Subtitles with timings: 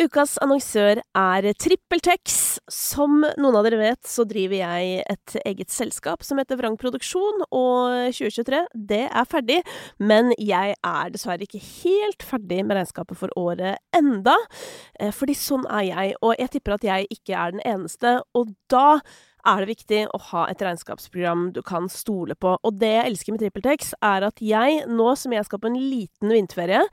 [0.00, 2.36] Ukas annonsør er TrippelTex.
[2.72, 7.42] Som noen av dere vet, så driver jeg et eget selskap som heter Vrang Produksjon,
[7.52, 9.58] og 2023, det er ferdig.
[10.00, 14.38] Men jeg er dessverre ikke helt ferdig med regnskapet for året enda.
[14.96, 18.16] Eh, fordi sånn er jeg, og jeg tipper at jeg ikke er den eneste.
[18.32, 19.02] Og da
[19.46, 22.56] er det viktig å ha et regnskapsprogram du kan stole på.
[22.60, 25.80] Og det jeg elsker med TrippelTex, er at jeg, nå som jeg skal på en
[25.80, 26.84] liten vinterferie,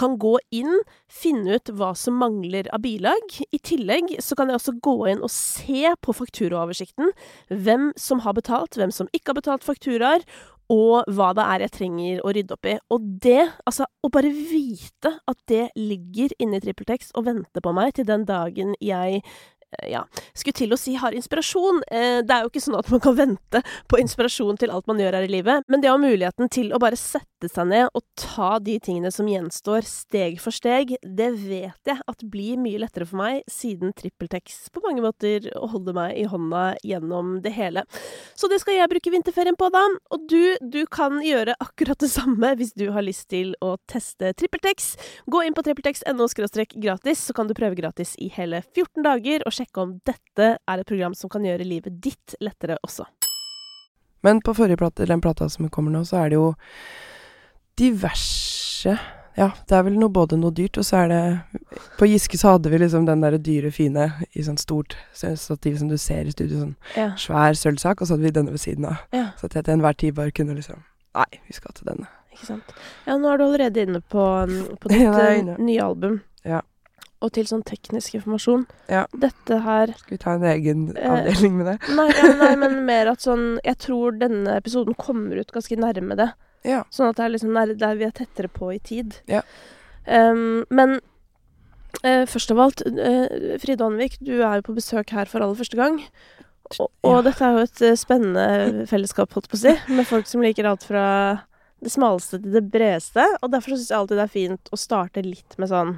[0.00, 0.80] kan gå inn,
[1.12, 3.36] finne ut hva som mangler av bilag.
[3.52, 7.12] I tillegg så kan jeg også gå inn og se på fakturaoversikten
[7.52, 10.24] hvem som har betalt, hvem som ikke har betalt fakturaer,
[10.72, 12.76] og hva det er jeg trenger å rydde opp i.
[12.94, 17.74] Og det, altså, å bare vite at det ligger inne i TrippelTex og venter på
[17.76, 19.20] meg til den dagen jeg
[19.88, 20.04] ja,
[20.34, 21.82] skulle til å si har inspirasjon.
[21.90, 25.00] Eh, det er jo ikke sånn at man kan vente på inspirasjon til alt man
[25.00, 27.88] gjør her i livet, men det å ha muligheten til å bare sette seg ned
[27.96, 32.80] og ta de tingene som gjenstår, steg for steg, det vet jeg at blir mye
[32.82, 37.84] lettere for meg, siden TrippelTex på mange måter holder meg i hånda gjennom det hele.
[38.38, 39.82] Så det skal jeg bruke vinterferien på, da.
[40.14, 44.34] Og du, du kan gjøre akkurat det samme hvis du har lyst til å teste
[44.38, 44.92] TrippelTex.
[45.32, 46.28] Gå inn på trippeltex.no
[46.82, 49.42] gratis, så kan du prøve gratis i hele 14 dager.
[49.46, 53.06] og sjekke om dette er et program som kan gjøre livet ditt lettere også.
[54.22, 56.52] Men på forrige plate, den plata som kommer nå, så er det jo
[57.82, 58.96] diverse
[59.32, 61.60] Ja, det er vel noe, både noe dyrt, og så er det
[61.98, 65.92] På Giske så hadde vi liksom den derre dyre, fine i sånn stort stativ som
[65.92, 67.12] du ser i studio, sånn ja.
[67.20, 69.06] svær sølvsak, og så hadde vi denne ved siden av.
[69.14, 69.30] Ja.
[69.40, 72.06] Så at jeg til enhver tid bare kunne liksom Nei, vi skal til denne.
[72.32, 72.70] Ikke sant.
[73.04, 74.22] Ja, nå er du allerede inne på,
[74.80, 76.22] på ditt ja, nye album.
[76.40, 76.62] Ja
[77.22, 78.64] og til sånn teknisk informasjon.
[78.90, 79.04] Ja.
[79.14, 81.76] Dette her Skal vi ta en egen eh, avdeling med det?
[81.94, 82.08] Nei,
[82.40, 86.32] nei, men mer at sånn Jeg tror denne episoden kommer ut ganske nærme det.
[86.66, 86.82] Ja.
[86.94, 89.18] Sånn at det er liksom nær, der vi er tettere på i tid.
[89.30, 89.42] Ja.
[90.06, 90.98] Um, men
[92.02, 95.58] uh, først av alt, uh, Fride Anvik, du er jo på besøk her for aller
[95.58, 96.00] første gang.
[96.78, 97.22] Og, og ja.
[97.26, 100.70] dette er jo et uh, spennende fellesskap, holdt på å si, med folk som liker
[100.70, 101.04] alt fra
[101.82, 103.26] det smaleste til det bredeste.
[103.42, 105.96] Og derfor syns jeg alltid det er fint å starte litt med sånn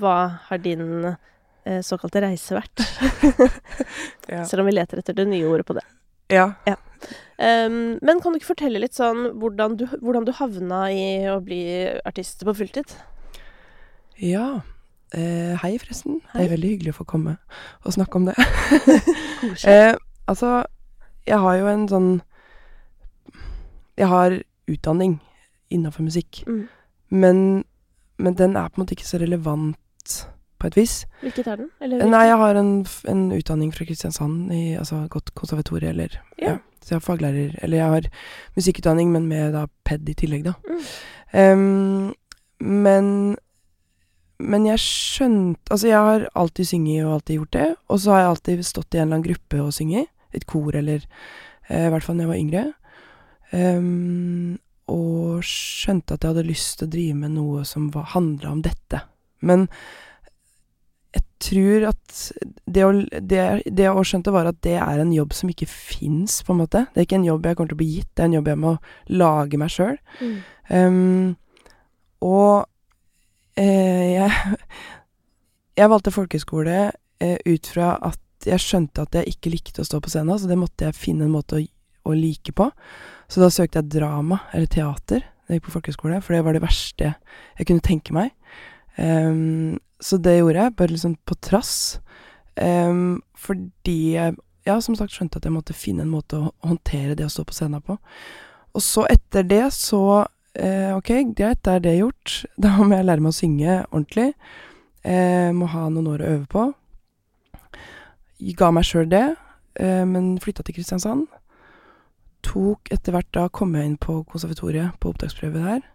[0.00, 0.16] hva
[0.48, 1.06] har din
[1.66, 2.82] eh, såkalte reise vært?
[4.32, 4.44] ja.
[4.44, 5.84] Selv om vi leter etter det nye ordet på det.
[6.32, 6.50] Ja.
[6.68, 6.76] ja.
[7.36, 11.38] Um, men kan du ikke fortelle litt sånn hvordan du, hvordan du havna i å
[11.44, 11.60] bli
[12.08, 12.96] artist på fulltid?
[14.22, 14.62] Ja.
[15.14, 16.20] Eh, hei, forresten.
[16.32, 16.40] Hei.
[16.40, 17.36] Det er veldig hyggelig å få komme
[17.84, 18.36] og snakke om det.
[19.70, 19.92] eh,
[20.26, 20.58] altså,
[21.28, 22.10] jeg har jo en sånn
[23.96, 24.34] Jeg har
[24.68, 25.16] utdanning
[25.72, 26.66] innafor musikk, mm.
[27.16, 27.40] men
[28.16, 30.14] men den er på en måte ikke så relevant
[30.56, 30.94] på et vis.
[31.20, 31.68] Hvilket er den?
[31.84, 32.70] Eller, Nei, jeg har en,
[33.12, 36.54] en, utdanning fra Kristiansand, i, altså gått konservatoriet, eller ja.
[36.54, 36.56] ja.
[36.86, 38.06] Så jeg har faglærer Eller jeg har
[38.54, 40.54] musikkutdanning, men med da PED i tillegg, da.
[40.70, 40.84] Mm.
[41.34, 42.14] Um,
[42.62, 43.36] men
[44.38, 47.68] men jeg skjønte Altså, jeg har alltid sunget og alltid gjort det.
[47.88, 50.10] Og så har jeg alltid stått i en eller annen gruppe og sunget.
[50.36, 51.06] Et kor eller
[51.68, 52.64] eh, I hvert fall da jeg var yngre.
[53.56, 54.58] Um,
[54.92, 59.00] og skjønte at jeg hadde lyst til å drive med noe som handla om dette.
[59.40, 59.66] Men
[61.16, 62.18] jeg tror at
[62.66, 66.40] det å, det, det jeg skjønte, var at det er en jobb som ikke fins,
[66.44, 66.84] på en måte.
[66.92, 68.50] Det er ikke en jobb jeg kommer til å bli gitt, det er en jobb
[68.52, 68.72] jeg må
[69.22, 69.96] lage meg sjøl.
[70.20, 70.36] Mm.
[70.66, 71.34] Um,
[72.26, 72.66] og
[73.60, 74.58] eh, jeg,
[75.78, 76.78] jeg valgte folkehøyskole
[77.22, 80.50] eh, ut fra at jeg skjønte at jeg ikke likte å stå på scenen, så
[80.50, 81.64] det måtte jeg finne en måte å,
[82.06, 82.68] å like på.
[83.32, 86.56] Så da søkte jeg drama, eller teater, da jeg gikk på folkehøyskole, for det var
[86.56, 88.32] det verste jeg kunne tenke meg.
[88.96, 92.00] Um, så det gjorde jeg, bare liksom på trass.
[92.56, 94.36] Um, fordi jeg,
[94.66, 97.46] ja, som sagt, skjønte at jeg måtte finne en måte å håndtere det å stå
[97.48, 97.98] på scenen på.
[98.76, 102.42] Og så etter det så eh, Ok, greit, da er det gjort.
[102.60, 104.34] Da må jeg lære meg å synge ordentlig.
[105.06, 106.66] Eh, må ha noen år å øve på.
[108.36, 109.24] Jeg ga meg sjøl det,
[109.80, 111.24] eh, men flytta til Kristiansand
[112.46, 115.86] tok etter hvert da kom jeg inn på konservatoriet på opptaksprøve der.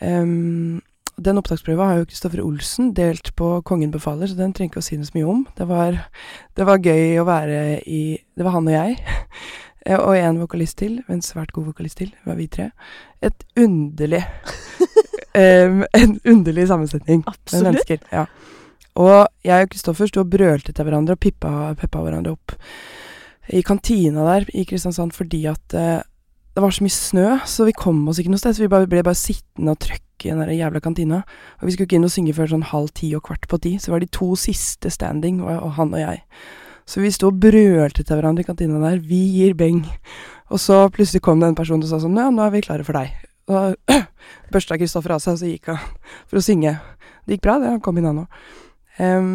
[0.00, 0.80] Um,
[1.20, 4.86] den opptaksprøva har jo Kristoffer Olsen delt på Kongen befaler, så den trenger ikke å
[4.86, 5.42] si noe så mye om.
[5.58, 5.98] Det var,
[6.56, 8.02] det var gøy å være i
[8.36, 8.96] Det var han og jeg.
[10.00, 11.00] og en vokalist til.
[11.08, 12.12] En svært god vokalist til.
[12.14, 12.70] Det var vi tre.
[13.22, 14.22] Et underlig
[15.42, 17.52] um, En underlig sammensetning Absolutt.
[17.52, 18.02] med mennesker.
[18.12, 18.26] Ja.
[19.00, 22.56] Og jeg og Kristoffer sto og brølte til hverandre og pippa, peppa hverandre opp
[23.50, 26.02] i kantina der i Kristiansand fordi at eh,
[26.54, 28.56] det var så mye snø, så vi kom oss ikke noe sted.
[28.56, 31.20] Så vi bare, ble bare sittende og trøkke i den der jævla kantina.
[31.60, 33.76] Og vi skulle ikke inn og synge før sånn halv ti og kvart på ti.
[33.80, 36.24] Så var de to siste standing, og, og han og jeg.
[36.90, 38.98] Så vi sto og brølte til hverandre i kantina der.
[38.98, 39.84] Vi gir beng.
[40.50, 42.86] Og så plutselig kom det en person og sa sånn Ja, nå er vi klare
[42.86, 43.14] for deg.
[43.50, 44.00] Og da
[44.52, 45.78] børsta Kristoffer av seg, og så gikk han
[46.26, 46.74] for å synge.
[47.26, 47.70] Det gikk bra, det.
[47.76, 48.42] Han kom inn, han òg.
[48.98, 49.30] Um,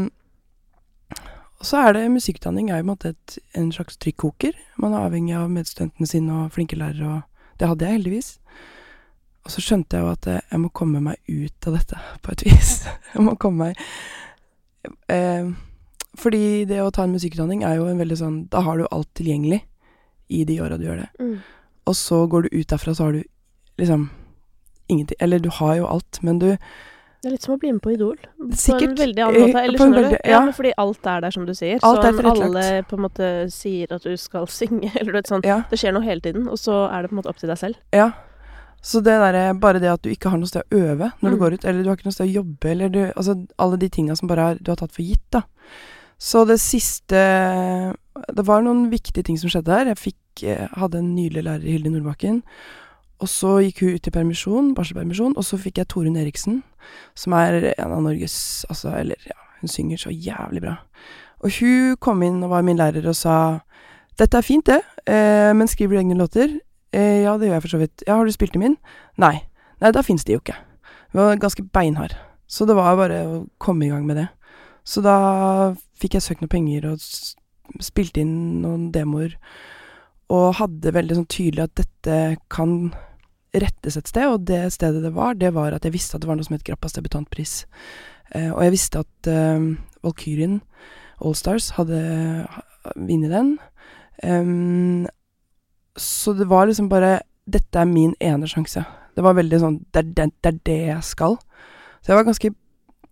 [1.66, 4.54] og så er det musikkutdanning er jo på en et, en slags trykkoker.
[4.78, 8.28] Man er avhengig av medstudentene sine og flinke lærere, og det hadde jeg heldigvis.
[9.42, 12.44] Og så skjønte jeg jo at jeg må komme meg ut av dette på et
[12.46, 12.76] vis.
[13.16, 13.82] Jeg må komme meg
[15.10, 15.50] eh,
[16.22, 19.10] Fordi det å ta en musikkutdanning er jo en veldig sånn Da har du alt
[19.18, 19.64] tilgjengelig
[20.30, 21.10] i de åra du gjør det.
[21.18, 21.40] Mm.
[21.90, 23.24] Og så går du ut derfra, så har du
[23.82, 24.12] liksom
[24.86, 26.52] ingenting Eller du har jo alt, men du
[27.26, 28.18] Det er litt som å bli med på Idol.
[28.38, 29.58] På en veldig annen måte.
[29.58, 30.30] eh, Eller skjønner veldig- du?
[30.30, 30.52] Ja, ja.
[30.54, 31.80] fordi alt er der, som du sier.
[31.82, 32.44] Alt så tilrettelagt.
[32.46, 35.42] alle på en måte sier at du skal synge, eller du vet sånn.
[35.48, 35.56] Ja.
[35.72, 37.58] Det skjer noe hele tiden, og så er det på en måte opp til deg
[37.58, 37.82] selv.
[37.98, 38.12] Ja.
[38.86, 41.36] Så det derre Bare det at du ikke har noe sted å øve når du
[41.36, 41.42] Mm.
[41.42, 43.90] går ut, eller du har ikke noe sted å jobbe, eller du Altså alle de
[43.90, 45.42] tinga som bare er, du har tatt for gitt, da.
[46.22, 47.18] Så det siste
[48.36, 49.90] Det var noen viktige ting som skjedde her.
[49.96, 52.44] Jeg fikk eh, Hadde en nydelig lærer, Hilde Nordbakken.
[53.24, 56.62] Og så gikk hun ut i permisjon, barselpermisjon, og så fikk jeg Torunn Eriksen,
[57.16, 60.76] som er en av Norges Altså, eller ja, hun synger så jævlig bra.
[61.44, 63.38] Og hun kom inn og var min lærer og sa
[64.20, 64.80] Dette er fint, det,
[65.12, 66.54] eh, men skriver du egne låter?
[66.96, 68.04] Eh, ja, det gjør jeg for så vidt.
[68.08, 68.78] Ja, har du spilt dem inn?
[69.20, 69.42] Nei.
[69.82, 70.56] Nei, da fins de jo ikke.
[71.12, 72.16] Hun var ganske beinhard.
[72.48, 74.30] Så det var bare å komme i gang med det.
[74.88, 77.04] Så da fikk jeg søkt noen penger og
[77.84, 79.36] spilte inn noen demoer.
[80.34, 82.20] Og hadde veldig sånn tydelig at dette
[82.50, 82.94] kan
[83.56, 86.28] rettes et sted, og det stedet det var, det var at jeg visste at det
[86.30, 87.54] var noe som het Grappas debutantpris.
[88.34, 89.68] Eh, og jeg visste at eh,
[90.04, 90.60] Valkyrien
[91.24, 92.00] Allstars hadde
[92.52, 93.54] ha- vunnet den.
[94.24, 95.08] Um,
[95.98, 98.82] så det var liksom bare Dette er min ene sjanse.
[99.14, 101.36] Det var veldig sånn Det er, det, det, er det jeg skal.
[102.02, 102.52] Så jeg var ganske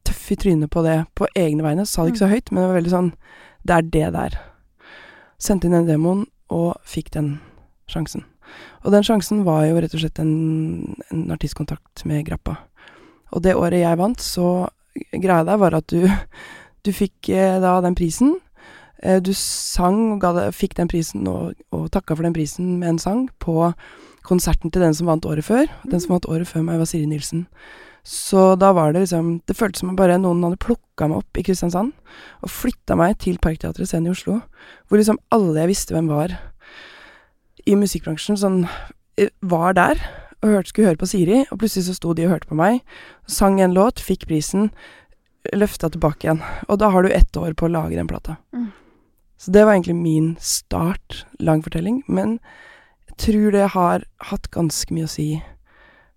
[0.07, 1.85] tøff i trynet på det på egne vegne.
[1.85, 3.11] Sa det ikke så høyt, men det var veldig sånn
[3.61, 4.39] Det er det der.
[5.37, 7.35] Sendte inn den demoen og fikk den
[7.89, 8.23] sjansen.
[8.83, 12.57] Og den sjansen var jo rett og slett en, en artistkontakt med Grappa.
[13.33, 16.05] Og det året jeg vant, så Greia der var at du,
[16.85, 18.35] du fikk eh, da den prisen.
[19.01, 22.93] Eh, du sang og det, fikk den prisen og, og takka for den prisen med
[22.93, 23.71] en sang på
[24.23, 25.65] konserten til den som vant året før.
[25.89, 27.47] Den som vant året før meg, var Siri Nilsen.
[28.03, 31.39] Så da var det liksom Det føltes som om bare noen hadde plukka meg opp
[31.39, 31.93] i Kristiansand
[32.43, 34.41] og flytta meg til Parkteatret scenen i Oslo,
[34.87, 36.35] hvor liksom alle jeg visste hvem var
[37.63, 38.59] i musikkbransjen, sånn
[39.15, 40.01] eh, var der
[40.43, 42.81] og hørte, skulle høre på Siri, og plutselig så sto de og hørte på meg,
[43.31, 44.73] sang en låt, fikk prisen,
[45.55, 46.41] løfta tilbake igjen.
[46.67, 48.35] Og da har du ett år på å lage den plata.
[48.51, 48.73] Mm.
[49.39, 51.23] Så det var egentlig min start.
[51.39, 52.01] Lang fortelling.
[52.07, 52.37] Men
[53.09, 55.27] jeg tror det har hatt ganske mye å si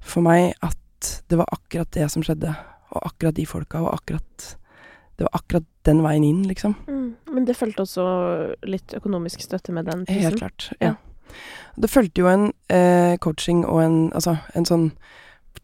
[0.02, 0.78] for meg at
[1.28, 2.52] det var akkurat det som skjedde,
[2.94, 4.56] og akkurat de folka, og akkurat
[5.16, 6.74] Det var akkurat den veien inn, liksom.
[6.88, 7.14] Mm.
[7.32, 8.02] Men det fulgte også
[8.68, 10.22] litt økonomisk støtte med den prisen.
[10.26, 10.66] Helt klart.
[10.80, 10.90] Ja.
[10.90, 11.38] Ja.
[11.80, 14.90] Det fulgte jo en eh, coaching og en Altså en sånn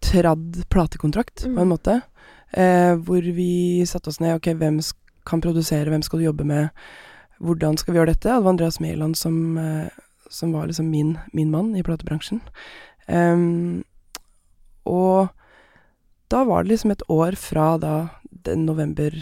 [0.00, 1.54] tradd platekontrakt, Mm.
[1.54, 2.02] på en måte.
[2.54, 4.36] Eh, hvor vi satte oss ned.
[4.36, 4.80] Ok, hvem
[5.26, 6.70] kan produsere, hvem skal du jobbe med?
[7.38, 8.30] Hvordan skal vi gjøre dette?
[8.32, 9.88] Og det var Andreas Mæland som, eh,
[10.30, 12.40] som var liksom min, min mann i platebransjen.
[13.08, 13.84] Em,
[14.86, 15.28] og
[16.32, 17.94] da var det liksom et år fra da
[18.44, 19.12] den november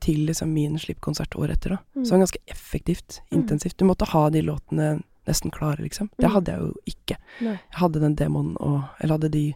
[0.00, 1.78] til liksom min slippkonsert året etter, da.
[1.94, 2.02] Mm.
[2.04, 3.38] Så det var ganske effektivt, Mm.
[3.42, 3.76] intensivt.
[3.76, 6.08] Du måtte ha de låtene nesten klare, liksom.
[6.18, 6.32] Det Mm.
[6.32, 7.16] hadde jeg jo ikke.
[7.42, 7.52] Nei.
[7.52, 9.54] Jeg hadde den demoen og Eller hadde de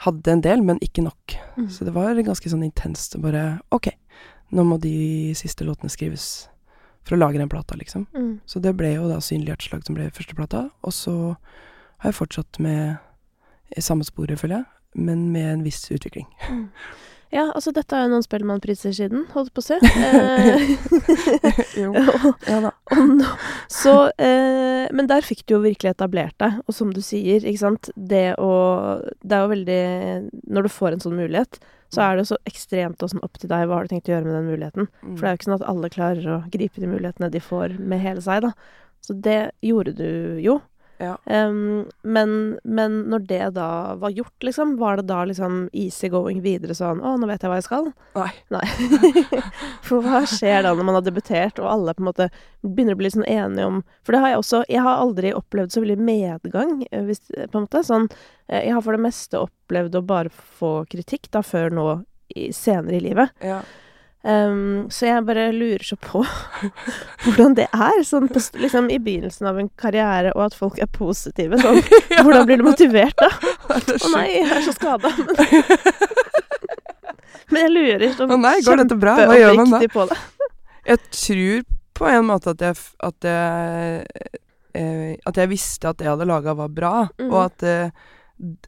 [0.00, 1.36] Hadde en del, men ikke nok.
[1.56, 1.70] Mm.
[1.70, 3.88] Så det var ganske sånn intenst å bare OK,
[4.52, 6.48] nå må de siste låtene skrives
[7.02, 8.06] for å lage den plata, liksom.
[8.14, 8.40] Mm.
[8.46, 11.34] Så det ble jo da Synlig hjerteslag som ble første plata, og så
[12.00, 12.98] har jeg fortsatt med
[13.74, 14.66] i samme sporet, føler jeg,
[15.08, 16.28] men med en viss utvikling.
[16.48, 16.68] Mm.
[17.34, 19.80] Ja, altså dette er jo noen Spellemannpriser siden, holdt på å se.
[20.06, 21.90] Eh, jo.
[22.50, 22.70] Ja da.
[22.94, 23.30] og nå,
[23.72, 27.64] så, eh, men der fikk du jo virkelig etablert deg, og som du sier, ikke
[27.64, 28.52] sant, det å
[29.20, 29.80] Det er jo veldig
[30.54, 31.58] Når du får en sånn mulighet,
[31.92, 34.14] så er det jo så ekstremt også opp til deg hva har du tenkt å
[34.14, 34.88] gjøre med den muligheten.
[35.02, 35.12] Mm.
[35.12, 37.76] For det er jo ikke sånn at alle klarer å gripe de mulighetene de får
[37.78, 38.52] med hele seg, da.
[39.06, 40.58] Så det gjorde du jo.
[40.98, 41.16] Ja.
[41.24, 46.40] Um, men, men når det da var gjort, liksom, var det da liksom easy going
[46.44, 47.90] videre sånn Å, nå vet jeg hva jeg skal.
[48.16, 48.30] Nei.
[48.54, 48.64] Nei.
[49.86, 52.30] For hva skjer da når man har debutert, og alle på en måte
[52.62, 55.74] begynner å bli sånn enige om For det har jeg også Jeg har aldri opplevd
[55.74, 57.84] så veldig medgang, eh, hvis, på en måte.
[57.86, 58.08] Sånn
[58.48, 61.88] eh, Jeg har for det meste opplevd å bare få kritikk, da, før nå
[62.34, 63.36] i, senere i livet.
[63.44, 63.60] Ja.
[64.26, 66.24] Em, så jeg bare lurer så på
[67.24, 70.90] hvordan det er, sånn på, liksom i begynnelsen av en karriere, og at folk er
[70.90, 71.60] positive.
[71.62, 71.78] Sånn.
[72.24, 73.28] Hvordan blir du motivert da?
[73.70, 75.12] Å oh, nei, jeg er så skada.
[77.52, 79.14] Men jeg lurer så oh, nei, går dette bra?
[79.28, 80.18] Hva gjør man da?
[80.86, 81.64] Jeg tror
[81.96, 84.32] på en måte at jeg, at jeg,
[84.76, 87.30] eh, at jeg visste at det jeg hadde laga var bra, Mhm.
[87.30, 87.90] og at eh,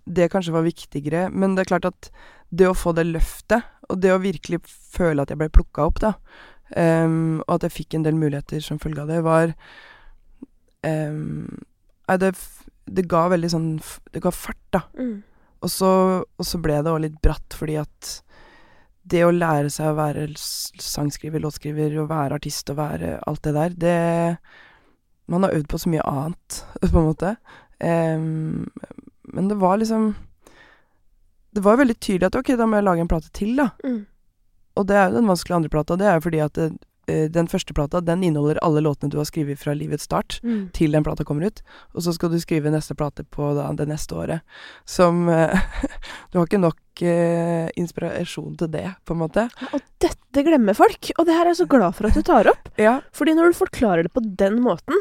[0.07, 1.27] det kanskje var viktigere.
[1.35, 2.11] Men det er klart at
[2.49, 6.00] det å få det løftet, og det å virkelig føle at jeg ble plukka opp,
[6.04, 6.14] da,
[6.76, 9.54] um, og at jeg fikk en del muligheter som følge av det, var
[10.88, 12.28] Nei, det,
[12.87, 13.66] det ga veldig sånn
[14.14, 14.85] Det ga fart, da.
[14.95, 15.16] Mm.
[15.66, 15.90] Og så,
[16.23, 18.12] og så ble det òg litt bratt, fordi at
[19.09, 23.54] det å lære seg å være sangskriver, låtskriver, og være artist og være alt det
[23.57, 23.99] der, det
[25.28, 26.61] Man har øvd på så mye annet,
[26.92, 27.35] på en måte.
[27.83, 28.68] Um,
[29.28, 30.14] men det var liksom
[31.55, 33.71] Det var veldig tydelig at ok, da må jeg lage en plate til, da.
[33.85, 34.02] Mm.
[34.78, 35.97] Og det er jo den vanskelige andre plata.
[35.99, 39.25] Det er jo fordi at eh, den første plata, den inneholder alle låtene du har
[39.26, 40.69] skrevet fra livets start Mm.
[40.76, 41.62] til den plata kommer ut.
[41.97, 44.45] Og så skal du skrive neste plate på da, det neste året.
[44.85, 45.57] Som eh,
[46.31, 49.49] Du har ikke nok eh, inspirasjon til det, på en måte.
[49.73, 52.52] Og dette glemmer folk, og det her er jeg så glad for at du tar
[52.52, 52.69] opp.
[52.78, 52.99] Ja.
[53.17, 55.00] Fordi når du forklarer det på den måten,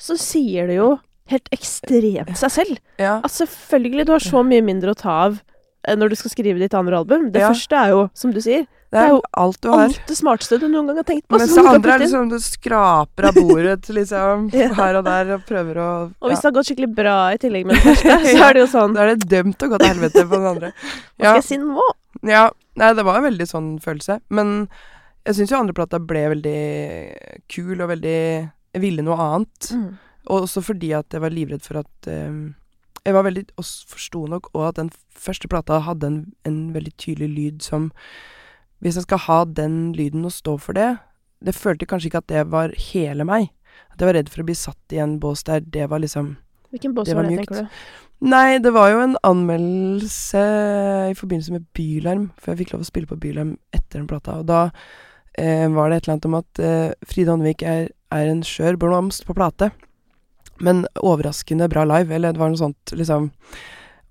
[0.00, 0.94] så sier det jo
[1.30, 2.80] helt ekstremt seg selv.
[3.00, 3.20] ja.
[3.24, 5.38] At selvfølgelig, du har så mye mindre å ta av
[5.88, 7.30] når du skal skrive ditt andre album.
[7.32, 7.50] Det Ja.
[7.52, 9.84] første er jo, som du sier, Det er er jo alt du har.
[9.88, 11.36] alt det smarteste du noen gang har tenkt på.
[11.38, 14.68] Mens det andre er liksom du skraper av bordet liksom Ja.
[14.74, 15.88] her og der og prøver å
[16.22, 18.60] Og hvis det har gått skikkelig bra i tillegg med den første, så er det
[18.62, 20.72] jo sånn Da er det dømt å gå til helvete på den andre.
[21.18, 21.88] Hva skal jeg si nå?
[22.22, 24.20] Ja, nei, det var en veldig sånn følelse.
[24.30, 24.68] Men
[25.26, 26.58] jeg syns jo andreplata ble veldig
[27.48, 28.18] kul og veldig
[28.74, 29.70] Jeg ville noe annet.
[29.74, 29.98] Mm.
[30.30, 32.54] Og også fordi at jeg var livredd for at ehm,
[33.04, 36.94] Jeg var veldig også forsto nok òg at den første plata hadde en, en veldig
[36.96, 37.90] tydelig lyd som
[38.80, 40.96] Hvis jeg skal ha den lyden og stå for det
[41.44, 43.50] Det følte kanskje ikke at det var hele meg.
[43.92, 46.36] At jeg var redd for å bli satt i en bås der det var liksom
[46.72, 47.52] Hvilken bås Det var var det, mykt.
[47.52, 47.68] tenker du?
[48.24, 50.40] Nei, det var jo en anmeldelse
[51.10, 54.38] i forbindelse med Bylarm, for jeg fikk lov å spille på Bylarm etter den plata.
[54.40, 54.60] Og da
[55.36, 58.78] eh, var det et eller annet om at eh, Fride Håndvik er, er en skjør
[58.80, 59.68] blomst på plate,
[60.60, 63.30] men overraskende bra live, eller det var noe sånt, liksom.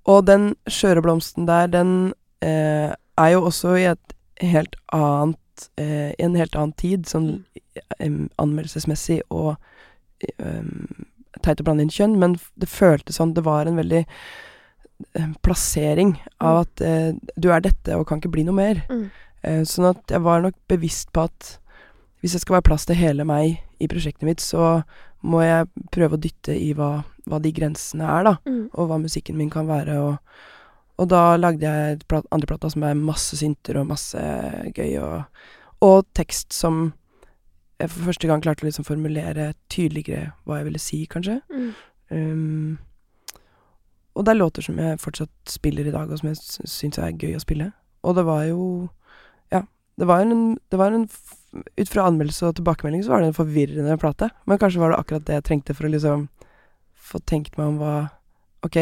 [0.09, 6.11] Og den skjøre blomsten der, den eh, er jo også i et helt annet eh,
[6.19, 7.29] en helt annen tid, sånn
[7.99, 9.55] eh, anmeldelsesmessig og
[10.37, 10.63] eh,
[11.43, 16.15] teit å blande inn kjønn, men det føltes sånn Det var en veldig eh, plassering
[16.43, 18.83] av at eh, du er dette og kan ikke bli noe mer.
[18.89, 19.05] Mm.
[19.43, 21.57] Eh, sånn at jeg var nok bevisst på at
[22.23, 24.83] hvis det skal være plass til hele meg i prosjektet mitt, så
[25.23, 28.33] må jeg prøve å dytte i hva, hva de grensene er, da.
[28.47, 28.65] Mm.
[28.73, 29.95] Og hva musikken min kan være.
[30.03, 30.17] Og,
[30.99, 34.19] og da lagde jeg plat, andre plata som er masse synter og masse
[34.75, 35.23] gøy, og,
[35.83, 36.89] og tekst som
[37.81, 41.39] jeg for første gang klarte å liksom formulere tydeligere hva jeg ville si, kanskje.
[41.51, 41.71] Mm.
[42.13, 42.77] Um,
[44.13, 46.99] og det er låter som jeg fortsatt spiller i dag, og som jeg sy- syns
[47.01, 47.71] er gøy å spille.
[48.05, 48.89] Og det var jo
[49.51, 49.63] Ja,
[49.97, 51.07] det var en, det var en
[51.53, 54.31] Ut fra anmeldelse og tilbakemelding så var det en forvirrende plate.
[54.49, 56.27] Men kanskje var det akkurat det jeg trengte for å liksom
[57.13, 57.95] få tenkt meg om hva
[58.63, 58.77] Ok,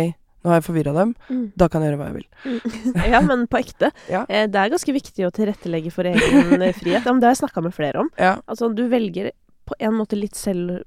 [0.46, 1.16] nå har jeg forvirra dem.
[1.28, 1.46] Mm.
[1.58, 2.28] Da kan jeg gjøre hva jeg vil.
[2.46, 3.00] Mm.
[3.16, 3.90] ja, men på ekte.
[4.14, 4.22] Ja.
[4.30, 7.02] Eh, Det er ganske viktig å tilrettelegge for egen eh, frihet.
[7.08, 8.12] Ja, det har jeg snakka med flere om.
[8.22, 8.36] Ja.
[8.46, 9.32] Altså, du velger
[9.66, 10.82] på en måte litt selv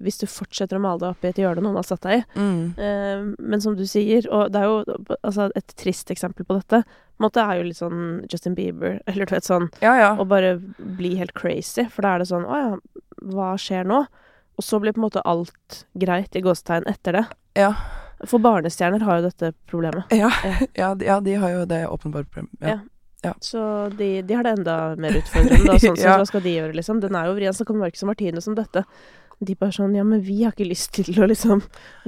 [0.00, 2.24] hvis du fortsetter å male deg opp i et hjørne noen har satt deg i.
[2.40, 2.62] Mm.
[2.78, 6.82] Eh, men som du sier, og det er jo altså, et trist eksempel på dette,
[6.86, 10.10] på en måte er jo litt sånn Justin Bieber, eller du vet sånn Ja, ja.
[10.16, 12.70] Å bare bli helt crazy, for da er det sånn Å ja,
[13.34, 14.04] hva skjer nå?
[14.60, 17.24] Og så blir på en måte alt greit i gåstegn etter det.
[17.56, 17.74] Ja.
[18.28, 20.10] For barnestjerner har jo dette problemet.
[20.12, 20.56] Ja, Ja.
[20.82, 22.60] ja, de- de har jo det åpenbart problemet.
[22.60, 22.78] Ja.
[23.22, 23.34] Ja.
[23.44, 23.60] Så
[23.98, 25.66] de, de har det enda mer utfordrende.
[25.74, 26.14] Da, sånn Ja.
[26.20, 27.00] Hva skal de gjøre, liksom?
[27.02, 27.52] Den er jo vrien.
[27.56, 28.84] Så kommer Marcus og Martine som dette.
[29.40, 31.62] De bare sånn Ja, men vi har ikke lyst til å liksom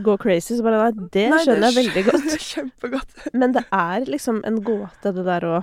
[0.05, 0.57] gå crazy.
[0.59, 2.27] Så bare Nei, det Nei, skjønner jeg veldig godt.
[2.33, 3.15] det Kjempegodt.
[3.37, 5.63] Men det er liksom en gåte, det der å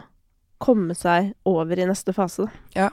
[0.60, 2.50] komme seg over i neste fase.
[2.76, 2.90] Da.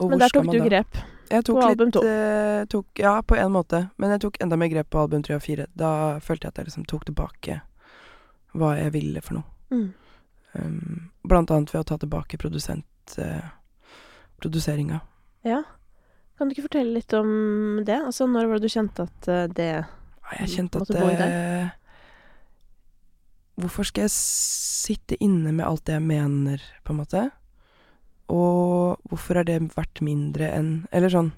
[0.00, 0.66] Og Men hvor der tok du da?
[0.68, 1.00] grep.
[1.30, 2.02] Jeg tok på album litt to.
[2.08, 3.90] eh, tok, Ja, på en måte.
[4.00, 5.66] Men jeg tok enda mer grep på album tre og fire.
[5.76, 7.60] Da følte jeg at jeg liksom tok tilbake
[8.58, 9.44] hva jeg ville for noe.
[9.70, 9.90] Mm.
[10.58, 13.16] Um, blant annet ved å ta tilbake produsent...
[13.18, 13.44] Uh,
[14.40, 15.00] produseringa.
[15.44, 15.62] Ja.
[16.38, 17.98] Kan du ikke fortelle litt om det?
[17.98, 19.68] Altså, når var det du kjente at eh, det
[20.38, 21.74] Jeg kjente at Måtte gå i deg?
[23.60, 27.26] Hvorfor skal jeg sitte inne med alt det jeg mener, på en måte?
[28.32, 31.32] Og hvorfor har det vært mindre enn Eller sånn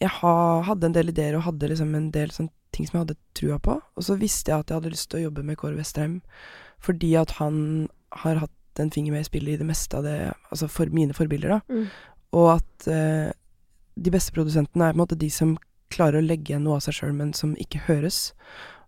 [0.00, 0.34] Jeg ha,
[0.70, 3.58] hadde en del ideer og hadde liksom en del sånn ting som jeg hadde trua
[3.62, 3.78] på.
[3.96, 6.20] Og så visste jeg at jeg hadde lyst til å jobbe med Kåre Vestrheim
[6.80, 7.90] fordi at han
[8.22, 11.12] har hatt en finger med i spillet i det meste av det Altså for mine
[11.12, 11.60] forbilder, da.
[11.68, 11.86] mm.
[12.40, 13.32] Og at eh,
[14.00, 15.56] de beste produsentene er på en måte de som
[15.90, 18.30] klarer å legge igjen noe av seg sjøl, men som ikke høres.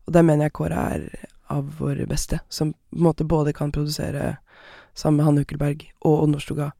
[0.06, 1.08] Og der mener jeg Kåre er
[1.52, 4.36] av våre beste, som på en måte både kan produsere
[4.94, 6.70] sammen med Hanne Ukkelberg og Odd Nordstoga,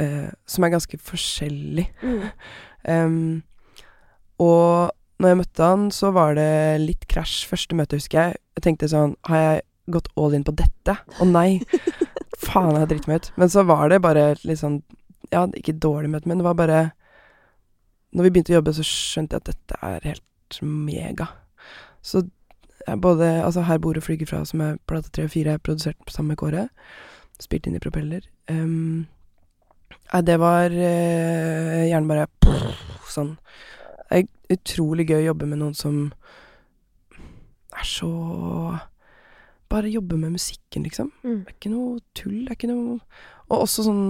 [0.00, 1.88] eh, som er ganske forskjellig.
[2.02, 2.22] Mm.
[2.94, 3.42] um,
[4.42, 8.40] og når jeg møtte han, så var det litt krasj første møte, husker jeg.
[8.56, 9.62] Jeg tenkte sånn Har jeg
[9.94, 10.96] gått all in på dette?
[11.20, 11.62] Å nei!
[12.42, 13.30] Faen, jeg driter meg ut.
[13.38, 14.80] Men så var det bare litt sånn
[15.32, 16.80] Ja, ikke dårlig møte, men det var bare
[18.12, 21.30] Når vi begynte å jobbe, så skjønte jeg at dette er helt mega.
[22.02, 22.26] Så
[22.98, 25.98] både Altså, her bor og flyger fra, som er plate tre og fire, er produsert
[26.10, 26.68] sammen med Kåre.
[27.40, 28.26] Spilt inn i propeller.
[28.50, 29.06] Um,
[30.12, 33.36] Nei, det var uh, gjerne bare pff, sånn
[34.12, 36.00] Det er utrolig gøy å jobbe med noen som
[37.72, 38.12] er så
[39.72, 41.08] Bare jobbe med musikken, liksom.
[41.24, 41.38] Mm.
[41.46, 42.42] Det er ikke noe tull.
[42.44, 42.98] Det er ikke noe
[43.48, 44.04] Og også sånn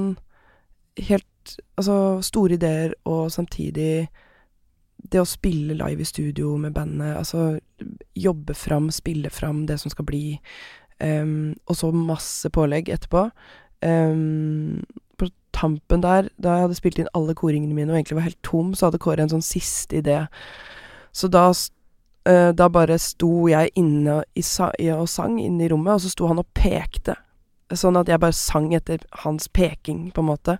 [1.06, 4.08] helt Altså store ideer, og samtidig
[5.12, 7.58] det å spille live i studio med bandet, altså
[8.14, 10.36] jobbe fram, spille fram det som skal bli,
[11.02, 13.24] um, og så masse pålegg etterpå.
[13.82, 14.78] Um,
[15.52, 18.72] tampen der, da jeg hadde spilt inn alle koringene mine og egentlig var helt tom,
[18.74, 20.22] så hadde Kåre en sånn siste idé.
[21.12, 24.44] Så da, uh, da bare sto jeg inne i
[24.94, 27.18] og sang inne i rommet, og så sto han og pekte.
[27.72, 30.58] Sånn at jeg bare sang etter hans peking, på en måte.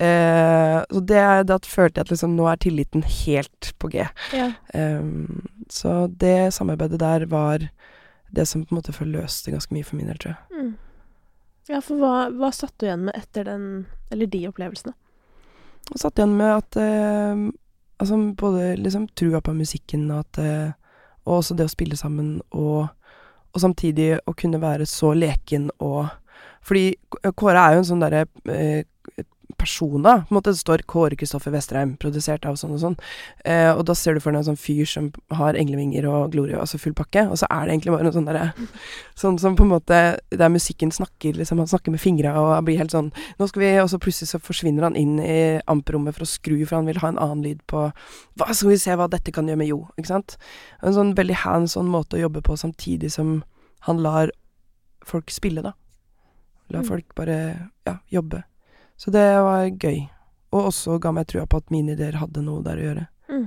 [0.00, 4.06] Uh, så det, da følte jeg at liksom nå er tilliten helt på G.
[4.36, 4.50] Ja.
[4.72, 7.68] Um, så det samarbeidet der var
[8.36, 10.62] det som på en måte forløste ganske mye for min del, tror jeg.
[10.62, 10.74] Mm.
[11.66, 14.94] Ja, for hva, hva satt du igjen med etter den Eller de opplevelsene?
[15.90, 17.46] Jeg satt igjen med at eh,
[18.02, 20.68] Altså både liksom trua på musikken og at eh,
[21.26, 26.06] Og også det å spille sammen og Og samtidig å kunne være så leken og
[26.66, 26.90] Fordi
[27.34, 28.84] Kåre er jo en sånn derre eh,
[29.58, 30.18] person, da.
[30.26, 32.96] På en måte det står Kåre Kristoffer Vesterheim, produsert av sånn og sånn.
[33.44, 36.58] Eh, og da ser du for deg en sånn fyr som har englevinger og glorie,
[36.60, 37.24] altså full pakke.
[37.30, 38.52] Og så er det egentlig bare noe sånn derre
[39.22, 39.98] Sånn som på en måte
[40.30, 41.58] Der musikken snakker, liksom.
[41.58, 44.28] Han snakker med fingra og han blir helt sånn Nå skal vi Og så plutselig
[44.30, 47.42] så forsvinner han inn i amperommet for å skru, for han vil ha en annen
[47.46, 47.86] lyd på
[48.36, 50.36] Hva skal vi se hva dette kan gjøre med Jo, ikke sant?
[50.84, 53.40] En sånn veldig hands on måte å jobbe på, samtidig som
[53.88, 54.30] han lar
[55.06, 55.72] folk spille, da.
[56.70, 56.88] La Mm.
[56.88, 58.42] folk bare, ja, jobbe.
[58.96, 60.06] Så det var gøy.
[60.54, 63.06] Og også ga meg trua på at mine ideer hadde noe der å gjøre.
[63.32, 63.46] Mm.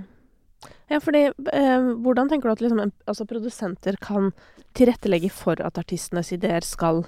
[0.90, 4.32] Ja, fordi eh, Hvordan tenker du at liksom, altså, produsenter kan
[4.78, 7.04] tilrettelegge for at artistenes ideer skal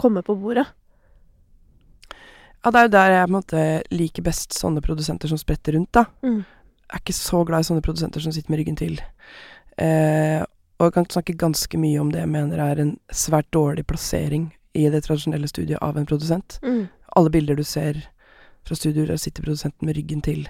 [0.00, 0.66] komme på bordet?
[2.64, 5.76] Ja, det er jo der jeg på en måte liker best sånne produsenter som spretter
[5.76, 6.06] rundt, da.
[6.26, 6.40] Mm.
[6.86, 8.98] Jeg er ikke så glad i sånne produsenter som sitter med ryggen til.
[9.78, 10.42] Eh,
[10.76, 14.50] og jeg kan snakke ganske mye om det jeg mener er en svært dårlig plassering
[14.76, 16.58] i det tradisjonelle studiet av en produsent.
[16.62, 16.88] Mm.
[17.16, 18.02] Alle bilder du ser
[18.66, 20.46] fra studioer, der sitter produsenten med ryggen til,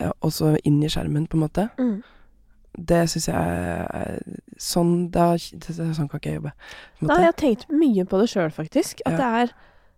[0.00, 1.68] eh, og så inn i skjermen, på en måte.
[1.78, 2.02] Mm.
[2.74, 4.16] Det syns jeg er
[4.58, 6.52] Sånn, da, sånn kan ikke jeg jobbe.
[7.02, 9.00] Nei, jeg har tenkt mye på det sjøl, faktisk.
[9.06, 9.18] At Ja.
[9.18, 9.54] det er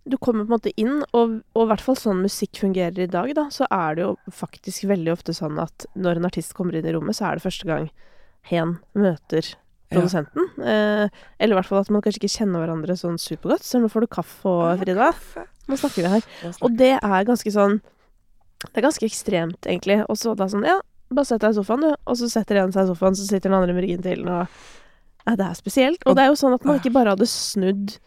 [0.09, 3.07] Du kommer på en måte inn, og, og i hvert fall sånn musikk fungerer i
[3.11, 6.77] dag, da, så er det jo faktisk veldig ofte sånn at når en artist kommer
[6.79, 7.89] inn i rommet, så er det første gang
[8.47, 9.57] hen møter
[9.91, 10.01] Ja.
[10.01, 10.49] produsenten.
[10.59, 13.63] Eh, eller i hvert fall at man kanskje ikke kjenner hverandre sånn supergodt.
[13.63, 15.13] Så nå får du kaffe og Frida.
[15.69, 16.23] Nå snakker vi her.
[16.63, 17.81] Og det er ganske sånn
[18.67, 20.01] Det er ganske ekstremt, egentlig.
[20.09, 20.81] Og så da sånn Ja,
[21.13, 21.95] bare sett deg i sofaen, du.
[22.07, 24.29] Og så setter en seg i sofaen, så sitter den andre med ryggen til den,
[24.29, 24.49] og
[25.27, 26.01] ja, det er spesielt.
[26.07, 27.99] Og Og- det er jo sånn at man ikke bare hadde snudd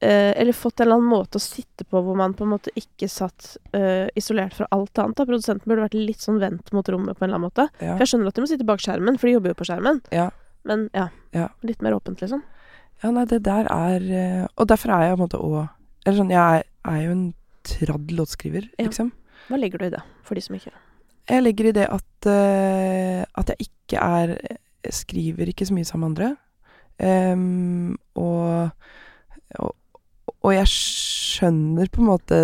[0.00, 2.70] eh, eller fått en eller annen måte å sitte på hvor man på en måte
[2.74, 5.14] ikke satt eh, isolert fra alt annet.
[5.14, 5.24] Da.
[5.24, 7.68] Produsenten burde vært litt sånn vendt mot rommet på en eller annen måte.
[7.80, 7.92] Ja.
[7.96, 10.00] For jeg skjønner at de må sitte bak skjermen, for de jobber jo på skjermen.
[10.10, 10.30] Ja.
[10.64, 11.48] Men ja, Ja.
[11.62, 12.42] litt mer åpent, liksom.
[13.02, 15.68] Ja, nei, det der er eh, Og derfor er jeg på en måte òg
[16.06, 17.24] Eller sånn, jeg er, er jo en
[17.66, 18.86] tradd låtskriver, Ja.
[18.86, 19.10] liksom.
[19.48, 20.70] Hva legger du i det, for de som ikke
[21.30, 24.36] Jeg legger i det at uh, At jeg ikke er
[24.84, 26.22] jeg Skriver ikke så mye sammen med
[27.00, 27.32] andre.
[27.32, 28.70] Um, og,
[29.58, 29.74] og
[30.42, 32.38] Og jeg skjønner på en måte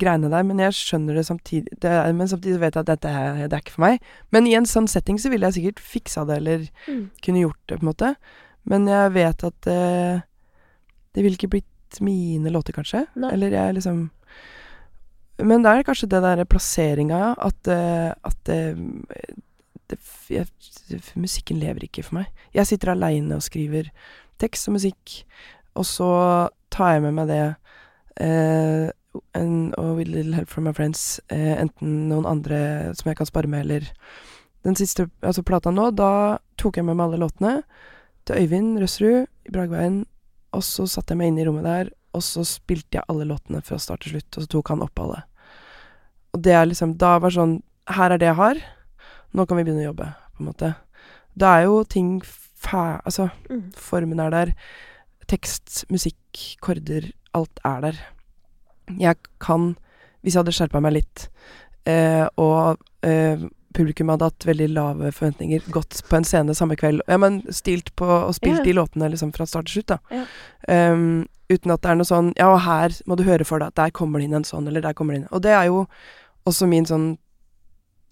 [0.00, 3.44] greiene der, men jeg skjønner det samtidig det Men samtidig vet jeg at dette er,
[3.46, 4.00] det er ikke for meg.
[4.34, 7.10] Men i en sånn setting så ville jeg sikkert fiksa det, eller Mm.
[7.22, 8.16] kunne gjort det, på en måte.
[8.66, 10.22] Men jeg vet at det,
[11.14, 13.06] det ville ikke blitt mine låter, kanskje.
[13.14, 13.32] Nei.
[13.32, 14.10] Eller jeg liksom
[15.38, 17.34] Men det er kanskje det der plasseringa.
[17.38, 18.76] At, eh, at det,
[19.90, 19.98] det,
[20.30, 20.46] jeg,
[21.14, 22.26] Musikken lever ikke for meg.
[22.54, 23.90] Jeg sitter aleine og skriver
[24.38, 25.24] tekst og musikk,
[25.74, 26.10] og så
[26.74, 27.40] tar jeg med meg det
[28.20, 28.90] eh,
[29.38, 32.58] en, og with a little help from my friends, eh, enten noen andre
[32.98, 33.90] som jeg kan spare med, eller
[34.66, 37.52] den siste altså plata nå, da tok jeg med meg alle låtene
[38.26, 40.00] til Øyvind Røsrud i Bragveien,
[40.54, 43.60] og så satte jeg meg inn i rommet der, og så spilte jeg alle låtene
[43.66, 45.20] fra start til slutt, og så tok han opp alle.
[46.34, 48.58] Og det er liksom Da var sånn Her er det jeg har.
[49.36, 50.70] Nå kan vi begynne å jobbe, på en måte.
[51.36, 53.00] Da er jo ting fæ...
[53.04, 53.72] Altså, Mm.
[53.76, 54.52] formen er der.
[55.30, 57.10] Tekst, musikk, korder.
[57.34, 58.00] Alt er der.
[59.00, 59.74] Jeg kan,
[60.22, 61.28] hvis jeg hadde skjerpa meg litt,
[61.88, 67.02] eh, og eh, publikum hadde hatt veldig lave forventninger, gått på en scene samme kveld
[67.10, 68.66] Ja, men stilt på og spilt yeah.
[68.68, 69.98] de låtene liksom fra start til slutt, da.
[70.14, 70.92] Yeah.
[70.94, 73.72] Um, uten at det er noe sånn Ja, og her må du høre for deg
[73.72, 75.66] at der kommer det inn en sånn, eller der kommer det inn Og det er
[75.68, 75.84] jo
[76.48, 77.14] også min sånn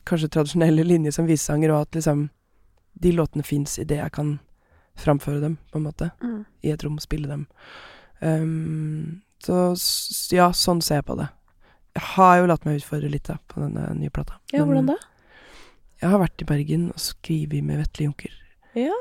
[0.09, 2.27] kanskje tradisjonelle linje som visesanger, og at liksom
[3.03, 4.35] de låtene fins det jeg kan
[4.99, 6.11] framføre dem, på en måte.
[6.23, 6.43] Mm.
[6.63, 7.47] I et rom, spille dem.
[8.21, 9.73] Um, så
[10.31, 11.29] ja, sånn ser jeg på det.
[11.97, 14.39] Jeg har jo latt meg utfordre litt da, på denne nye plata.
[14.55, 14.99] Ja, hvordan da?
[16.03, 18.37] Jeg har vært i Bergen og skrevet med Vetle Junker.
[18.79, 18.95] Ja.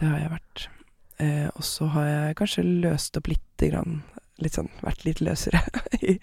[0.00, 0.64] Det har jeg vært.
[1.22, 4.00] Eh, og så har jeg kanskje løst opp lite grann.
[4.42, 5.60] Litt sånn vært litt løsere
[6.02, 6.16] i,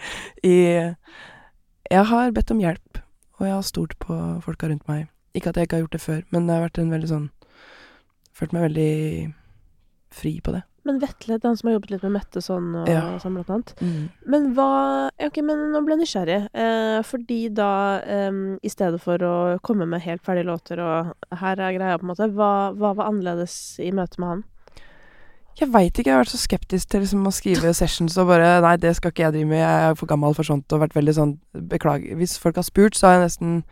[0.44, 3.00] i Jeg har bedt om hjelp,
[3.40, 5.08] og jeg har stolt på folka rundt meg.
[5.38, 7.28] Ikke at jeg ikke har gjort det før, men det har vært en veldig sånn
[8.40, 9.34] Følt meg veldig
[10.16, 10.64] fri på det.
[10.88, 13.02] Men Vetle, han som har jobbet litt med Mette sånn, og Ja.
[13.22, 13.74] sånn blant annet.
[14.26, 16.38] Men hva Ok, men nå ble jeg nysgjerrig.
[16.56, 18.32] Eh, fordi da, eh,
[18.64, 22.16] i stedet for å komme med helt ferdige låter og her er greia, på en
[22.16, 24.44] måte, hva, hva var annerledes i møte med han?
[25.60, 28.62] Jeg veit ikke, jeg har vært så skeptisk til liksom å skrive sessions og bare
[28.64, 30.96] Nei, det skal ikke jeg drive med, jeg er for gammel for sånt, og vært
[30.96, 32.16] veldig sånn Beklager.
[32.16, 33.64] Hvis folk har spurt, så har jeg nesten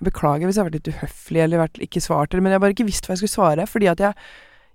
[0.00, 2.58] jeg Beklager hvis jeg har vært litt uhøflig eller vært, ikke svart, eller Men jeg
[2.58, 4.14] har bare ikke visst hva jeg skulle svare, fordi at jeg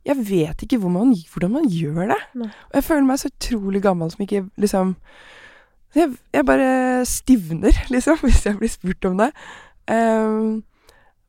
[0.08, 2.17] Jeg vet ikke hvor man, hvordan man gjør det.
[2.39, 2.47] Nei.
[2.47, 4.95] Og jeg føler meg så utrolig gammel som ikke liksom
[5.95, 9.32] Jeg, jeg bare stivner, liksom, hvis jeg blir spurt om det.
[9.89, 10.63] Um,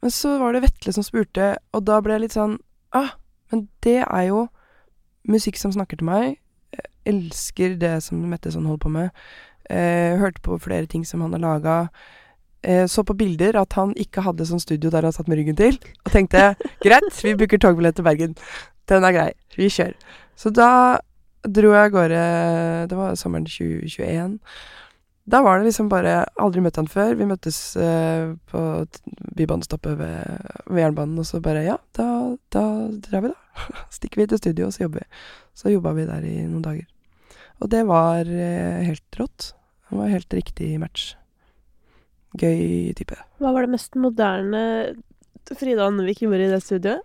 [0.03, 2.59] men så var det Vetle som spurte, og da ble jeg litt sånn
[2.93, 3.15] Ah,
[3.53, 4.49] men det er jo
[5.31, 6.41] musikk som snakker til meg.
[6.75, 9.23] Jeg elsker det som Mette sånn holder på med.
[9.71, 11.77] Uh, hørte på flere ting som han har laga.
[12.63, 15.57] Eh, så på bilder at han ikke hadde sånn studio der han satt med ryggen
[15.57, 16.51] til, og tenkte
[16.85, 18.35] greit, vi booker togbillett til Bergen.
[18.91, 19.31] Den er grei.
[19.57, 19.97] Vi kjører.
[20.37, 20.99] Så da
[21.41, 22.21] dro jeg av gårde
[22.91, 24.39] Det var sommeren 2021.
[25.31, 27.15] Da var det liksom bare Aldri møtt han før.
[27.17, 28.63] Vi møttes eh, på
[29.39, 32.09] bybanestoppet ved, ved jernbanen, og så bare Ja, da,
[32.53, 32.65] da
[33.07, 33.69] drar vi, da.
[33.97, 35.23] Stikker vi til studio, og så jobber vi.
[35.55, 36.89] Så jobba vi der i noen dager.
[37.61, 39.53] Og det var eh, helt rått.
[39.89, 41.13] Det var helt riktig match.
[42.39, 43.17] Gøy type.
[43.41, 44.61] Hva var det mest moderne
[45.51, 47.01] Frida Andevik gjorde i det studioet?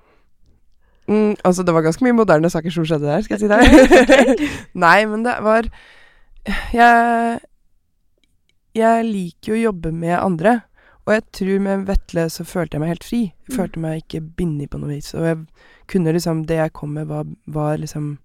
[1.07, 4.45] Mm, altså, det var ganske mye moderne saker som skjedde der, skal jeg si deg.
[4.85, 5.67] Nei, men det var
[6.73, 7.39] Jeg
[8.75, 10.59] Jeg liker jo å jobbe med andre.
[11.05, 13.19] Og jeg tror med Vetle så følte jeg meg helt fri.
[13.29, 13.57] Jeg Mm.
[13.59, 15.11] følte meg ikke bindet på noe vis.
[15.13, 15.37] Og jeg
[15.87, 18.17] kunne liksom Det jeg kom med, var, var liksom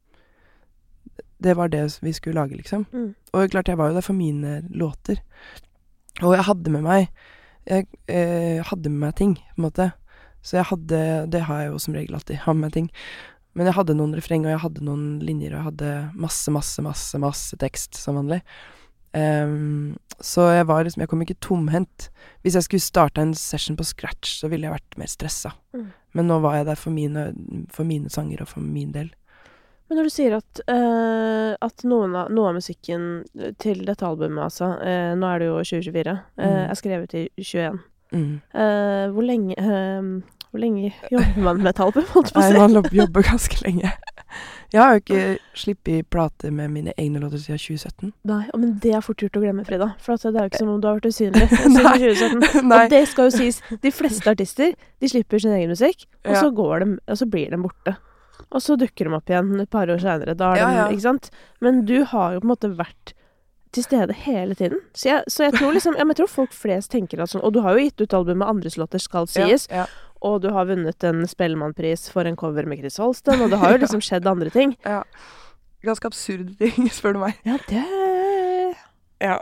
[1.42, 2.86] Det var det vi skulle lage, liksom.
[2.92, 3.14] Mm.
[3.32, 5.20] Og klart, jeg var jo der for mine låter.
[6.22, 7.08] Og jeg hadde med meg
[7.68, 9.90] Jeg eh, hadde med meg ting, på en måte.
[10.42, 11.02] Så jeg hadde
[11.32, 12.90] Det har jeg jo som regel alltid, har med meg ting.
[13.58, 16.82] Men jeg hadde noen refreng, og jeg hadde noen linjer, og jeg hadde masse, masse,
[16.86, 18.40] masse, masse tekst, som vanlig.
[19.10, 22.10] Um, så jeg var liksom Jeg kom ikke tomhendt.
[22.44, 25.54] Hvis jeg skulle starta en session på scratch, så ville jeg vært mer stressa.
[25.74, 25.88] Mm.
[26.14, 27.24] Men nå var jeg der for mine,
[27.74, 29.10] for mine sanger og for min del.
[29.90, 33.08] Men når du sier at, uh, at noen av, noe av musikken
[33.58, 36.14] til dette albumet, altså uh, Nå er det jo 2024.
[36.38, 36.70] eh, Mm.
[36.70, 37.80] er skrevet i 21.
[38.14, 38.30] Mm.
[38.54, 40.06] Eh, hvor lenge eh,
[40.50, 43.92] Hvor lenge jobber man med et album, holdt på å Nei, man jobber ganske lenge.
[44.72, 48.12] Jeg har jo ikke sluppet plate med mine egne låter siden 2017.
[48.30, 49.88] Nei, men det er fort gjort å glemme, Frida.
[50.02, 52.68] For det er jo ikke som om du har vært usynlig siden 2017.
[52.70, 52.78] Nei.
[52.84, 56.40] Og det skal jo sies, de fleste artister de slipper sin egen musikk, og, Ja.
[56.42, 57.96] så, går de, og så blir de borte.
[58.50, 60.34] Og så dukker de opp igjen et par år seinere.
[60.36, 60.84] Da er Ja, ja.
[60.90, 61.30] Ikke sant?
[61.60, 63.12] Men du har jo på en måte vært
[63.70, 64.80] til stede hele tiden.
[64.98, 67.52] Så jeg, så jeg tror liksom men jeg tror folk flest tenker at sånn Og
[67.54, 69.68] du har jo gitt ut album med andres låter, skal sies.
[69.70, 69.86] Ja,
[70.26, 73.76] Og du har vunnet en Spellemannpris for en cover med Chris Holsten, og det har
[73.76, 74.76] jo liksom skjedd andre ting.
[74.84, 75.04] ja.
[75.82, 77.38] Ganske absurde ting, spør du meg.
[77.46, 77.84] Ja, det
[79.20, 79.38] Ja.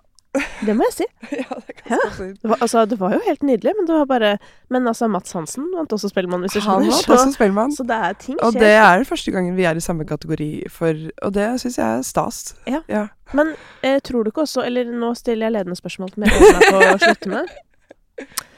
[0.66, 1.07] Det må jeg si.
[1.42, 1.98] ja, det er Ja.
[2.18, 4.33] Det var, altså, det var jo helt nydelig, men det var bare
[4.70, 6.88] Men altså, Mats Hansen vant også Spellemann, hvis du skjønner.
[6.88, 7.72] Han vant også Spellemann.
[7.77, 10.92] så det er ting Og det er første gangen vi er i samme kategori for
[11.22, 12.42] Og det syns jeg er stas.
[12.68, 12.83] Ja.
[12.88, 13.07] ja.
[13.33, 16.59] Men eh, tror du ikke også Eller nå stiller jeg ledende spørsmål som jeg øver
[16.59, 17.57] meg på å slutte med.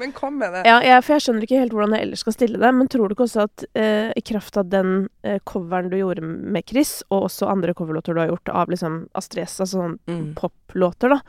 [0.01, 0.63] Men kom med det.
[0.65, 3.11] Ja, jeg, for jeg skjønner ikke helt hvordan jeg ellers skal stille det, men tror
[3.11, 7.03] du ikke også at eh, i kraft av den eh, coveren du gjorde med Chris,
[7.13, 10.31] og også andre coverlåter du har gjort av liksom Astrid S, altså sånn Mm.
[10.39, 11.21] poplåter, da,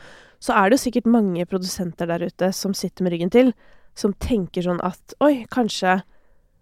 [0.41, 3.51] så er det jo sikkert mange produsenter der ute som sitter med ryggen til,
[3.97, 6.01] som tenker sånn at oi, kanskje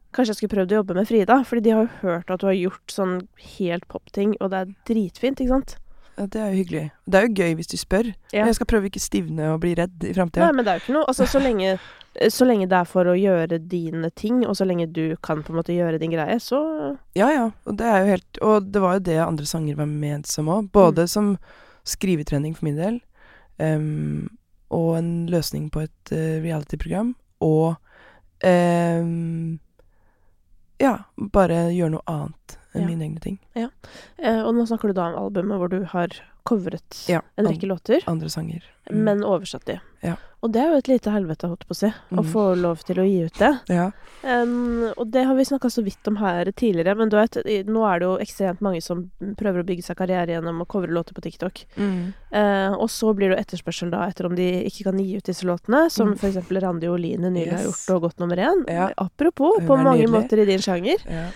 [0.10, 2.48] Kanskje jeg skulle prøvd å jobbe med Frida, fordi de har jo hørt at du
[2.48, 3.12] har gjort sånn
[3.60, 5.76] helt popting, og det er dritfint, ikke sant?
[6.20, 6.82] Ja, det er jo hyggelig.
[7.06, 8.10] Det er jo gøy hvis du spør.
[8.34, 8.48] Ja.
[8.50, 10.96] Jeg skal prøve ikke stivne og bli redd i Nei, men det er jo ikke
[10.98, 11.78] noe Altså, så lenge,
[12.34, 15.54] så lenge det er for å gjøre dine ting, og så lenge du kan på
[15.54, 16.60] en måte gjøre din greie, så
[17.15, 17.46] Ja, ja.
[17.70, 20.50] Og det er jo helt Og det var jo det andre sanger var ment som
[20.52, 20.68] òg.
[20.76, 21.38] Både som
[21.88, 23.00] skrivetrening for min del,
[23.60, 24.30] em,
[24.72, 27.76] og en løsning på et uh, reality-program, og
[28.45, 29.60] um,
[30.80, 30.93] Ja,
[31.34, 32.88] bare gjøre noe annet enn Ja.
[32.88, 33.39] mine egne ting.
[33.56, 36.08] Eh, og nå snakker du da om albumet hvor du har
[36.50, 38.64] covret Ja, en an- rekke låter, Andre sanger.
[38.90, 39.04] Mm.
[39.06, 39.80] men oversatt de.
[40.02, 40.16] Ja.
[40.42, 42.30] Og det er jo et lite helvete, holdt på å si, å Mhm.
[42.32, 43.50] få lov til å gi ut det.
[43.70, 43.90] Ja.
[44.24, 47.36] Um, og det har vi snakka så vidt om her tidligere, men vet,
[47.68, 50.88] nå er det jo ekstremt mange som prøver å bygge seg karriere gjennom å covre
[50.96, 51.66] låter på TikTok.
[51.78, 52.14] Mm.
[52.34, 55.24] Uh, og så blir det jo etterspørsel da etter om de ikke kan gi ut
[55.26, 56.18] disse låtene, som Mm.
[56.32, 58.64] eksempel Randi Oline nylig har gjort og gått nummer én.
[58.70, 58.90] Ja.
[58.98, 60.10] Apropos, på mange nydelig.
[60.30, 60.98] måter i din sjanger.
[61.06, 61.28] Ja.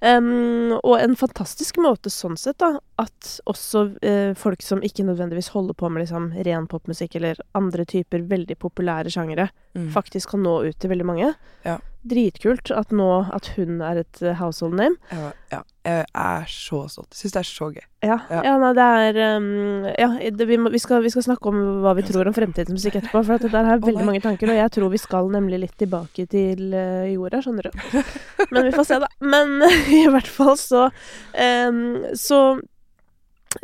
[0.00, 5.50] Um, og en fantastisk måte sånn sett, da, at også uh, folk som ikke nødvendigvis
[5.52, 9.92] holder på med liksom ren popmusikk eller andre typer veldig populære sjangere, Mm.
[9.94, 11.28] faktisk kan nå ut til veldig mange.
[11.62, 11.76] Ja.
[12.02, 14.96] Dritkult at nå at hun er et eh, household name.
[15.12, 15.60] Ja, ja.
[15.80, 17.14] Jeg er så stolt.
[17.16, 17.84] Syns det er så gøy.
[18.04, 18.40] Ja, Ja.
[18.44, 21.56] ja nei, det er um, Ja, det, vi, må, vi, skal, vi skal snakke om
[21.80, 24.20] hva vi tror om fremtidens musikk etterpå, for at det der har veldig oh mange
[24.20, 28.02] tanker, og jeg tror vi skal nemlig litt tilbake til uh, jorda, skjønner du.
[28.52, 29.08] Men vi får se, da.
[29.24, 29.56] Men
[30.02, 31.80] i hvert fall så um,
[32.18, 32.40] Så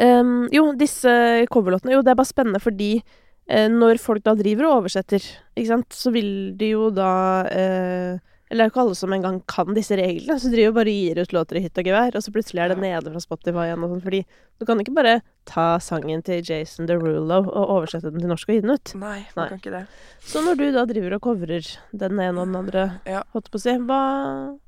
[0.01, 1.13] um, Jo, disse
[1.53, 5.21] coverlåtene Jo, det er bare spennende fordi uh, når folk da driver og oversetter,
[5.53, 7.11] ikke sant, så vil de jo da
[7.53, 10.93] eh, eller det er jo ikke alle som engang kan disse reglene, så driver bare
[10.93, 13.23] og gir ut låter i hytt og gevær, og så plutselig er det nede fra
[13.25, 14.21] Spotify igjen og sånn, fordi
[14.61, 15.15] du kan ikke bare
[15.51, 18.95] ta sangen til Jason Derulo og oversette den til norsk og gi den ut.
[19.03, 19.49] Nei, Nei.
[19.51, 19.85] kan ikke det.
[20.25, 23.23] Så når du da driver og covrer den ene og den andre, Ja.
[23.35, 24.01] holdt på å si, hva,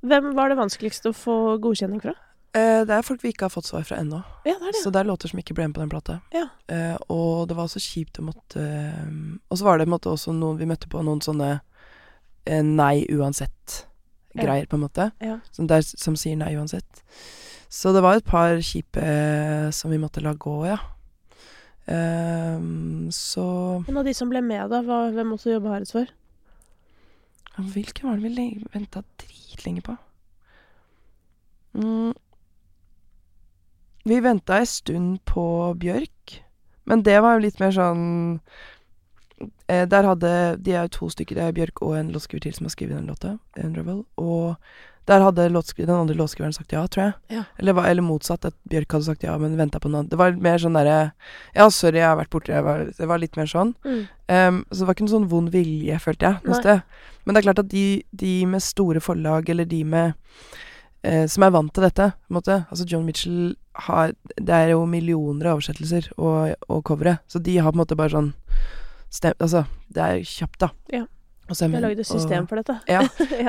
[0.03, 2.15] hvem var det vanskeligste å få godkjenning fra?
[2.57, 4.23] Eh, det er folk vi ikke har fått svar fra ennå.
[4.49, 4.81] Ja, det er det.
[4.83, 6.21] Så det er låter som ikke ble med på den plata.
[6.33, 6.47] Ja.
[6.67, 9.11] Eh, og det var også kjipt å måtte eh,
[9.53, 11.61] Og så var det måtte, også noen Vi møtte på noen sånne
[12.49, 15.11] eh, nei uansett-greier, på en måte.
[15.23, 15.39] Ja.
[15.53, 17.05] Som, der, som sier nei uansett.
[17.69, 20.79] Så det var et par kjipe eh, som vi måtte la gå, ja.
[21.89, 26.11] Um, så En av de som ble med, da, hva, hvem måtte jobba hardest for?
[27.59, 29.95] Hvilken var det vi venta dritlenge på?
[31.79, 32.13] Mm.
[34.09, 35.45] Vi venta ei stund på
[35.81, 36.39] Bjørk,
[36.89, 38.05] men det var jo litt mer sånn
[39.69, 40.31] Der hadde
[40.65, 42.97] De er jo to stykker, det er Bjørk og en låtskriver til som har skrevet
[42.97, 44.57] den låta, Unravel, og
[45.09, 47.13] der hadde den andre låtskriveren sagt ja, tror jeg.
[47.33, 47.43] Ja.
[47.59, 50.13] Eller, eller motsatt, at Bjørk hadde sagt ja, men venta på noe annet.
[50.13, 50.99] Det var mer sånn derre
[51.57, 52.61] Ja, sorry, jeg har vært borte.
[52.67, 53.73] Var, det var litt mer sånn.
[53.89, 54.03] Mm.
[54.29, 56.43] Um, så det var ikke noen sånn vond vilje, følte jeg.
[56.45, 56.99] noe sted.
[57.25, 57.87] Men det er klart at de,
[58.25, 60.13] de med store forlag, eller de med
[61.07, 63.55] eh, som er vant til dette, på en måte Altså John Mitchell
[63.87, 67.85] har Det er jo millioner av oversettelser og, og covere, så de har på en
[67.85, 68.33] måte bare sånn
[69.11, 70.69] stem, Altså, det er kjapt, da.
[70.93, 71.05] Ja.
[71.49, 72.75] Og Jeg stemmen, lagde et system og, for dette.
[72.93, 73.01] Ja.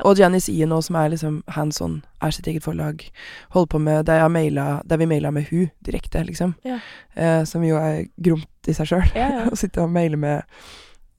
[0.07, 3.03] og Janice Ie nå, som er liksom hands on, er sitt eget forlag.
[3.51, 6.55] Holder på med Der, jeg maila, der vi maila med hun direkte, liksom.
[6.65, 6.79] Ja.
[7.15, 9.03] Eh, som jo er gromt i seg sjøl.
[9.15, 9.43] Ja, ja.
[9.51, 10.41] Å sitte og maile med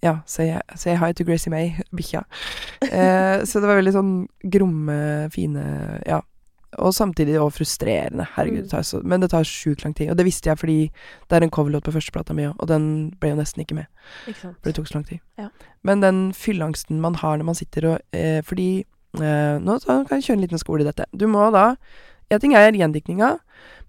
[0.02, 2.22] Ja, say, say hi to Gracie May, bikkja.
[2.88, 4.14] Eh, så det var veldig sånn
[4.48, 6.22] gromme, fine Ja.
[6.78, 8.26] Og samtidig og frustrerende.
[8.36, 10.10] Herregud, det tar så, men det tar sjukt lang tid.
[10.10, 10.90] Og det visste jeg fordi
[11.28, 13.86] det er en coverlåt på førsteplata mi òg, og den ble jo nesten ikke med.
[14.30, 14.52] Ikke.
[14.54, 15.18] For det tok så lang tid.
[15.38, 15.48] Ja.
[15.82, 18.84] Men den fylleangsten man har når man sitter og eh, Fordi
[19.18, 21.06] eh, Nå kan jeg kjøre en liten skole i dette.
[21.16, 21.74] Du må da
[22.30, 23.38] En ting er gjendiktninga,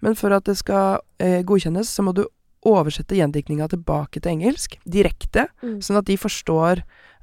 [0.01, 2.23] men for at det skal eh, godkjennes, så må du
[2.65, 5.77] oversette gjendiktninga tilbake til engelsk direkte, Mm.
[5.81, 6.81] sånn at de forstår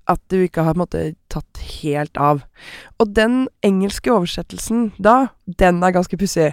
[0.08, 2.40] at du ikke har måte tatt helt av.
[2.98, 6.52] Og den engelske oversettelsen da, den er ganske pussig.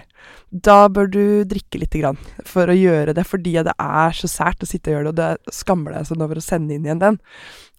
[0.50, 4.64] Da bør du drikke lite grann for å gjøre det, fordi det er så sært
[4.64, 7.02] å sitte og gjøre det, og det skammer deg sånn over å sende inn igjen
[7.02, 7.18] den.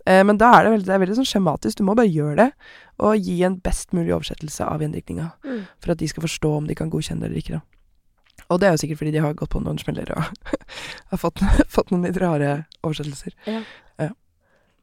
[0.08, 1.80] Eh, men da er det veldig, det er veldig sånn skjematisk.
[1.80, 2.52] Du må bare gjøre det,
[3.04, 5.32] og gi en best mulig oversettelse av gjendrikninga.
[5.48, 5.66] Mm.
[5.84, 7.60] for at de skal forstå om de kan godkjenne det eller ikke.
[7.60, 7.66] da.
[8.48, 10.54] Og det er jo sikkert fordi de har gått på noen smeller og
[11.12, 11.42] har fått,
[11.74, 12.52] fått noen litt rare
[12.86, 13.36] oversettelser.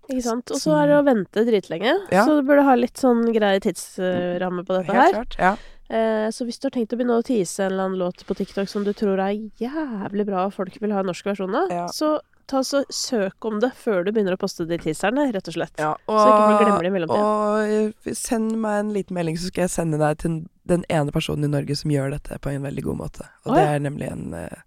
[0.08, 0.50] Ikke sant.
[0.52, 2.24] Og så er det å vente dritlenge, Ja.
[2.26, 5.12] så du burde ha litt sånn grei tidsramme på dette Helt her.
[5.12, 5.38] klart.
[5.38, 5.56] Ja.
[5.88, 8.34] Eh, så hvis du har tenkt å begynne å tease en eller annen låt på
[8.36, 11.68] TikTok som du tror er jævlig bra og folk vil ha en norsk versjon av,
[11.70, 11.86] Ja.
[11.88, 15.54] så ta så søk om det før du begynner å poste de teaserne, rett og
[15.54, 15.72] slett.
[15.78, 17.24] Ja, Så ikke folk glemmer det i mellomtiden.
[17.24, 21.12] Og eh, send meg en liten melding, så skal jeg sende deg til den ene
[21.12, 23.28] personen i Norge som gjør dette på en veldig god måte.
[23.44, 24.62] Og Å, det er nemlig en uh,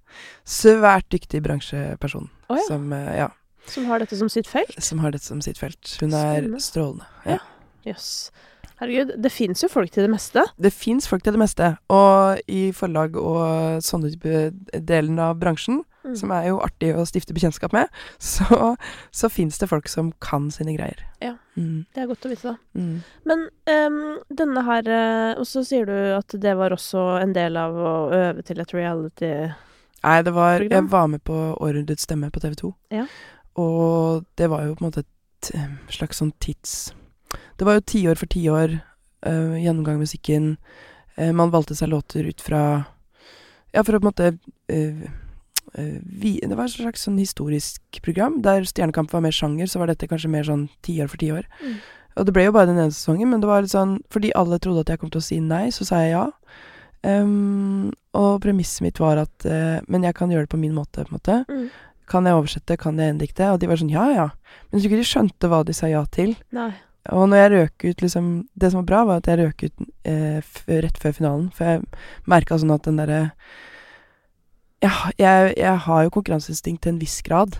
[0.45, 2.65] svært dyktig bransjeperson oh, ja.
[2.67, 3.29] som, uh, ja,
[3.67, 4.75] Som har dette som sitt felt.
[4.83, 5.97] som har dette som sitt felt.
[6.01, 7.05] Hun er strålende.
[7.25, 7.39] Ja.
[7.85, 8.31] Jøss.
[8.77, 10.43] Herregud, det fins jo folk til det meste.
[10.61, 14.51] Det fins folk til det meste, og i forlag og sånne type
[14.85, 16.13] delen av bransjen, Mm.
[16.15, 17.89] som er jo artig å stifte bekjentskap med,
[18.23, 18.77] så,
[19.11, 21.01] så fins det folk som kan sine greier.
[21.19, 21.33] Ja.
[21.57, 22.79] Mm, Det er godt å vite, da.
[22.79, 23.01] mm.
[23.27, 23.97] Men um,
[24.31, 27.91] denne her eh, Og så sier du at det var også en del av å
[28.13, 29.33] øve til et reality
[30.05, 32.71] Nei, det var Jeg var med på Århundrets stemme på TV 2.
[32.93, 33.03] Ja.
[33.57, 36.93] Og det var jo på en måte et eh, slags sånn tids...
[37.57, 38.77] Det var jo tiår for tiår,
[39.27, 40.51] uh, gjennomgang av musikken.
[41.17, 42.61] Uh, man valgte seg låter ut fra
[43.73, 44.29] Ja, for å på en måte
[44.71, 45.07] uh,
[45.75, 48.39] vi, Det var et slags sånn historisk program.
[48.45, 51.49] Der Stjernekamp var mer sjanger, så var dette kanskje mer sånn tiår for tiår.
[51.59, 51.75] Mm.
[52.17, 54.57] Og det ble jo bare den ene sesongen, men det var litt sånn Fordi alle
[54.63, 56.25] trodde at jeg kom til å si nei, så sa jeg ja.
[57.05, 61.05] Um, og premisset mitt var at uh, Men jeg kan gjøre det på min måte,
[61.05, 61.37] på en måte.
[61.49, 61.67] Mm.
[62.07, 63.51] Kan jeg oversette, kan jeg inndikte?
[63.51, 64.27] Og de var sånn ja, ja.
[64.67, 66.35] Men jeg tror ikke de skjønte hva de sa ja til.
[66.55, 66.71] Nei.
[67.15, 68.25] Og når jeg røk ut liksom
[68.59, 71.47] Det som var bra, var at jeg røk ut eh, rett før finalen.
[71.55, 71.85] For jeg
[72.27, 73.21] merka sånn at den derre
[74.83, 77.55] ja, jeg, jeg har jo konkurranseinstinkt til en viss grad.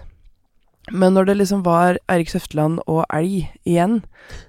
[0.92, 4.02] Men når det liksom var Eirik Søfteland og elg igjen,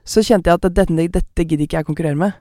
[0.07, 2.37] så kjente jeg at dette, dette gidder ikke jeg konkurrere med.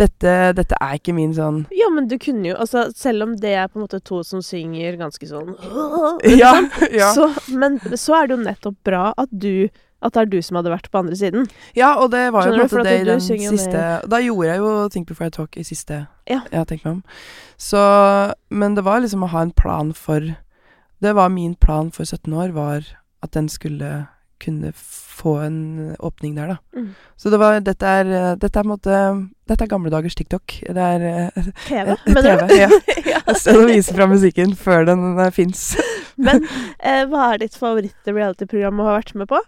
[0.00, 3.50] Dette, dette, er ikke min sånn Ja, men du kunne jo Altså, selv om det
[3.52, 5.52] er på en måte to som synger ganske sånn
[6.40, 6.54] ja,
[7.02, 7.10] ja.
[7.12, 9.68] Så, Men så er det jo nettopp bra at du
[10.00, 11.42] at det er du som hadde vært på andre siden.
[11.76, 13.82] Ja, og det var jo på en måte det i den siste.
[14.08, 16.38] Da gjorde jeg jo Think Before I Talk i siste ja.
[16.38, 17.02] jeg har tenkt meg om.
[17.60, 17.82] Så
[18.48, 20.24] Men det var liksom å ha en plan for
[21.04, 22.88] Det var min plan for 17 år, var
[23.24, 24.06] at den skulle
[24.40, 24.72] kunne
[25.20, 26.56] få en åpning der, da.
[26.76, 26.94] Mm.
[27.16, 29.00] Så det var Dette er Dette er måte
[29.50, 30.54] Dette er gamle dagers TikTok.
[30.64, 32.54] Det er eh, TV, mener du?
[32.56, 32.70] Ja.
[33.14, 33.20] ja.
[33.40, 35.74] Sted å vise fram musikken før den eh, fins.
[36.20, 36.44] Men
[36.78, 39.40] eh, hva er ditt favoritt-reality-program å ha vært med på?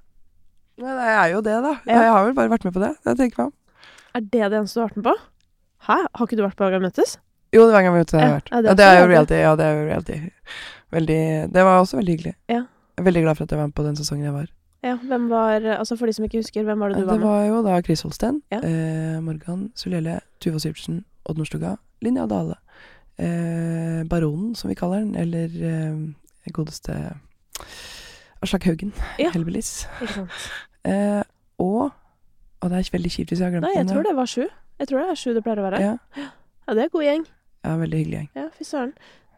[0.82, 1.74] Ja, det er jo det, da.
[1.86, 1.98] Ja.
[1.98, 2.94] Jeg har vel bare vært med på det.
[3.06, 3.56] Jeg tenker meg om.
[4.12, 5.16] Er det det eneste du har vært med på?
[5.88, 5.98] Hæ?
[6.04, 7.16] Har ikke du vært på møtes?
[7.52, 8.52] Jo, det var en gang vi har jeg vært.
[8.52, 9.40] Ja, det, er jo reality.
[9.40, 10.18] Ja, det er jo reality.
[10.92, 12.34] Veldig Det var også veldig hyggelig.
[12.52, 12.62] Ja.
[13.00, 14.50] Veldig glad for at jeg var med på den sesongen jeg var.
[14.82, 17.22] Ja, hvem var Altså For de som ikke husker, hvem var det du var med?
[17.22, 18.58] Det var jo da Chris Holsten, ja.
[18.58, 22.56] eh, Morgan Sulele, Tuva Syvertsen, Odd Nordstoga, Linja Dale,
[23.18, 26.96] eh, Baronen, som vi kaller den, eller eh, godeste
[28.42, 29.30] Aslak Haugen, ja.
[29.30, 29.86] Helbelis.
[30.00, 30.30] Ikke sant.
[30.82, 31.22] Eh,
[31.62, 31.92] og
[32.58, 34.48] Og det er veldig kjipt hvis jeg har glemt Nei, jeg tror det var sju.
[34.80, 35.78] Jeg tror det er sju det pleier å være.
[35.78, 35.92] Ja.
[36.18, 37.26] ja, det er god gjeng.
[37.62, 38.26] Ja, veldig hyggelig gjeng.
[38.34, 38.90] Ja, fy søren.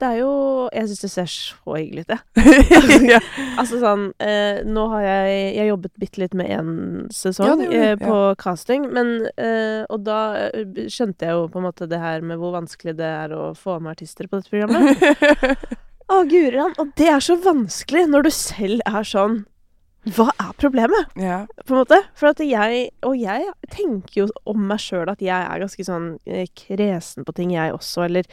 [0.04, 0.32] Det er jo
[0.74, 3.06] Jeg syns det ser så hyggelig ut, jeg.
[3.14, 3.20] ja.
[3.60, 6.74] altså sånn eh, Nå har jeg Jeg jobbet bitte litt med én
[7.14, 8.34] sesong ja, eh, på ja.
[8.40, 12.40] casting, men eh, Og da eh, skjønte jeg jo på en måte det her med
[12.40, 15.74] hvor vanskelig det er å få med artister på dette programmet.
[16.12, 16.76] Å, guri land.
[16.82, 19.38] Og det er så vanskelig når du selv er sånn
[20.16, 21.14] Hva er problemet?
[21.16, 21.44] Ja.
[21.64, 22.00] På en måte.
[22.18, 26.10] For at jeg Og jeg tenker jo om meg sjøl at jeg er ganske sånn
[26.28, 28.04] eh, kresen på ting, jeg også.
[28.08, 28.28] Eller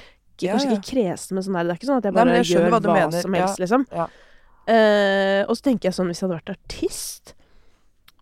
[0.47, 2.39] ja, kanskje ikke kresen, men sånn der Det er ikke sånn at jeg bare Nei,
[2.41, 3.85] jeg gjør hva, hva som helst, liksom.
[3.91, 7.33] Uh, og så tenker jeg sånn, hvis jeg hadde vært artist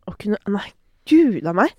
[0.09, 0.69] og kunne Nei,
[1.09, 1.75] gud a meg!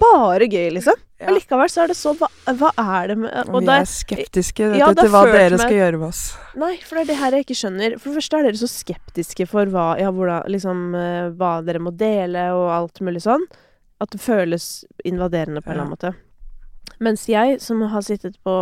[0.00, 0.98] Bare gøy, liksom.
[1.16, 1.32] Ja.
[1.32, 4.82] Likevel så er det så Hva, hva er det med og Vi er skeptiske vet
[4.82, 6.24] ja, til hva dere skal gjøre med oss.
[6.60, 7.96] Nei, for det er det her jeg ikke skjønner.
[7.96, 11.80] For det første er dere så skeptiske for hva, ja, hvordan, liksom, uh, hva dere
[11.82, 13.46] må dele og alt mulig sånn.
[14.04, 16.12] At det føles invaderende på en eller annen måte.
[17.02, 18.56] Mens jeg, som har sittet på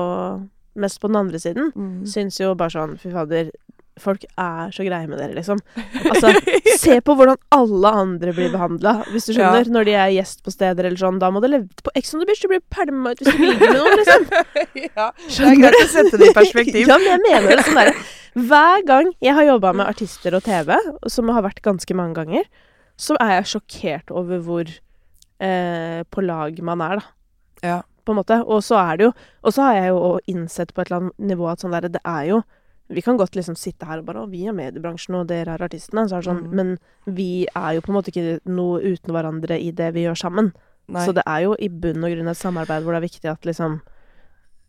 [0.75, 2.01] mest på den andre siden, mm.
[2.11, 3.51] syns jo bare sånn Fy fader,
[4.01, 5.61] folk er så greie med dere, liksom.
[6.11, 6.33] Altså,
[6.81, 9.69] se på hvordan alle andre blir behandla, hvis du skjønner.
[9.69, 9.75] Ja.
[9.77, 11.21] Når de er gjest på steder eller sånn.
[11.23, 13.45] Da må det leve på Ex on the Beach, du blir pælma ut hvis du
[13.45, 14.29] ligger med noen, liksom.
[14.89, 15.09] ja,
[15.39, 15.81] skjønner du?
[15.93, 16.85] Sette det i perspektiv.
[16.91, 17.97] ja, men jeg mener det sånn derre
[18.51, 20.75] Hver gang jeg har jobba med artister og TV,
[21.11, 22.49] som har vært ganske mange ganger,
[22.99, 27.13] så er jeg sjokkert over hvor eh, på lag man er, da.
[27.65, 27.81] Ja.
[28.05, 28.41] På en måte.
[28.45, 29.13] Og så er det jo
[29.43, 32.05] Og så har jeg jo innsett på et eller annet nivå at sånn der, Det
[32.05, 32.43] er jo
[32.89, 35.65] vi kan godt liksom sitte her og bare 'Å, vi er mediebransjen, og dere er
[35.65, 36.53] artistene', så er det sånn, mm.
[36.55, 40.19] men vi er jo på en måte ikke noe uten hverandre i det vi gjør
[40.21, 40.53] sammen.
[40.93, 41.05] Nei.
[41.07, 43.49] Så det er jo i bunn og grunn et samarbeid hvor det er viktig at
[43.49, 43.81] liksom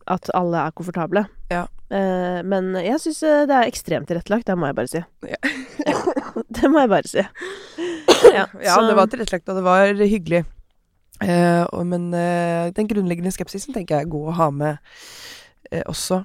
[0.06, 1.24] At alle er komfortable.
[1.50, 1.64] Ja.
[1.90, 5.00] Eh, men jeg syns eh, det er ekstremt tilrettelagt, det må jeg bare si.
[5.26, 5.40] Ja.
[6.60, 7.24] det må jeg bare si.
[8.36, 10.44] Ja, ja det var tilrettelagt, og det var hyggelig.
[11.24, 14.76] Eh, og, men eh, den grunnleggende skepsisen tenker jeg er god å ha med
[15.70, 16.22] eh, også.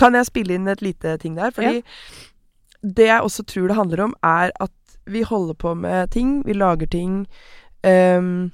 [0.00, 1.52] Kan jeg spille inn et lite ting der?
[1.54, 1.84] Fordi ja.
[2.80, 4.72] det jeg også tror det handler om, er at
[5.04, 7.26] vi holder på med ting, vi lager ting,
[7.84, 8.52] um,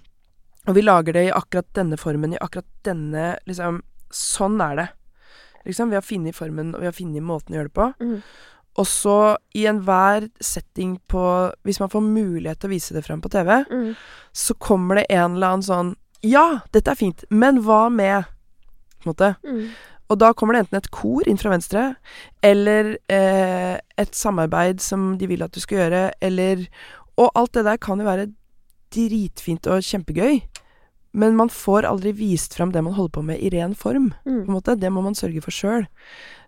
[0.67, 3.79] og vi lager det i akkurat denne formen, i akkurat denne Liksom,
[4.11, 4.89] sånn er det.
[5.69, 7.87] Liksom, vi har funnet formen, og vi har funnet måten å gjøre det på.
[8.03, 8.17] Mm.
[8.79, 11.23] Og så i enhver setting på
[11.67, 13.95] Hvis man får mulighet til å vise det frem på TV, mm.
[14.33, 15.95] så kommer det en eller annen sånn
[16.27, 18.29] Ja, dette er fint, men hva med
[19.01, 19.33] På en måte.
[19.45, 19.65] Mm.
[20.11, 21.85] Og da kommer det enten et kor inn fra venstre,
[22.43, 26.67] eller eh, et samarbeid som de vil at du skal gjøre, eller
[27.15, 28.33] Og alt det der kan jo være
[28.91, 30.41] dritfint og kjempegøy,
[31.13, 34.45] men man får aldri vist fram det man holder på med i ren form, mm.
[34.45, 34.77] på en måte.
[34.79, 35.87] Det må man sørge for sjøl.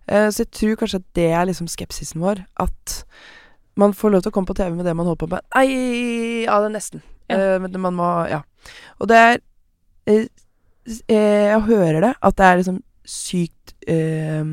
[0.07, 2.43] Eh, så jeg tror kanskje at det er liksom skepsisen vår.
[2.59, 3.03] At
[3.79, 5.45] man får lov til å komme på TV med det man holder på med.
[5.55, 5.67] Nei,
[6.45, 7.03] ja, det er nesten.
[7.31, 7.37] Ja.
[7.37, 8.41] Eh, men man må Ja.
[8.99, 9.37] Og det er
[10.05, 10.29] jeg,
[11.07, 14.43] eh, Jeg hører det, at det er liksom sykt eh,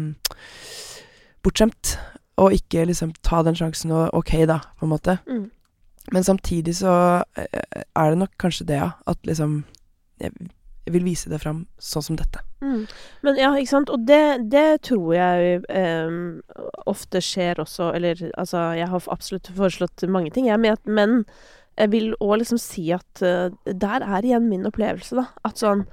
[1.42, 1.98] bortskjemt
[2.38, 5.18] å ikke liksom ta den sjansen og OK, da, på en måte.
[5.28, 5.51] Mm.
[6.12, 8.90] Men samtidig så er det nok kanskje det, ja.
[9.07, 9.64] At liksom
[10.20, 10.32] jeg
[10.95, 12.43] vil vise det fram sånn som dette.
[12.61, 12.82] Mm.
[13.26, 13.91] Men ja, ikke sant.
[13.91, 16.41] Og det, det tror jeg um,
[16.91, 21.24] ofte skjer også, eller altså Jeg har absolutt foreslått mange ting, jeg, men, men
[21.80, 25.28] jeg vil òg liksom si at uh, der er igjen min opplevelse, da.
[25.49, 25.86] At sånn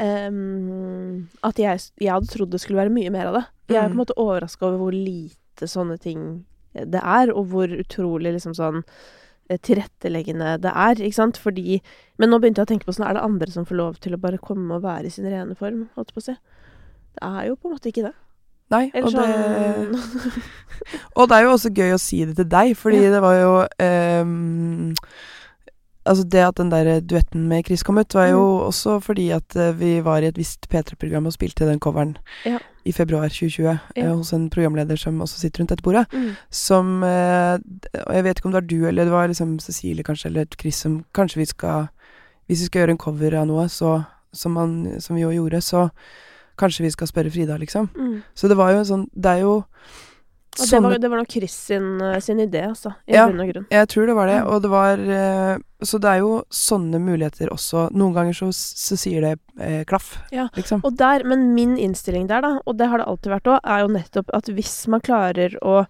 [0.00, 3.44] um, At jeg, jeg hadde trodd det skulle være mye mer av det.
[3.72, 4.02] Jeg er på en Mm.
[4.02, 8.92] måte overraska over hvor lite sånne ting det er, og hvor utrolig liksom sånn eh,
[9.62, 11.36] tilretteleggende det er, ikke sant?
[11.40, 11.80] Fordi
[12.18, 14.14] Men nå begynte jeg å tenke på sånn, er det andre som får lov til
[14.14, 16.36] å bare komme og være i sin rene form, holdt på å si?
[17.14, 18.14] Det er jo på en måte ikke det.
[18.72, 20.42] Nei, og, og det, sånn
[21.20, 23.10] og det er jo også gøy å si det til deg, fordi Ja.
[23.12, 23.52] det var jo
[23.84, 24.94] ehm,
[26.06, 28.66] Altså, det at den der duetten med Chris kom ut, var jo Mm.
[28.68, 32.58] også fordi at eh, vi var i et visst P3-program og spilte den coveren Ja.
[32.84, 33.78] i februar 2020 Ja.
[33.96, 36.06] eh, hos en programleder som også sitter rundt dette bordet.
[36.12, 36.36] mm.
[36.50, 37.58] Som eh,
[38.06, 40.46] Og jeg vet ikke om det var du eller det var liksom Cecilie kanskje, eller
[40.60, 41.88] Chris som Kanskje vi skal
[42.48, 45.62] Hvis vi skal gjøre en cover av noe, så Som, man, som vi jo gjorde,
[45.62, 45.90] så
[46.58, 47.88] kanskje vi skal spørre Frida, liksom.
[47.96, 48.22] Mm.
[48.34, 49.64] Så det var jo en sånn Det er jo
[50.60, 52.92] Og det var, det var nok Chris sin, eh, sin idé, altså.
[53.08, 53.26] I Ja.
[53.26, 53.66] grunn og grunn.
[53.70, 54.46] Jeg tror det var det, Mm.
[54.54, 57.90] og det var eh, Så det er jo sånne muligheter også.
[57.92, 60.48] Noen ganger så, så sier det eh, klaff, Ja.
[60.56, 60.80] liksom.
[60.84, 63.80] Og der, men min innstilling der, da, og det har det alltid vært òg, er
[63.80, 65.86] jo nettopp at hvis man klarer å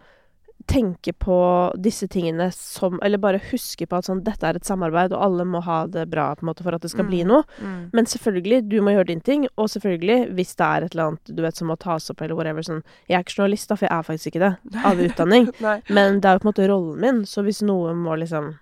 [0.66, 1.36] tenke på
[1.80, 5.44] disse tingene som Eller bare huske på at sånn, dette er et samarbeid, og alle
[5.44, 7.28] må ha det bra på en måte for at det skal bli Mm.
[7.28, 7.42] noe.
[7.60, 7.90] Mm.
[7.92, 11.34] Men selvfølgelig, du må gjøre din ting, og selvfølgelig, hvis det er et eller annet
[11.36, 13.86] du vet som må tas opp, eller whatever sånn Jeg er ikke journalist, da, for
[13.88, 15.50] jeg er faktisk ikke det, av utdanning.
[15.90, 18.54] Men det er jo på en måte rollen min, så hvis noe må liksom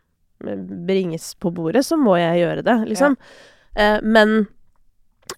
[0.86, 3.16] bringes på bordet, så må jeg gjøre det, liksom.
[3.76, 4.48] Eh, men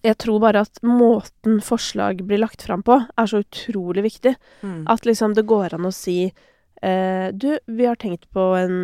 [0.03, 4.35] jeg tror bare at måten forslag blir lagt fram på, er så utrolig viktig.
[4.63, 4.87] Mm.
[4.89, 6.33] At liksom det går an å si eh,
[6.81, 8.75] Du, vi har tenkt på en,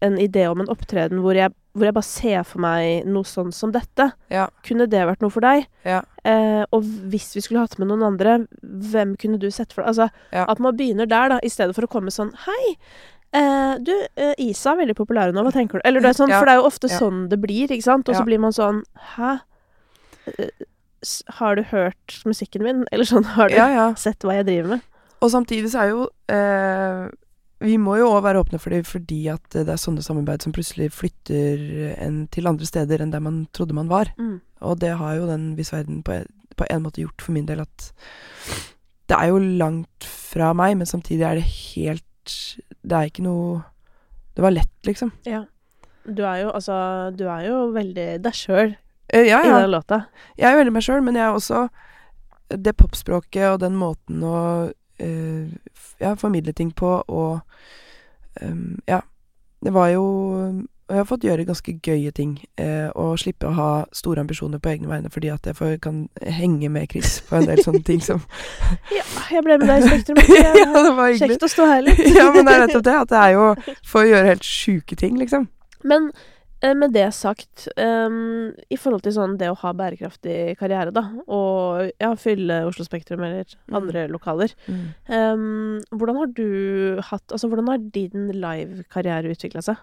[0.00, 3.52] en idé om en opptreden hvor jeg, hvor jeg bare ser for meg noe sånn
[3.54, 4.08] som dette.
[4.32, 4.48] Ja.
[4.66, 5.66] Kunne det vært noe for deg?
[5.86, 6.00] Ja.
[6.26, 9.92] Eh, og hvis vi skulle hatt med noen andre, hvem kunne du sett for deg?
[9.92, 10.46] Altså, Ja.
[10.50, 12.76] at man begynner der, da, i stedet for å komme sånn Hei,
[13.36, 15.84] eh, du, eh, Isa er veldig populær nå, hva tenker du?
[15.84, 18.08] Eller det er sånn, for det er jo ofte sånn det blir, ikke sant?
[18.08, 18.82] Og så blir man sånn
[19.14, 19.36] Hæ?
[20.38, 20.48] Eh,
[21.36, 22.84] Har du hørt musikken min?
[22.90, 24.80] Eller sånn, har du sett hva jeg driver med?
[25.22, 27.06] Og samtidig så er jo eh,
[27.64, 30.54] Vi må jo òg være åpne for det fordi at det er sånne samarbeid som
[30.54, 34.10] plutselig flytter en til andre steder enn der man trodde man var.
[34.18, 34.40] Mm.
[34.64, 36.20] Og det har jo den Viss verden på,
[36.56, 37.90] på en måte gjort for min del at
[39.08, 42.38] Det er jo langt fra meg, men samtidig er det helt
[42.82, 43.62] Det er ikke noe
[44.36, 45.12] Det var lett, liksom.
[45.28, 45.44] Ja.
[46.04, 48.74] Du er jo, altså Du er jo veldig deg sjøl
[49.08, 49.58] Eh, ja, i ja.
[49.60, 50.04] den låta.
[50.36, 51.66] Jeg er veldig meg sjøl, men jeg er også
[52.48, 54.38] det popspråket og den måten å
[56.00, 57.40] ja, formidle ting på og
[58.42, 59.00] ehm, Ja.
[59.64, 62.44] Det var jo Og jeg har fått gjøre ganske gøye ting.
[62.58, 66.08] eh, og slippe å ha store ambisjoner på egne vegne fordi at jeg får, kan
[66.20, 68.20] henge med Chris på en del sånne ting som
[68.92, 70.16] Ja, jeg ble med deg i Spektrum.
[70.44, 71.30] Ja, det var hyggelig.
[71.38, 72.04] Kjekt å stå her litt.
[72.14, 72.94] ja, men det er nettopp det.
[73.00, 73.46] At det er jo
[73.88, 75.48] for å gjøre helt sjuke ting, liksom.
[75.84, 76.33] Men eh,
[76.72, 81.90] med det sagt, um, i forhold til sånn det å ha bærekraftig karriere, da, og
[82.00, 83.74] ja, fylle Oslo Spektrum eller Mm.
[83.76, 84.54] andre lokaler,
[85.08, 89.76] Um, hvordan har du hatt Altså, hvordan har din live-karriere utvikla seg?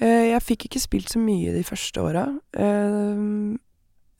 [0.00, 2.24] Eh, jeg fikk ikke spilt så mye de første åra
[2.56, 3.56] uh,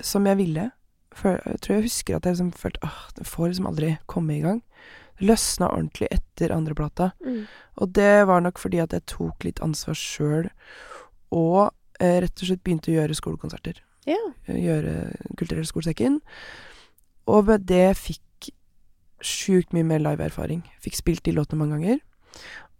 [0.02, 0.70] som jeg ville.
[1.12, 4.36] For, jeg tror jeg husker at jeg liksom følte åh, det får liksom aldri komme
[4.36, 4.62] i gang.
[5.22, 7.10] Løsna ordentlig etter andre plata.
[7.78, 10.48] Og det var nok fordi at jeg tok litt ansvar sjøl,
[11.32, 13.80] og eh, rett og slett begynte å gjøre skolekonserter.
[14.08, 14.18] Ja.
[14.46, 14.94] Eh, Gjøre
[15.38, 16.20] Kulturell skolesekken.
[17.30, 18.52] Og med det fikk
[19.22, 20.64] sjukt mye mer live-erfaring.
[20.82, 22.00] Fikk spilt de låtene mange ganger.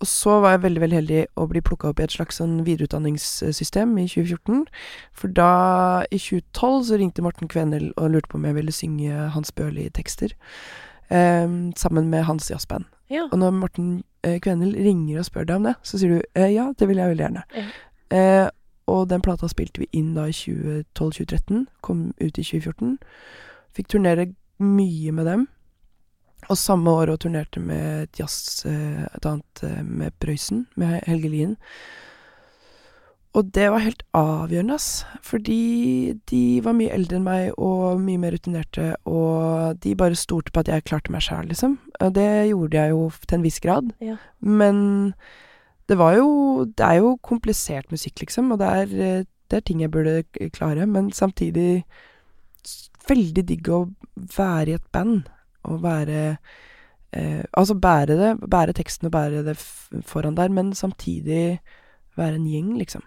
[0.03, 2.65] Og så var jeg veldig veldig heldig å bli plukka opp i et slags sånn
[2.67, 4.65] videreutdanningssystem i 2014.
[5.15, 5.51] For da,
[6.11, 10.35] i 2012, så ringte Morten Kvenel og lurte på om jeg ville synge Hans Børli-tekster.
[11.13, 11.47] Eh,
[11.79, 12.91] sammen med hans jazzband.
[13.13, 13.29] Ja.
[13.31, 13.89] Og når Morten
[14.25, 16.99] eh, Kvenel ringer og spør deg om det, så sier du eh, ja, det vil
[16.99, 17.47] jeg veldig gjerne.
[18.13, 18.49] Eh,
[18.93, 21.67] og den plata spilte vi inn da i 2012-2013.
[21.85, 22.97] Kom ut i 2014.
[23.77, 24.29] Fikk turnere
[24.63, 25.49] mye med dem.
[26.51, 31.01] Og samme år og turnerte med et jazz eh, Et annet eh, med Prøysen, med
[31.07, 31.55] Helge Lien.
[33.33, 35.07] Og det var helt avgjørende, ass.
[35.25, 40.53] Fordi de var mye eldre enn meg og mye mer rutinerte, og de bare stolte
[40.53, 41.79] på at jeg klarte meg sjæl, liksom.
[42.03, 43.89] Og det gjorde jeg jo til en viss grad.
[44.05, 44.19] Ja.
[44.45, 44.83] Men
[45.89, 49.61] Det var jo Det er jo komplisert musikk, liksom, og det er, eh, det er
[49.61, 50.23] ting jeg burde
[50.53, 51.85] klare, men samtidig
[53.09, 53.87] veldig digg å
[54.37, 55.29] være i et band
[55.69, 56.37] og være
[57.13, 59.57] eh, Altså bære det, bære teksten og bære det
[60.07, 61.61] foran der, men samtidig
[62.17, 63.03] være en gjeng, liksom.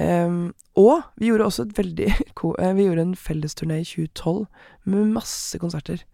[0.00, 2.06] Um, og vi gjorde også et veldig
[2.58, 4.46] eh, Vi gjorde en fellesturné i 2012
[4.84, 6.04] med masse konserter.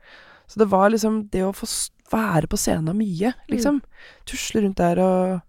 [0.49, 1.69] Så det var liksom det å få
[2.09, 3.83] være på scenen mye, liksom.
[4.29, 5.41] Tusle rundt der og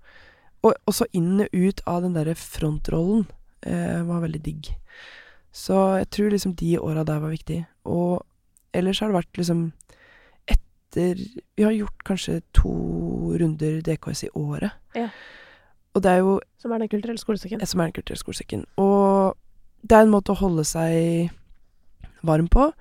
[0.62, 3.22] Og også inn og ut av den derre frontrollen
[3.64, 4.68] eh, var veldig digg.
[5.56, 7.62] Så jeg tror liksom de åra der var viktig.
[7.88, 8.26] Og
[8.76, 9.62] ellers har det vært liksom
[10.52, 11.16] etter
[11.56, 12.74] Vi har gjort kanskje to
[13.40, 14.76] runder DKS i året.
[15.00, 15.08] Ja.
[15.96, 17.66] Og det er jo Som er Den kulturelle skolesekken.
[17.66, 18.66] som er Den kulturelle skolesekken.
[18.76, 19.38] Og
[19.82, 21.32] det er en måte å holde seg
[22.22, 22.74] varm på,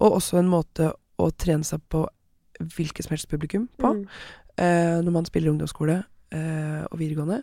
[0.00, 2.06] og også en måte å trene seg på
[2.60, 4.06] hvilket som helst publikum på, Mm.
[4.60, 5.98] uh, når man spiller ungdomsskole
[6.34, 7.42] uh, og videregående.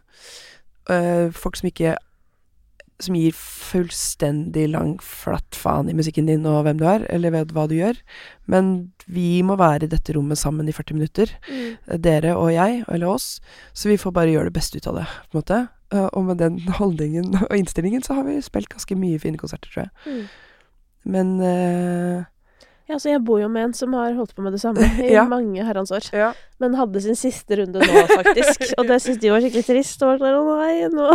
[0.90, 1.96] Uh, folk som ikke
[3.04, 7.50] Som gir fullstendig lang flatt faen i musikken din og hvem du er, eller vet
[7.52, 7.98] hva du gjør.
[8.48, 12.02] Men vi må være i dette rommet sammen i 40 minutter Mm.
[12.02, 13.42] dere og jeg, eller oss,
[13.74, 15.60] så vi får bare gjøre det beste ut av det, på en måte.
[16.14, 19.84] Og med den holdningen og innstillingen så har vi spilt ganske mye fine konserter, tror
[19.84, 19.92] jeg.
[20.06, 20.28] Mm.
[21.06, 22.26] Men
[22.94, 25.10] Ja, så jeg bor jo med en som har holdt på med det samme i
[25.16, 25.24] Ja.
[25.30, 26.06] mange herrens år.
[26.14, 26.28] Ja.
[26.62, 28.68] Men hadde sin siste runde nå, faktisk.
[28.78, 30.06] Og det syntes de var skikkelig trist.
[30.06, 31.08] Og var sånn, å nei, nå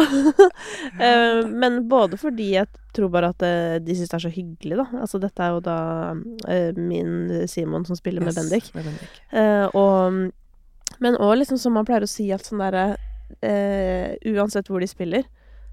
[0.99, 2.67] uh, Men både fordi jeg
[2.97, 4.89] tror bare at eh, de syns det er så hyggelig, da.
[5.05, 5.79] Altså dette er jo da
[6.19, 8.73] uh, min Simon som spiller med Bendik.
[8.75, 9.21] Med Bendik.
[9.31, 12.97] Uh, og, men òg liksom som man pleier å si, at sånn derre
[13.39, 15.27] Uansett hvor de spiller,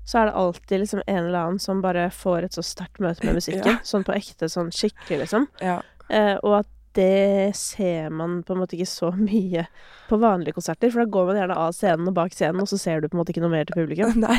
[0.06, 3.26] så er det alltid liksom en eller annen som bare får et så sterkt møte
[3.26, 3.78] med musikken.
[3.78, 3.82] Ja.
[3.88, 5.48] Sånn på ekte, sånn skikkelig, liksom.
[5.64, 5.80] Ja.
[6.10, 9.66] Eh, og at det ser man på en måte ikke så mye
[10.08, 12.78] på vanlige konserter, for da går man gjerne av scenen og bak scenen, og så
[12.80, 14.14] ser du på en måte ikke noe mer til publikum.
[14.26, 14.38] Nei.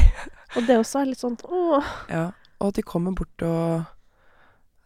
[0.56, 1.84] Og det også er litt sånn åh.
[2.08, 2.30] Ja.
[2.60, 3.84] Og at de kommer bort og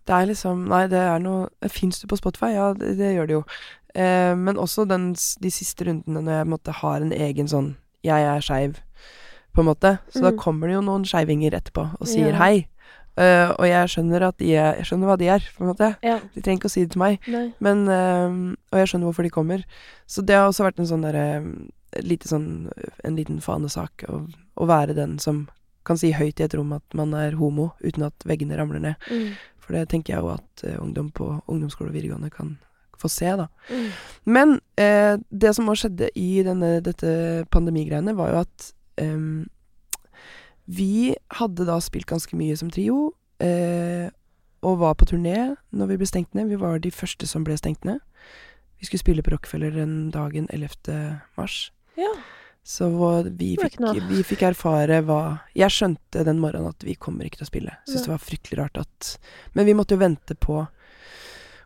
[0.09, 2.49] Det er liksom Nei, det er noe Fins du på Spotify?
[2.57, 3.43] Ja, det, det gjør det jo.
[3.95, 7.47] Eh, men også den, de siste rundene når jeg på en måte har en egen
[7.53, 7.69] sånn
[8.03, 8.81] Jeg er skeiv,
[9.55, 9.93] på en måte.
[10.11, 10.39] Så da Mm.
[10.43, 12.39] kommer det jo noen skeivinger etterpå og sier Ja.
[12.43, 12.67] hei.
[13.19, 15.91] Eh, og jeg skjønner at de er Jeg skjønner hva de er, på en måte.
[16.07, 16.19] Ja.
[16.35, 17.27] De trenger ikke å si det til meg.
[17.59, 19.65] Men uh, Og jeg skjønner hvorfor de kommer.
[20.07, 21.43] Så det har også vært en sånn derre
[22.07, 22.71] lite sånn
[23.03, 24.23] En liten fanesak å,
[24.55, 25.49] å være den som
[25.87, 29.07] kan si høyt i et rom at man er homo, uten at veggene ramler ned.
[29.09, 29.33] Mm.
[29.65, 32.59] For det tenker jeg jo at uh, ungdom på ungdomsskole og videregående kan
[33.01, 33.49] få se, da.
[33.71, 33.87] Mm.
[34.25, 37.13] Men eh, det som òg skjedde i denne, dette
[37.55, 38.67] pandemigreiene, var jo at
[39.01, 39.49] em,
[40.71, 43.11] vi hadde da spilt ganske mye som trio,
[43.43, 44.09] eh,
[44.63, 46.51] og var på turné når vi ble stengt ned.
[46.53, 47.99] Vi var de første som ble stengt ned.
[48.79, 51.21] Vi skulle spille på Rockefeller den dagen 11.
[51.37, 51.71] mars.
[51.99, 52.13] Ja.
[52.63, 52.91] Så
[53.25, 57.49] vi fikk, vi fikk erfare hva Jeg skjønte den morgenen at vi kommer ikke til
[57.49, 57.77] å spille.
[57.89, 59.15] Syns det var fryktelig rart at
[59.57, 60.61] Men vi måtte jo vente på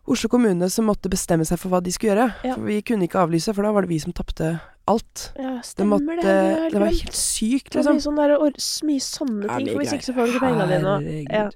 [0.07, 2.29] Oslo kommune som måtte bestemme seg for hva de skulle gjøre.
[2.45, 2.55] Ja.
[2.57, 4.51] For vi kunne ikke avlyse, for da var det vi som tapte
[4.91, 5.33] alt.
[5.39, 6.23] Ja, Det, måtte, det.
[6.23, 8.15] det, Det, var helt sykt, sykt, Det var liksom.
[8.15, 11.25] mye, sånn der, mye sånne ting, for hvis ikke så får du ikke pengene dine.
[11.31, 11.49] Ja.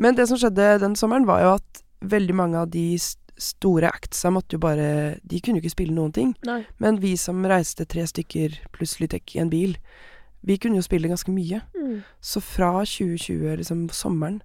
[0.00, 2.86] Men det som skjedde den sommeren, var jo at veldig mange av de
[3.40, 6.34] store actsa måtte jo bare De kunne jo ikke spille noen ting.
[6.46, 6.62] Nei.
[6.80, 9.76] Men vi som reiste tre stykker pluss Lytek i en bil,
[10.40, 11.60] vi kunne jo spille ganske mye.
[11.76, 12.00] Mm.
[12.24, 14.40] Så fra 2020, liksom sommeren,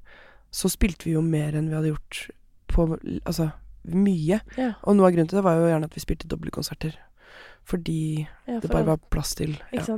[0.52, 2.26] så spilte vi jo mer enn vi hadde gjort
[2.72, 2.88] på
[3.26, 3.52] Altså
[3.86, 4.40] mye.
[4.58, 4.72] Ja.
[4.84, 6.96] Og noe av grunnen til det var jo gjerne at vi spilte dobbeltkonserter.
[7.66, 9.58] Fordi Ja, det bare var plass til.
[9.74, 9.98] Ja.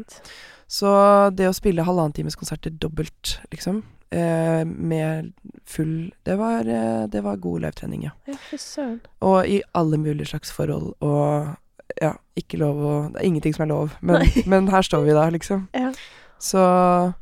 [0.67, 0.89] Så
[1.35, 5.33] det å spille halvannen times konserter dobbelt, liksom, eh, med
[5.65, 8.11] full Det var, eh, det var god livetrening, ja.
[8.57, 8.99] Søren.
[9.21, 11.55] Og i alle mulige slags forhold, og
[12.01, 15.15] ja, ikke lov å Det er ingenting som er lov, men, men her står vi
[15.15, 15.67] da, liksom.
[15.73, 15.93] Ja.
[16.39, 17.13] Så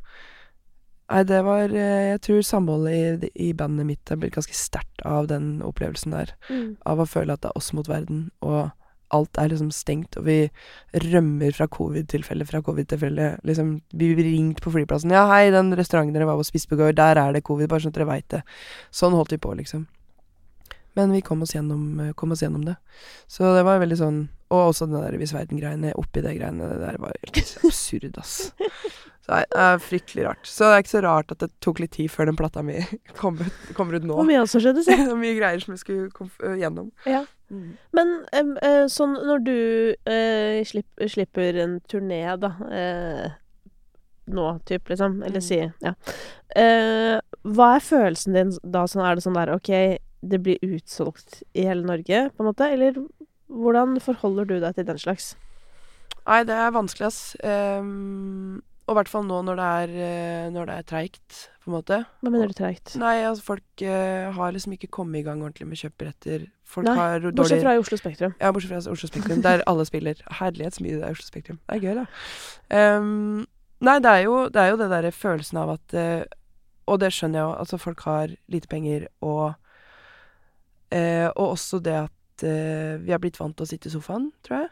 [1.06, 5.04] Nei, det var eh, Jeg tror samholdet i, i bandet mitt har blitt ganske sterkt
[5.06, 6.34] av den opplevelsen der.
[6.50, 6.78] Mm.
[6.82, 8.72] Av å føle at det er oss mot verden, og
[9.16, 10.38] alt er liksom stengt, og vi
[11.08, 13.32] rømmer fra covid-tilfelle fra covid-tilfelle.
[13.48, 15.14] Liksom, vi blir ringt på flyplassen.
[15.16, 17.84] 'Ja, hei, den restauranten dere var på spiste på går, der er det covid', bare
[17.84, 18.44] sånn at dere veit det.
[18.92, 19.88] Sånn holdt vi på, liksom.
[20.96, 22.76] Men vi kom oss gjennom, eh, kom oss gjennom det.
[23.28, 26.78] Så det var veldig sånn Og også den der Hvis verden-greiene oppi det greiene, det
[26.80, 28.54] der var helt absurd, ass.
[29.26, 30.46] Så det er fryktelig rart.
[30.46, 32.78] Så det er ikke så rart at det tok litt tid før den plata mi
[33.22, 34.14] kom ut, kommer ut nå.
[34.14, 34.94] Hvor mye også skjedde, så.
[35.24, 36.92] Mye greier som jeg skulle kom øh, gjennom.
[37.10, 37.24] Ja.
[37.96, 39.58] Men eh, sånn når du
[40.10, 43.32] eh, slipp, slipper en turné, da eh,
[44.26, 45.20] Nå, type, liksom.
[45.22, 45.46] Eller Mm.
[45.46, 45.92] si Ja.
[46.58, 48.88] Eh, hva er følelsen din da?
[48.90, 49.70] Sånn, er det sånn der OK,
[50.26, 52.66] det blir utsolgt i hele Norge, på en måte?
[52.74, 52.98] Eller
[53.48, 55.36] hvordan forholder du deg til den slags?
[56.26, 57.36] Nei, det er vanskelig, ass.
[57.46, 61.72] Um, og i hvert fall nå når det er, eh, når det er treigt, på
[61.72, 61.98] en måte.
[62.22, 62.94] Hva mener du treigt?
[63.02, 66.46] Nei, altså folk uh, har liksom ikke kommet i gang ordentlig med kjøpebilletter.
[66.70, 68.36] Folk Nei, har dårlig Bortsett fra i Oslo Spektrum.
[68.38, 70.22] Ja, bortsett fra Oslo Spektrum, der alle spiller.
[70.40, 71.60] Herlighet, så mye det er Oslo Spektrum.
[71.66, 72.06] Det er gøy, da.
[73.00, 73.46] Um,
[73.86, 76.42] nei, det er jo det, er jo det derre følelsen av at uh,
[76.86, 79.56] Og det skjønner jeg jo, altså folk har lite penger, og
[80.94, 82.12] uh, Og også det at
[82.46, 84.72] vi har blitt vant til å sitte i sofaen, tror jeg.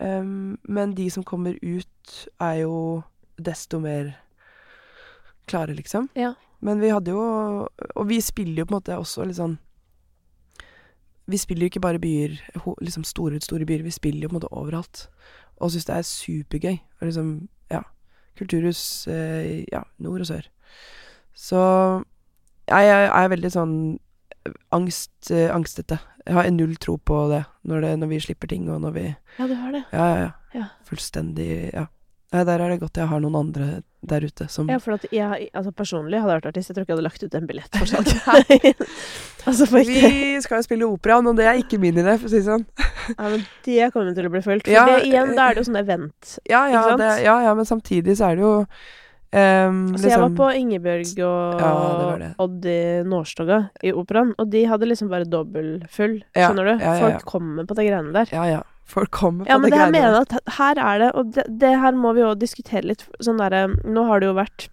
[0.00, 3.02] Um, men de som kommer ut, er jo
[3.36, 4.14] desto mer
[5.50, 6.08] klare, liksom.
[6.18, 6.34] Ja.
[6.60, 7.20] Men vi hadde jo
[7.96, 9.54] Og vi spiller jo på en måte også litt sånn
[11.30, 12.34] Vi spiller jo ikke bare byer,
[12.82, 13.84] liksom store, store byer.
[13.86, 15.04] Vi spiller jo på en måte overalt.
[15.62, 16.78] Og syns det er supergøy.
[16.98, 17.28] Og liksom,
[17.70, 17.84] ja.
[18.40, 20.48] Kulturhus, eh, ja, nord og sør.
[21.38, 21.60] Så
[22.66, 23.76] jeg, jeg er veldig sånn
[24.74, 26.00] angst, eh, angstete.
[26.26, 29.06] Jeg har null tro på det når, det når vi slipper ting, og når vi
[29.38, 29.84] Ja, du har det.
[29.92, 30.30] Ja, ja, ja.
[30.54, 30.66] Ja.
[30.88, 31.86] Fullstendig Ja.
[32.30, 33.64] Nei, der er det godt jeg har noen andre
[34.06, 36.84] der ute som Ja, for at jeg, altså personlig hadde jeg vært artist, jeg tror
[36.86, 38.84] ikke jeg hadde lagt ut en billett for salg.
[39.50, 40.12] altså for ikke...
[40.14, 42.46] Vi skal jo spille operaen, og det er ikke min idé, for å si det
[42.46, 42.64] sånn.
[43.16, 44.70] Ja, men det kommer til å bli fulgt.
[44.70, 46.32] For Ja, det, igjen, da er det jo sånn event.
[46.46, 47.02] Ja, ja, Ikke sant?
[47.02, 48.54] det, ja, ja, men samtidig så er det jo
[49.34, 52.30] ehm, Så jeg var liksom- på Ingebjørg og Ja, det.
[52.46, 56.84] Odd i Nårstoga i operaen, og de hadde liksom bare dobbeltfull, skjønner du?
[57.02, 58.30] Folk kommer på de greiene der.
[58.38, 58.62] Ja, ja.
[58.90, 61.32] Folk kommer på Ja, men det det her mener jeg at her er det, og
[61.36, 64.66] det, det her må vi jo diskutere litt sånn derre Nå har det jo vært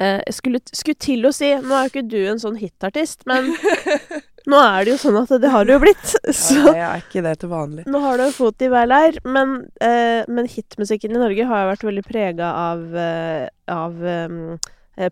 [0.00, 3.50] eh, skulle, skulle til å si Nå er jo ikke du en sånn hitartist, men
[4.50, 6.14] nå er det jo sånn at det har det jo blitt.
[6.32, 7.84] Så Ja, jeg er ikke det til vanlig.
[7.90, 9.18] nå har du en fot i hver leir.
[9.28, 14.38] Men, eh, men hitmusikken i Norge har jo vært veldig prega av, eh, av eh,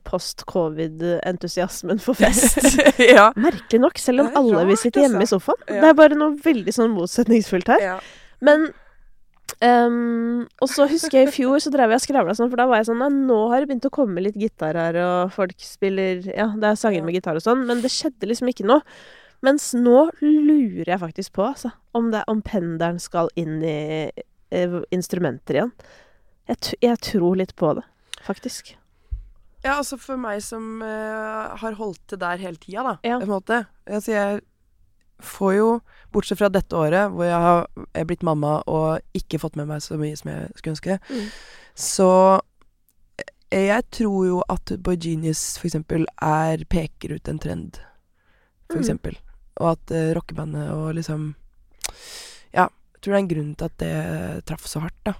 [0.06, 2.58] post-covid-entusiasmen for fest.
[3.16, 3.28] ja.
[3.38, 5.60] Merkelig nok, selv om alle vil sitte hjemme i sofaen.
[5.68, 5.80] Ja.
[5.84, 7.84] Det er bare noe veldig sånn motsetningsfullt her.
[7.84, 7.98] ja.
[8.44, 8.66] Men
[9.64, 12.66] um, Og så husker jeg i fjor så drev jeg og skravla sånn, for da
[12.68, 16.20] var jeg sånn nå har det begynt å komme litt gitar her, og folk spiller
[16.32, 18.84] Ja, det er sanger med gitar og sånn, men det skjedde liksom ikke noe.
[19.44, 24.08] Mens nå lurer jeg faktisk på, altså, om, det, om pendelen skal inn i
[24.50, 25.74] eh, instrumenter igjen.
[26.48, 27.84] Jeg, jeg tror litt på det,
[28.26, 28.74] faktisk.
[29.66, 33.18] Ja, altså for meg som uh, har holdt det der hele tida, da, Ja.
[33.18, 33.64] på en måte.
[33.86, 34.40] Altså jeg
[35.24, 35.68] får jo,
[36.12, 39.66] bortsett fra dette året hvor jeg har jeg er blitt mamma og ikke fått med
[39.70, 41.30] meg så mye som jeg skulle ønske, Mm.
[41.74, 42.08] så
[43.50, 47.80] eh, jeg tror jo at Boy Genius for eksempel er, peker ut en trend,
[48.68, 48.84] for Mm.
[48.84, 49.16] eksempel.
[49.58, 51.34] Og at uh, rockebandet og liksom
[52.52, 55.14] Ja, jeg tror det er en grunn til at det traff så hardt, da.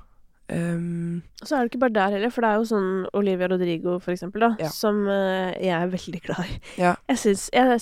[0.49, 3.97] Um, så er det ikke bare der heller, for det er jo sånn Olivia Rodrigo,
[3.99, 4.69] for eksempel, da, Ja.
[4.71, 6.59] som uh, jeg er veldig glad i.
[6.79, 6.93] Ja.
[7.11, 7.73] Jeg syns, er,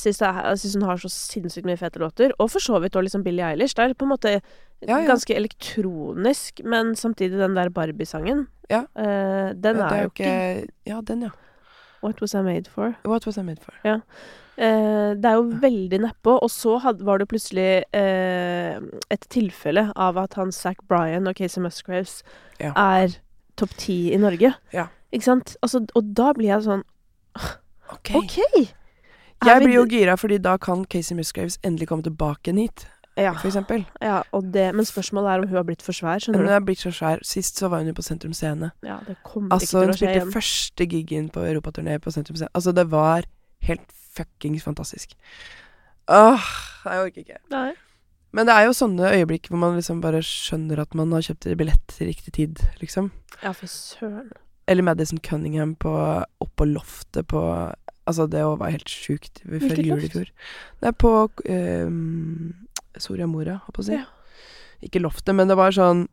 [0.80, 3.74] hun har så sinnssykt mye fete låter, og for så vidt òg liksom Billie Eilish.
[3.76, 4.32] Det er på en måte
[4.84, 5.06] Ja, ja.
[5.08, 8.86] ganske elektronisk, men samtidig den der Barbie-sangen, Ja.
[8.96, 11.30] eh, den det er, jo ikke Ja, den, ja.
[12.02, 12.94] What Was I Made For?
[13.04, 13.74] What was I made for?
[14.56, 18.76] Eh, det er jo veldig nedpå, og så had, var det plutselig eh,
[19.10, 22.22] et tilfelle av at han Zack Bryan og Casey Musgraves
[22.60, 22.72] Ja.
[22.76, 23.16] er
[23.56, 24.54] topp ti i Norge.
[24.72, 24.86] Ja.
[25.12, 25.56] Ikke sant?
[25.62, 26.82] Altså, og da blir jeg sånn
[27.92, 28.14] Ok.
[28.14, 28.38] OK!
[29.44, 32.86] Er Jeg blir jo gira, fordi da kan Casey Musgraves endelig komme tilbake hit,
[33.16, 33.84] ja, for eksempel.
[34.02, 36.18] ja, og det, Men spørsmålet er om hun har blitt for svær.
[36.34, 37.18] Hun har blitt så svær.
[37.22, 38.70] Sist så var hun jo på Sentrum Scene.
[38.82, 38.98] Ja,
[39.50, 42.48] Altså, hun spilte første gigen på europaturné på Sentrum Scene.
[42.54, 43.22] Altså, det var
[43.62, 45.14] helt fuckings fantastisk.
[46.12, 46.46] Åh,
[46.84, 47.38] jeg orker ikke.
[47.52, 47.72] Nei.
[48.34, 51.46] Men det er jo sånne øyeblikk hvor man liksom bare skjønner at man har kjøpt
[51.60, 53.12] billett til riktig tid, liksom.
[53.44, 54.32] Ja, for søren.
[54.66, 55.92] Eller Madison Cunningham på,
[56.42, 57.42] oppå loftet på
[58.04, 59.38] Altså, det var helt sjukt.
[59.48, 60.28] Før jul i fjor.
[60.82, 61.10] Det er på
[61.48, 62.50] um,
[63.00, 63.94] Soria Moria, holdt på å si.
[63.96, 64.04] Ja.
[64.84, 66.04] Ikke loftet, men det var sånn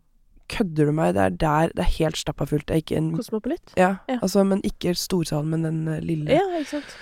[0.51, 1.13] Kødder du meg?
[1.15, 2.71] Det er der Det er helt stappa fullt.
[3.15, 3.73] Kosmopolit?
[3.75, 4.19] ja, Ja.
[4.21, 6.31] altså, men ikke storsalen, men den eh, lille.
[6.31, 6.95] Ja, ikke sant.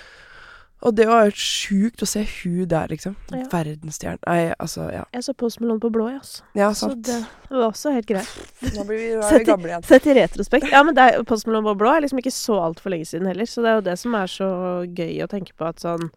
[0.82, 3.12] Og det var helt sjukt å se hun der, liksom.
[3.30, 3.42] Ja.
[3.52, 4.18] Verdensstjerne.
[4.26, 5.02] Nei, altså, ja.
[5.12, 6.42] Jeg så Post Malone på blå, jeg, altså.
[6.56, 7.02] Ja, Så sant.
[7.04, 7.18] det
[7.50, 8.30] var også helt greit.
[8.78, 9.84] Nå blir vi, Sett i- vi gamle igjen.
[9.84, 10.70] Sett i retrospekt.
[10.72, 13.28] Ja, men det er, Post Malone på blå er liksom ikke så altfor lenge siden
[13.28, 14.50] heller, så det er jo det som er så
[14.88, 16.08] gøy å tenke på at sånn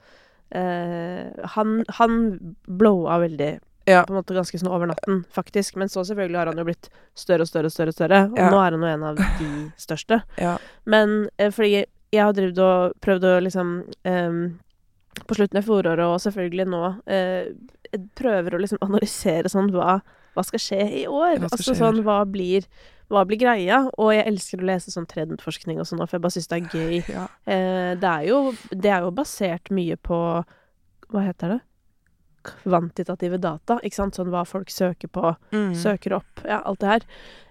[0.56, 2.18] eh, Han, han
[2.68, 4.06] blowa veldig Ja.
[4.08, 5.76] på en måte ganske sånn over natten, faktisk.
[5.76, 6.88] Men så selvfølgelig har han jo blitt
[7.20, 8.50] større og større og større, og større, og Ja.
[8.50, 10.22] nå er han jo en av de største.
[10.40, 10.58] Ja.
[10.86, 11.84] Men eh, fordi
[12.14, 13.72] jeg, har drevet og prøvd å liksom
[14.06, 14.42] um,
[15.30, 17.52] På slutten av fjoråret og selvfølgelig nå eh,
[18.18, 20.00] prøver å liksom analysere sånn hva,
[20.34, 21.44] hva skal skje i år?
[21.50, 22.66] Altså sånn hva blir
[23.12, 23.84] hva blir greia?
[24.02, 26.72] Og jeg elsker å lese sånn trendforskning og sånn, for jeg bare syns det er
[26.74, 26.96] gøy.
[27.12, 27.26] Ja.
[27.46, 28.40] Eh, det, er jo,
[28.72, 30.18] det er jo basert mye på
[31.14, 31.60] Hva heter det?
[32.44, 35.74] kvantitative data, ikke sant, sånn hva folk søker på, Mm.
[35.80, 37.06] søker opp, ja, alt det her.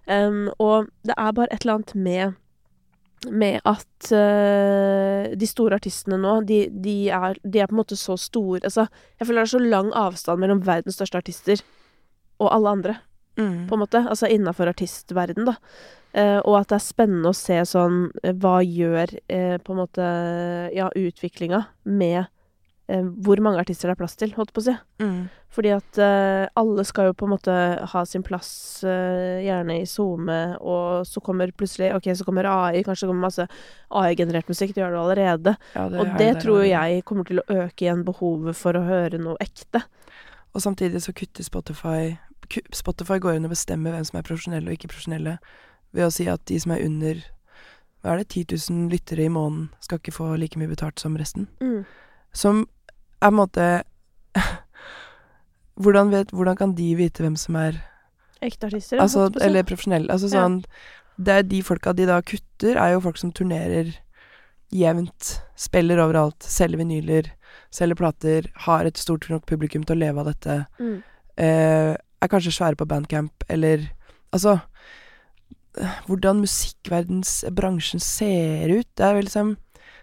[0.07, 2.35] Um, og det er bare et eller annet med
[3.31, 7.99] med at uh, de store artistene nå, de, de, er, de er på en måte
[7.99, 11.63] så store Altså, jeg føler det er så lang avstand mellom verdens største artister
[12.43, 12.99] og alle andre,
[13.39, 13.67] Mm.
[13.67, 14.01] på en måte.
[14.11, 15.55] Altså innafor artistverden, da.
[16.13, 19.79] Uh, og at det er spennende å se sånn eh, Hva gjør uh, på en
[19.79, 20.09] måte
[20.77, 22.27] Ja, utviklinga med
[22.91, 24.75] hvor mange artister det er plass til, holdt på å si.
[25.03, 25.29] Mm.
[25.53, 27.55] Fordi at eh, alle skal jo på en måte
[27.93, 28.51] ha sin plass,
[28.89, 33.29] eh, gjerne i SoMe, og så kommer plutselig Ok, så kommer AI, kanskje det kommer
[33.29, 33.47] masse
[34.03, 35.57] AI-generert musikk, det gjør det allerede.
[35.77, 38.85] Ja, og er det tror jo jeg kommer til å øke igjen behovet for å
[38.87, 39.85] høre noe ekte.
[40.53, 42.17] Og samtidig så kutter Spotify
[42.75, 45.39] Spotify går inn og bestemmer hvem som er profesjonelle og ikke profesjonelle,
[45.95, 47.23] ved å si at de som er under
[48.03, 51.15] hva er det, 10 000 lyttere i måneden, skal ikke få like mye betalt som
[51.17, 51.47] resten.
[52.33, 52.67] Som
[53.23, 53.67] er på en måte
[55.83, 57.81] hvordan, vet, hvordan kan de vite hvem som er
[58.43, 59.29] Ekte artister, altså.
[59.41, 60.11] Eller profesjonelle.
[60.11, 60.41] Altså Ja.
[60.43, 60.65] sånn
[61.23, 63.93] Det er de folka de da kutter, er jo folk som turnerer
[64.73, 67.29] jevnt, spiller overalt, selger vinyler,
[67.71, 71.03] selger plater, har et stort nok publikum til å leve av dette Mm.
[71.37, 73.91] eh, er kanskje svære på bandcamp, eller
[74.33, 74.61] Altså
[76.07, 78.87] Hvordan musikkverdens bransjen ser ut.
[78.97, 79.57] Det er vel liksom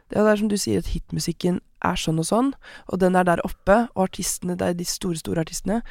[0.09, 2.53] Det er som du sier, at hitmusikken er sånn og sånn,
[2.91, 5.81] og den er der oppe, og artistene, det er de store, store artistene.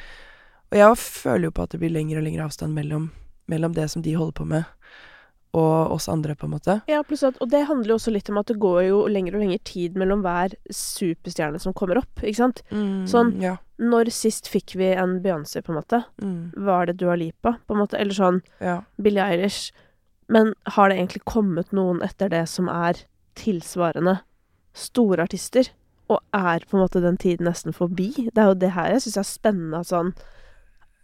[0.69, 3.09] Og jeg føler jo på at det blir lengre og lengre avstand mellom,
[3.49, 4.67] mellom det som de holder på med,
[5.57, 6.75] og oss andre, på en måte.
[6.85, 9.41] Ja, at, og det handler jo også litt om at det går jo lengre og
[9.41, 12.61] lengre tid mellom hver superstjerne som kommer opp, ikke sant?
[13.09, 13.33] Sånn.
[13.41, 13.55] Ja.
[13.81, 16.03] Når sist fikk vi en Beyoncé, på en måte?
[16.21, 17.97] Mm, Var det Dua Lipa, på en måte?
[17.97, 18.81] Eller sånn ja.
[19.01, 19.71] Billie Eilish.
[20.29, 23.01] Men har det egentlig kommet noen etter det som er
[23.39, 24.19] tilsvarende
[24.77, 25.71] store artister?
[26.09, 28.09] Og er på en måte den tiden nesten forbi?
[28.33, 29.83] Det er jo det her jeg syns er spennende.
[29.85, 30.13] Sånn.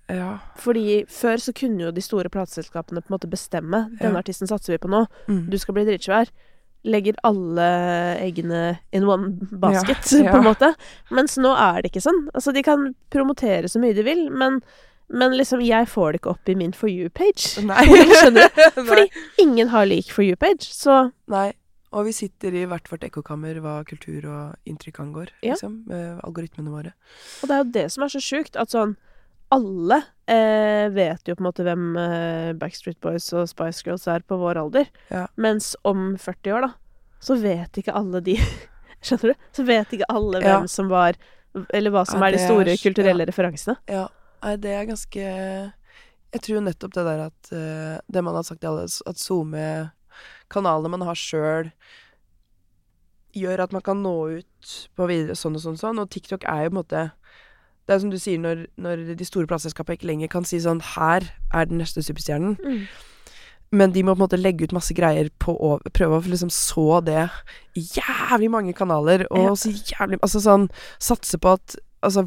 [0.10, 0.36] Ja.
[0.62, 3.84] Fordi før så kunne jo de store plateselskapene på en måte bestemme.
[4.00, 4.22] Denne Ja.
[4.22, 5.06] artisten satser vi på nå.
[5.28, 5.50] Mm.
[5.50, 6.30] Du skal bli dritsvær.
[6.86, 7.68] Legger alle
[8.22, 10.76] eggene in one basket, Ja, på en måte.
[11.10, 12.28] Mens nå er det ikke sånn.
[12.36, 14.60] Altså, de kan promotere så mye de vil, men,
[15.10, 17.58] men liksom, jeg får det ikke opp i min For you-page.
[17.58, 18.62] Skjønner du?
[18.90, 19.08] Fordi
[19.42, 21.54] ingen har lik For you-page, så Nei.
[21.96, 25.54] Og vi sitter i hvert vårt ekkokammer hva kultur og inntrykk angår, Ja.
[25.56, 25.86] liksom.
[25.88, 26.92] Med algoritmene våre.
[27.42, 28.98] Og det er jo det som er så sjukt, at sånn
[29.54, 34.26] alle eh, vet jo på en måte hvem eh, Backstreet Boys og Spice Girls er
[34.28, 34.90] på vår alder.
[35.14, 35.28] Ja.
[35.38, 36.72] Mens om 40 år, da,
[37.24, 38.36] så vet ikke alle de
[39.06, 39.48] Skjønner du?
[39.54, 40.58] Så vet ikke alle Ja.
[40.60, 41.14] hvem som var
[41.72, 43.78] Eller hva som Ja, er de store er kulturelle referansene.
[43.88, 44.08] Ja.
[44.44, 48.44] Nei, det er ganske Jeg tror jo nettopp det der at uh, Det man har
[48.44, 49.22] sagt i alle, at
[50.56, 51.72] SoMe-kanalene man har sjøl,
[53.36, 56.00] gjør at man kan nå ut på videre sånn og sånn og sånn.
[56.00, 57.12] Og TikTok er jo på en måte
[57.86, 60.80] Det er som du sier, når, når de store plateselskapene ikke lenger kan si sånn
[60.96, 62.56] Her er den neste superstjernen.
[63.72, 66.50] Men de må på en måte legge ut masse greier på å prøve å liksom
[66.50, 67.28] så det
[67.78, 69.54] i jævlig mange kanaler, og Ja.
[69.56, 72.26] så jævlig Altså sånn Satse på at Altså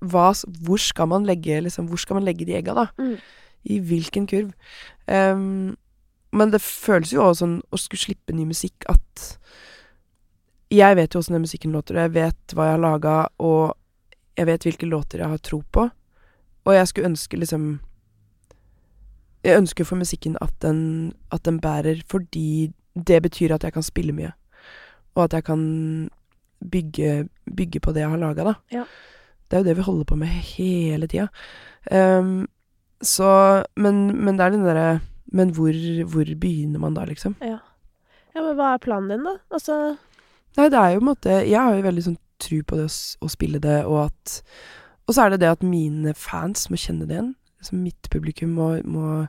[0.00, 0.30] hva,
[0.62, 2.86] Hvor skal man legge liksom Hvor skal man legge de egga, da?
[3.00, 3.16] Mm.
[3.66, 4.52] I hvilken kurv?
[5.08, 5.74] Ehm,
[6.32, 9.26] men det føles jo også sånn å skulle slippe ny musikk at
[10.72, 13.76] Jeg vet jo åssen den musikken låter, og jeg vet hva jeg har laga, og
[14.36, 15.84] jeg vet hvilke låter jeg har tro på.
[16.66, 17.68] Og jeg skulle ønske liksom
[19.46, 23.84] Jeg ønsker for musikken at den, at den bærer, fordi det betyr at jeg kan
[23.86, 24.32] spille mye.
[25.14, 25.60] Og at jeg kan
[26.60, 28.54] bygge, bygge på det jeg har laga, da.
[28.72, 28.84] Ja.
[29.46, 31.28] Det er jo det vi holder på med hele tida.
[31.92, 32.48] Um,
[33.02, 35.00] så men, men det er den derre
[35.32, 35.74] Men hvor,
[36.12, 37.34] hvor begynner man da, liksom?
[37.42, 37.58] Ja.
[38.34, 39.36] ja, men hva er planen din, da?
[39.50, 39.96] Altså
[40.56, 42.86] Nei, det er jo på en måte Jeg har jo veldig sånn tro på det
[42.88, 42.92] å,
[43.26, 44.38] å spille det, og at
[45.08, 47.34] Og så er det det at mine fans må kjenne det igjen.
[47.64, 49.26] Så mitt publikum må, må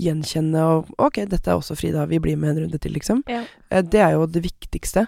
[0.00, 3.22] gjenkjenne og OK, dette er også Frida, vi blir med en runde til, liksom.
[3.30, 3.44] Ja.
[3.70, 5.06] Eh, Det er jo det viktigste,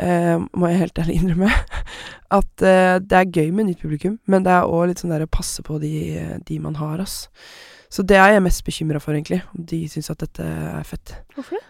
[0.00, 1.50] eh, må jeg helt ærlig innrømme.
[2.38, 5.26] At eh, det er gøy med nytt publikum, men det er òg litt sånn der
[5.26, 5.92] å passe på de,
[6.48, 7.28] de man har, ass.
[7.94, 9.42] Så det er jeg mest bekymra for, egentlig.
[9.54, 11.14] Om de syns at dette er fett.
[11.36, 11.62] Hvorfor det?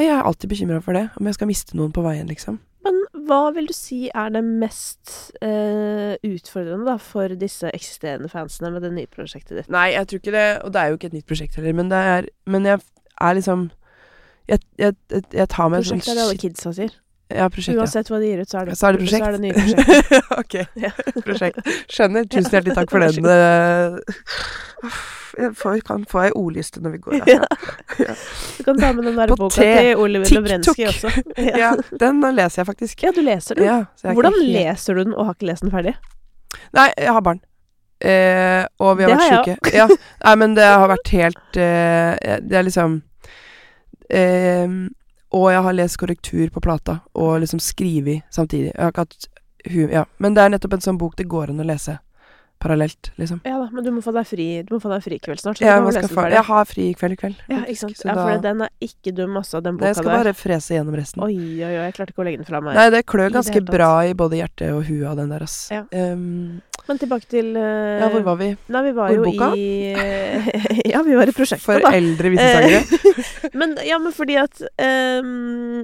[0.00, 1.06] Jeg er alltid bekymra for det.
[1.20, 2.58] Om jeg skal miste noen på veien, liksom.
[2.82, 2.98] Men
[3.28, 5.12] hva vil du si er det mest
[5.44, 9.70] eh, utfordrende da, for disse eksisterende fansene med det nye prosjektet ditt?
[9.72, 10.48] Nei, jeg tror ikke det.
[10.66, 12.80] Og det er jo ikke et nytt prosjekt heller, men det er Men jeg
[13.20, 13.70] er liksom
[14.48, 16.96] Jeg, jeg, jeg, jeg tar meg Prosjektet er det alle kidsa sier.
[17.36, 17.82] Ja, prosjekt, ja.
[17.84, 19.24] Uansett hva de gir ut, så er det, Så er det prosjekt.
[19.24, 20.22] Så er det nye prosjekter.
[20.42, 20.54] ok.
[20.84, 20.92] Ja.
[21.26, 21.72] prosjekt.
[21.92, 22.28] Skjønner.
[22.32, 23.26] Tusen hjertelig takk for den.
[23.32, 25.02] eh,
[25.42, 28.16] Jeg får, kan få ei ordliste når vi går herfra.
[28.58, 30.28] Du kan ta med den der På boka til Oliver.
[30.36, 31.12] Lovrenskij også.
[31.62, 31.70] Ja,
[32.02, 33.02] den leser jeg faktisk.
[33.06, 33.64] Ja, du leser den.
[33.64, 33.78] Ja,
[34.12, 35.94] Hvordan ikke leser du den, og har ikke lest den ferdig?
[36.76, 37.40] Nei, jeg har barn.
[38.02, 39.72] Eh, og vi har Det vært syke.
[39.78, 39.86] Ja.
[40.26, 42.96] Nei, men det har vært helt eh, Det er liksom
[44.10, 44.66] eh,
[45.32, 48.72] Og jeg har lest korrektur på plata, og liksom skrevet samtidig.
[48.74, 49.28] Jeg har ikke hatt.
[49.92, 50.04] Ja.
[50.18, 51.98] Men det er nettopp en sånn bok det går an å lese
[52.62, 53.40] parallelt, liksom.
[53.44, 55.40] Ja da, men du må få deg fri Du må få deg fri i kveld
[55.42, 55.58] snart.
[55.58, 55.66] så du
[56.30, 57.40] Jeg, har fri i kveld i kveld.
[57.50, 58.02] Ja, ikke sant.
[58.04, 59.86] Ja, da- for den er ikke dum, altså, den Nei, der.
[59.88, 60.22] jeg skal der.
[60.22, 61.22] bare frese gjennom resten.
[61.22, 62.74] Oi, oi, oi, jeg klarte ikke å legge den fra meg.
[62.78, 65.42] Nei, det klør i det ganske bra i både hjertet og huet av den der,
[65.42, 65.70] ass.
[65.72, 65.82] Ja.
[65.90, 68.48] Um, Men tilbake til uh, ja, hvor var vi?
[68.74, 69.50] Nei, vi var jo Ordboka?
[69.54, 69.94] i
[70.92, 71.92] Ja, vi var i prosjektet, For da.
[71.94, 73.18] eldre visesangere.
[73.60, 74.62] Men ja, men fordi at
[75.22, 75.82] um,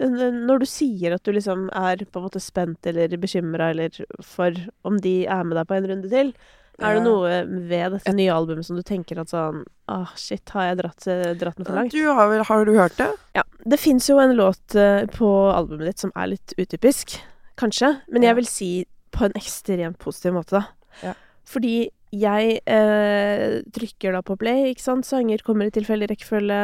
[0.00, 4.56] Når du sier at du liksom er på en måte spent eller bekymra eller for
[4.88, 6.32] om de er med deg på en runde til,
[6.76, 7.38] er det noe
[7.70, 11.04] ved dette nye albumet som du tenker at sånn Ah, shit, har jeg dratt,
[11.38, 11.94] dratt den for langt?
[11.94, 13.06] Du har, vel, har du hørt det?
[13.38, 13.44] Ja.
[13.64, 17.14] Det fins jo en låt eh, på albumet ditt som er litt utypisk,
[17.56, 17.92] kanskje.
[18.10, 18.70] Men jeg vil si
[19.16, 20.92] på en ekstremt positiv måte, da.
[21.02, 21.14] Ja.
[21.46, 21.76] Fordi
[22.16, 25.06] jeg eh, trykker da på play, ikke sant.
[25.08, 26.60] Sanger kommer i tilfeldig rekkefølge.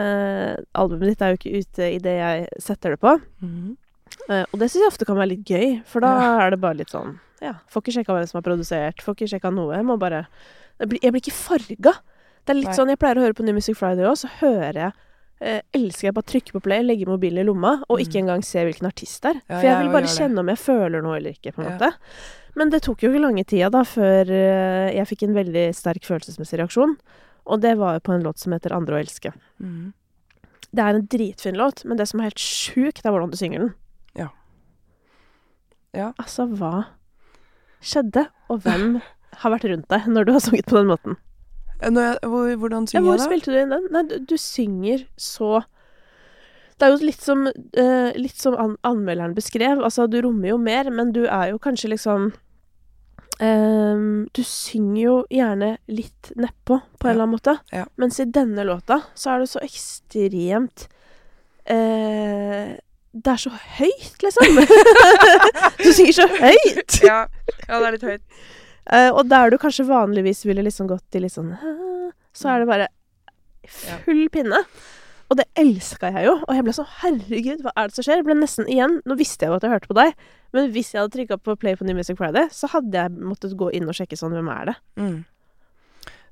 [0.00, 3.12] Eh, albumet ditt er jo ikke ute idet jeg setter det på.
[3.42, 6.80] Eh, og det syns jeg ofte kan være litt gøy, for da er det bare
[6.80, 9.76] litt sånn Ja, får ikke sjekka hvem som har produsert, får ikke sjekka noe.
[9.76, 10.26] Jeg må bare
[10.80, 11.92] Jeg blir, jeg blir ikke farga.
[12.46, 12.76] Det er litt Nei.
[12.78, 14.92] sånn Jeg pleier å høre på New Music Friday òg, så hører jeg
[15.40, 18.22] eh, elsker jeg bare å trykke på play, legge mobilen i lomma, og ikke Mm.
[18.24, 19.42] engang se hvilken artist det er.
[19.48, 21.92] Ja, For jeg vil bare kjenne om jeg føler noe eller ikke, på en måte.
[22.56, 26.02] Men det tok jo ikke lange tida da før eh, jeg fikk en veldig sterk
[26.08, 26.96] følelsesmessig reaksjon.
[27.46, 29.32] Og det var jo på en låt som heter 'Andre å elske'.
[29.62, 29.92] Mm.
[30.74, 33.58] Det er en dritfin låt, men det som er helt sjukt, er hvordan du synger
[33.58, 33.74] den.
[34.16, 34.28] Ja.
[35.94, 36.12] Ja.
[36.18, 36.86] Altså, hva
[37.80, 38.26] skjedde?
[38.50, 39.00] Og hvem
[39.36, 41.16] har vært rundt deg når du har sunget på den måten?
[41.82, 43.26] Eh, Når jeg, hvor, hvordan Ja, synger hvor jeg da?
[43.30, 43.86] spilte du inn den?
[43.92, 45.62] Nei, du, du synger så
[46.78, 49.80] Det er jo litt som, uh, litt som an anmelderen beskrev.
[49.84, 52.32] Altså, du rommer jo mer, men du er jo kanskje liksom
[53.36, 57.10] Um, Du synger jo gjerne litt nedpå, på en Ja.
[57.12, 57.52] eller annen måte.
[57.70, 57.82] Ja.
[58.00, 60.86] Mens i denne låta så er det så ekstremt
[61.68, 62.76] uh,
[63.12, 64.56] Det er så høyt, liksom.
[65.84, 66.96] du synger så høyt!
[67.04, 67.26] Ja.
[67.68, 68.24] ja, det er litt høyt.
[68.92, 71.56] Eh, og der du kanskje vanligvis ville liksom gått i litt sånn
[72.36, 72.86] Så er det bare
[74.04, 74.60] full pinne.
[75.26, 76.36] Og det elska jeg jo.
[76.46, 78.20] Og jeg ble sånn Herregud, hva er det som skjer?
[78.20, 80.12] Jeg ble nesten igjen Nå visste jeg jo at jeg hørte på deg,
[80.54, 83.56] men hvis jeg hadde trykka på play på New Music Friday, så hadde jeg måttet
[83.58, 84.76] gå inn og sjekke sånn Hvem er det?
[85.02, 85.18] Mm.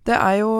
[0.07, 0.53] Det er jo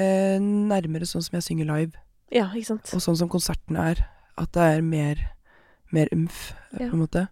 [0.00, 2.00] eh, nærmere sånn som jeg synger live,
[2.32, 2.94] Ja, ikke sant?
[2.96, 4.00] og sånn som konserten er.
[4.40, 5.20] At det er mer,
[5.94, 6.88] mer umf, eh, Ja.
[6.88, 7.26] på en måte.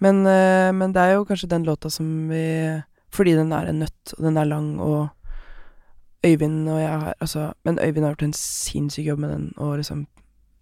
[0.00, 2.82] Men, eh, men det er jo kanskje den låta som vi
[3.14, 5.08] Fordi den er en nøtt, og den er lang, og
[6.24, 9.76] Øyvind og jeg har Altså Men Øyvind har gjort en sinnssyk jobb med den, og
[9.78, 10.06] liksom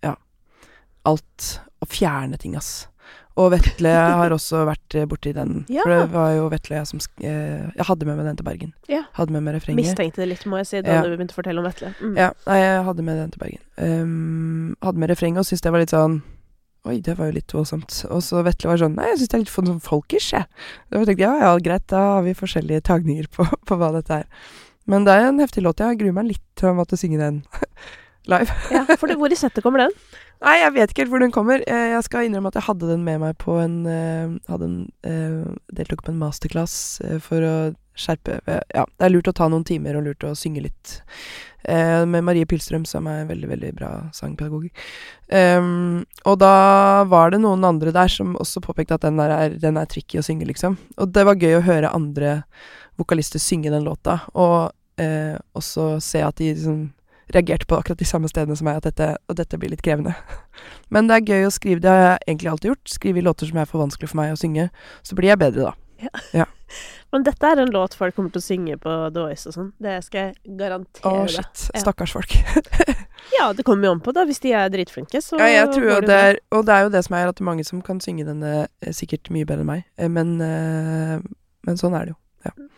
[0.03, 0.15] Ja.
[1.07, 1.61] Alt.
[1.83, 2.89] Å fjerne ting, ass.
[3.37, 3.89] Og Vetle
[4.21, 5.65] har også vært eh, borti den.
[5.73, 5.83] Ja.
[5.83, 8.75] For det var jo Vetle jeg som eh, Jeg hadde med meg den til Bergen.
[8.93, 9.05] Ja.
[9.17, 9.87] Hadde med meg refrenget.
[9.87, 11.03] Mistenkte det litt, må jeg si, da Ja.
[11.07, 11.95] du begynte å fortelle om Vetle.
[12.03, 12.17] Mm.
[12.21, 13.63] Ja, nei, jeg hadde med den til Bergen.
[13.79, 16.21] Um, hadde med refrenget og syntes det var litt sånn
[16.83, 17.95] Oi, det var jo litt voldsomt.
[18.11, 20.49] Og så Vetle var sånn Nei, jeg syns det er litt for sånn folkish, jeg.
[20.91, 24.23] Da tenkte jeg ja, ja, greit, da har vi forskjellige tagninger på, på hva dette
[24.25, 24.27] er.
[24.91, 25.79] Men det er en heftig låt.
[25.79, 27.39] Jeg gruer meg litt til å måtte synge den
[28.33, 28.51] live.
[28.75, 29.95] Ja, for det, hvor i settet kommer den?
[30.43, 31.63] Nei, jeg vet ikke helt hvor den kommer.
[31.71, 34.81] Eh, Jeg skal innrømme at jeg hadde den med meg på en eh, Hadde en
[35.07, 36.75] eh, Deltok på en masterclass
[37.23, 37.55] for å
[37.99, 40.99] skjerpe eh, Ja, det er lurt å ta noen timer og lurt å synge litt.
[41.65, 44.69] Eh, med Marie Pilstrøm, som er en veldig, veldig bra sangpedagog.
[45.33, 49.55] Um, og da var det noen andre der som også påpekte at den, der er,
[49.63, 50.75] den er tricky å synge, liksom.
[50.99, 52.41] Og det var gøy å høre andre
[53.01, 56.83] vokalister synge den låta, og eh, også se at de liksom
[57.33, 60.17] reagerte på akkurat de samme stedene som meg, at dette, og dette blir litt krevende.
[60.93, 62.97] Men det er gøy å skrive, det har jeg egentlig alltid gjort.
[62.97, 64.69] Skrive låter som er for vanskelig for meg å synge.
[65.07, 66.45] Så blir jeg bedre, da.
[67.13, 69.67] Men dette er en låt folk kommer til å synge på The Voice og sånn.
[69.85, 71.67] Det skal jeg garantere Å, shit.
[71.75, 71.83] Ja.
[71.85, 72.37] Stakkars folk.
[73.39, 74.25] Ja, det kommer jo an på, da.
[74.27, 76.91] Hvis de er dritflinke, så Ja, jeg tror jo det er Og det er jo
[76.91, 79.85] det som er at mange som kan synge denne eh, sikkert mye bedre enn meg.
[79.97, 81.23] Eh, Men, eh,
[81.69, 82.19] men sånn er det jo.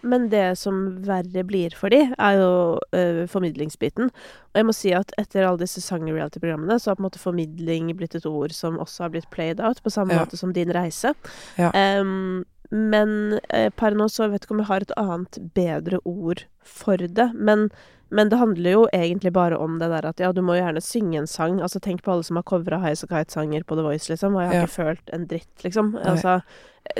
[0.04, 2.48] Men det som verre blir for de, er jo
[2.92, 4.10] øh, formidlingsbiten.
[4.12, 7.88] Og jeg må si at etter alle disse sang-reality-programmene, så har på en måte formidling
[7.96, 10.26] blitt et ord som også har blitt played out, på samme Ja.
[10.26, 11.14] måte som Din reise.
[11.56, 11.70] Ja.
[11.72, 16.44] Em, men eh, per nå så vet ikke om jeg har et annet bedre ord
[16.64, 17.30] for det.
[17.34, 17.68] Men,
[18.10, 20.82] men det handler jo egentlig bare om det der at ja, du må jo gjerne
[20.84, 21.60] synge en sang.
[21.60, 24.34] Altså tenk på alle som har covra Highas og Kite-sanger på The Voice, liksom.
[24.36, 24.62] Og jeg har Ja.
[24.68, 25.92] ikke følt en dritt, liksom.
[25.98, 26.40] Nei.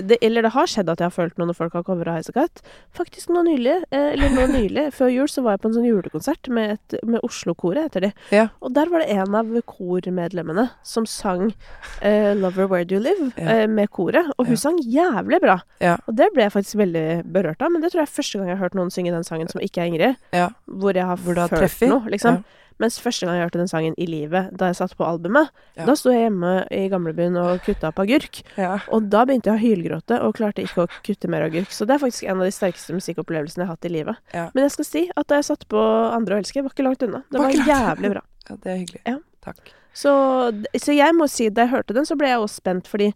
[0.01, 2.63] Det, Eller det har skjedd at jeg har følt noe når folk har covra Highasakite.
[2.97, 5.87] Faktisk nå nylig, eh, eller nå nylig, før jul, så var jeg på en sånn
[5.89, 8.13] julekonsert med, et- med Oslo-koret, heter de.
[8.33, 8.47] Ja.
[8.65, 11.53] Og der var det en av kormedlemmene som sang
[12.01, 13.51] eh, 'Lover Where Do You Live' Ja.
[13.63, 14.33] eh, med koret.
[14.39, 14.63] Og hun Ja.
[14.65, 15.61] sang jævlig bra.
[15.81, 15.97] Ja.
[16.09, 17.71] Og det ble jeg faktisk veldig berørt av.
[17.71, 19.61] Men det tror jeg er første gang jeg har hørt noen synge den sangen som
[19.61, 20.17] ikke er Ingrid.
[20.33, 20.49] Ja.
[20.67, 21.89] Hvor jeg har Hvor følt treffet.
[21.89, 22.35] noe, liksom.
[22.37, 22.43] Ja.
[22.83, 25.85] Mens første gang jeg hørte den sangen i livet, da jeg satt på albumet, Ja.
[25.87, 28.41] da sto jeg hjemme i gamlebyen og kutta opp agurk.
[28.59, 28.81] Ja.
[28.91, 31.71] Og da begynte jeg å hylgråte og klarte ikke å kutte mer agurk.
[31.71, 34.17] Så det er faktisk en av de sterkeste musikkopplevelsene jeg har hatt i livet.
[34.35, 34.49] Ja.
[34.55, 35.79] Men jeg skal si at da jeg satt på
[36.15, 37.23] Andre å elske, var ikke langt unna.
[37.31, 38.23] Det Var var jævlig bra.
[38.51, 39.03] ja, det er hyggelig.
[39.07, 39.19] Ja.
[39.45, 39.73] Takk.
[39.95, 40.11] Så,
[40.75, 43.13] så jeg må si, da jeg hørte den, så ble jeg også spent, fordi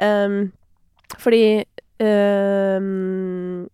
[0.00, 0.52] um,
[1.20, 1.64] Fordi
[2.00, 3.66] um,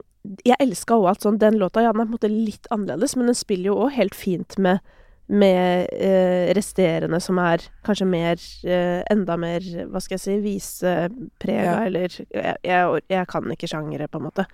[0.47, 3.16] Jeg elska òg at sånn Den låta, ja, den er på en måte litt annerledes,
[3.18, 4.83] men den spiller jo òg helt fint med
[5.29, 11.62] med eh, resterende som er kanskje mer eh, Enda mer, hva skal jeg si, viseprega,
[11.64, 11.77] Ja.
[11.87, 14.47] eller jeg, jeg, jeg kan ikke sjangere, på en måte.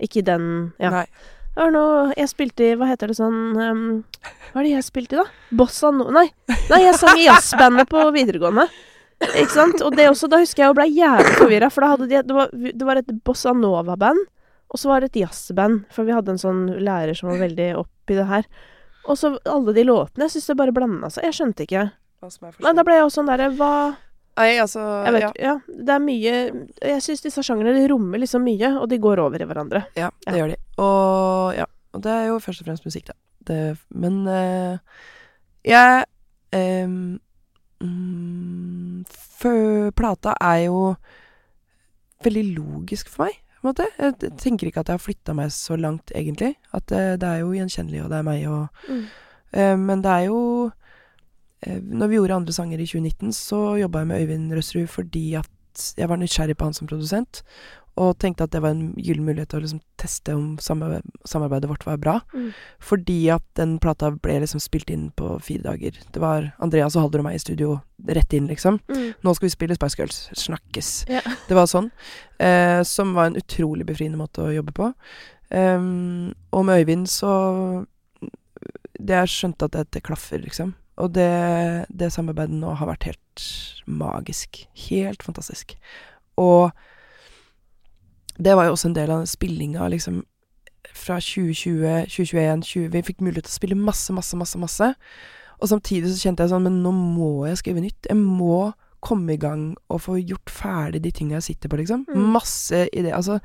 [0.00, 0.90] Ikke den Ja.
[1.00, 1.06] Nei.
[1.58, 3.80] Jeg, noe Jeg spilte i Hva heter det sånn um,
[4.52, 5.56] Hva er det jeg spilte i, da?
[5.58, 6.06] Bossa no...
[6.14, 6.28] Nei.
[6.68, 8.68] Nei, jeg sang i jazzbandet på videregående.
[9.32, 9.82] Ikke sant?
[9.82, 12.36] Og det også, da husker jeg jeg blei jævlig forvirra, for da hadde de Det
[12.36, 14.20] var, det var et bossa nova-band,
[14.70, 17.70] og så var det et jazzband, for vi hadde en sånn lærer som var veldig
[17.80, 18.46] opp i det her.
[19.08, 20.26] Og så alle de låtene.
[20.26, 21.24] Jeg syns det bare blanda seg.
[21.28, 21.86] Jeg skjønte ikke.
[22.64, 23.70] Men da ble jeg også sånn derre Hva
[24.38, 25.28] Nei, altså vet ja.
[25.42, 25.52] ja.
[25.66, 26.32] Det er mye
[26.82, 29.80] Jeg syns disse sjangrene rommer liksom mye, og de går over i hverandre.
[29.98, 30.38] Ja, det Ja.
[30.38, 30.58] gjør de.
[30.82, 33.16] Og ja, og det er jo først og fremst musikk, da.
[33.48, 33.58] Det,
[33.94, 34.78] men uh,
[35.66, 36.04] jeg
[37.82, 39.04] mm,
[39.98, 40.78] Plata er jo
[42.26, 43.38] veldig logisk for meg,
[43.68, 44.16] på en måte.
[44.22, 46.54] Jeg tenker ikke at jeg har flytta meg så langt, egentlig.
[46.74, 49.04] At det, det er jo gjenkjennelig, og det er meg, og Mm.
[49.52, 50.70] eh, Men det er jo
[51.62, 55.34] eh, Når vi gjorde andre sanger i 2019, så jobba jeg med Øyvind Røsrud fordi
[55.34, 57.42] at jeg var nysgjerrig på han som produsent,
[57.98, 61.86] og tenkte at det var en gyllen mulighet til å liksom teste om samarbeidet vårt
[61.86, 62.14] var bra.
[62.30, 62.52] Mm.
[62.90, 65.98] Fordi at den plata ble liksom spilt inn på fire dager.
[66.14, 68.78] Det var Andreas og Halder og meg i studio rett inn, liksom.
[68.86, 69.08] Mm.
[69.26, 70.20] Nå skal vi spille Spice Girls.
[70.38, 70.92] Snakkes.
[71.10, 71.24] Ja.
[71.48, 71.90] Det var sånn.
[72.38, 74.92] Eh, som var en utrolig befriende måte å jobbe på.
[75.50, 77.30] Um, og med Øyvind så
[79.00, 80.74] Det jeg skjønte at dette klaffer, liksom.
[80.98, 83.44] Og det, det samarbeidet nå har vært helt
[83.86, 84.64] magisk.
[84.88, 85.76] Helt fantastisk.
[86.38, 86.74] Og
[88.38, 90.22] det var jo også en del av spillinga, liksom.
[90.94, 94.88] Fra 2020, 2021, 20 Vi fikk mulighet til å spille masse, masse, masse, masse.
[95.58, 98.08] Og samtidig så kjente jeg sånn Men nå må jeg skrive nytt.
[98.08, 98.70] Jeg må
[99.04, 102.06] komme i gang og få gjort ferdig de tinga jeg sitter på, liksom.
[102.08, 102.24] Mm.
[102.34, 103.14] Masse ideer.
[103.18, 103.38] Altså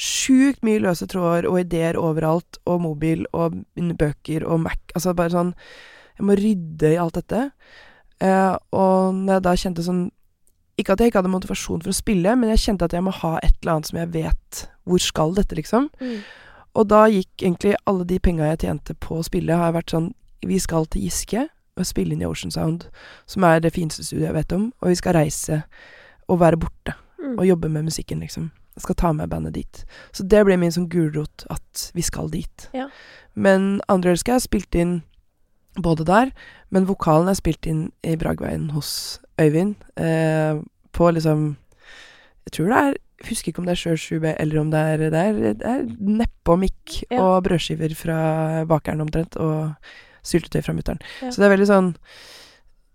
[0.00, 4.80] sjukt mye løse tråder og ideer overalt, og mobil og bøker og Mac.
[4.94, 5.54] Altså bare sånn
[6.18, 7.46] Jeg må rydde i alt dette.
[8.20, 10.02] Eh, og når jeg da kjente sånn
[10.80, 13.12] Ikke at jeg ikke hadde motivasjon for å spille, men jeg kjente at jeg må
[13.20, 15.90] ha et eller annet som jeg vet Hvor skal dette, liksom?
[16.00, 16.20] Mm.
[16.80, 20.12] Og da gikk egentlig alle de penga jeg tjente på å spille, har vært sånn
[20.46, 22.88] Vi skal til Giske og spille inn i Ocean Sound,
[23.30, 25.62] som er det fineste studioet jeg vet om, og vi skal reise
[26.28, 27.38] og være borte Mm.
[27.38, 28.50] og jobbe med musikken, liksom.
[28.76, 29.84] Jeg skal ta med bandet dit.
[30.12, 32.68] Så det ble min sånn gulrot at vi skal dit.
[32.72, 32.86] Ja.
[33.34, 35.02] Men Andre Elsker jeg spilt inn
[35.78, 36.30] både der,
[36.70, 39.76] men vokalen er spilt inn i Bragveien hos Øyvind.
[39.96, 40.58] Eh,
[40.92, 41.56] på liksom
[42.46, 42.94] Jeg tror det er
[43.28, 45.82] Husker ikke om det er Sjøl 7B, eller om det er Det er, det er
[46.00, 47.20] neppe mikk Ja.
[47.20, 49.74] og brødskiver fra bakeren omtrent, og
[50.24, 51.00] syltetøy fra mutter'n.
[51.22, 51.28] Ja.
[51.30, 51.90] Så det er veldig sånn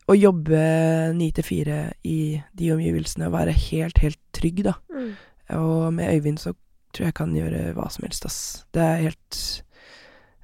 [0.09, 4.73] å jobbe ni til fire i de omgivelsene og være helt, helt trygg, da.
[4.93, 5.13] Mm.
[5.57, 6.53] Og med Øyvind så
[6.93, 8.65] tror jeg kan gjøre hva som helst, ass.
[8.73, 9.39] Det er helt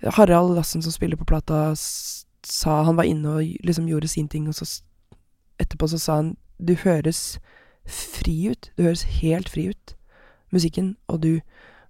[0.03, 4.47] Harald Lassen som spiller på plata, sa Han var inne og liksom gjorde sin ting,
[4.47, 4.65] og så
[5.61, 7.39] etterpå så sa han Du høres
[7.85, 8.71] fri ut.
[8.77, 9.95] Du høres helt fri ut.
[10.51, 11.39] Musikken og du.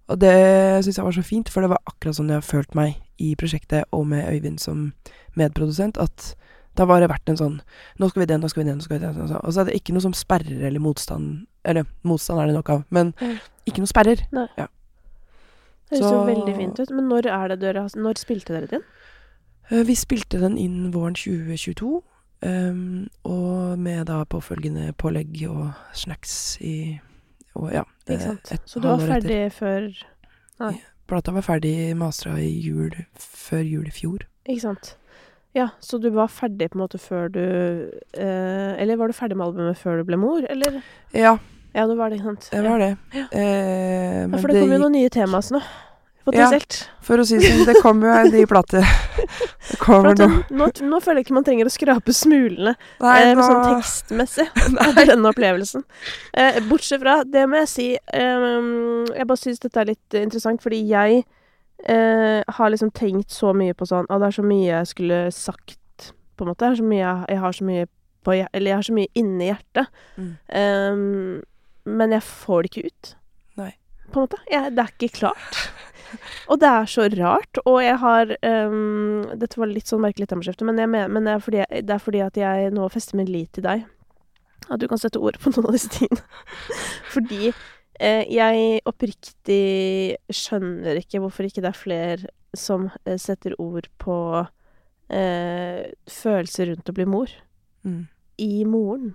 [0.07, 2.76] Og det syns jeg var så fint, for det var akkurat sånn jeg har følt
[2.76, 4.93] meg i prosjektet, og med Øyvind som
[5.36, 6.34] medprodusent, at
[6.78, 7.57] da var det vært en sånn
[7.99, 9.14] Nå skal vi det, nå skal vi det, nå skal vi det.
[9.16, 9.41] sånn.
[9.43, 12.70] Og så er det ikke noe som sperrer eller motstand Eller motstand er det nok
[12.70, 13.34] av, men Ja.
[13.68, 14.24] ikke noe sperrer.
[15.92, 16.92] Det høres jo Så- veldig fint ut.
[16.96, 18.82] Men når er det dere Når spilte dere den?
[19.70, 22.02] Eh, Vi spilte den inn våren 2022,
[22.44, 27.00] Um, og med da påfølgende pålegg og snacks i
[27.54, 27.84] Og ja.
[28.08, 28.52] Ikke eh, sant?
[28.52, 29.52] et Så du var ferdig etter.
[29.52, 30.74] før
[31.08, 34.20] Plata var ferdig mastra i jul før jul i fjor.
[34.50, 34.96] Ikke sant.
[35.54, 37.42] Ja, så du var ferdig på en måte før du
[38.18, 40.82] eh, Eller var du ferdig med albumet før du ble mor, eller?
[41.14, 41.38] Ja,
[41.74, 42.50] Ja, det var det, ikke sant.
[42.52, 42.92] det var det.
[43.16, 43.26] Ja.
[43.32, 45.62] Eh, Ja, for det kommer jo noen nye temas nå.
[46.22, 46.76] Potensielt.
[47.02, 48.84] For å si det sånn, det kommer jo en ny plate.
[49.72, 50.28] Det kommer nå.
[50.52, 54.46] nå, nå føler jeg ikke man trenger å skrape smulene Nei, eh, nå sånn tekstmessig
[54.84, 55.86] etter denne opplevelsen.
[56.34, 58.48] Eh, bortsett fra, det må jeg si eh,
[59.16, 61.22] Jeg bare syns dette er litt interessant, fordi jeg
[61.88, 65.22] eh, har liksom tenkt så mye på sånn Å, det er så mye jeg skulle
[65.34, 66.66] sagt, på en måte.
[66.68, 67.88] Jeg har så mye, jeg har så mye
[68.28, 70.04] på Eller jeg har så mye inni hjertet.
[70.18, 70.34] Mm.
[70.60, 71.06] Eh,
[71.86, 73.14] men jeg får det ikke ut.
[73.60, 73.72] Nei.
[74.12, 74.42] På en måte.
[74.52, 75.62] Jeg, det er ikke klart.
[76.52, 77.62] Og det er så rart.
[77.64, 78.34] Og jeg har
[78.68, 82.04] um, Dette var litt sånn merkelig temaskifte, men, jeg men det, er fordi, det er
[82.04, 83.86] fordi at jeg nå fester min lit til deg.
[84.68, 86.24] At du kan sette ord på noen av disse tingene.
[87.16, 87.54] fordi
[88.00, 89.64] eh, jeg oppriktig
[90.32, 94.18] skjønner ikke hvorfor ikke det er flere som eh, setter ord på
[95.10, 97.34] eh, følelser rundt å bli mor.
[97.88, 98.06] Mm.
[98.44, 99.14] I moren,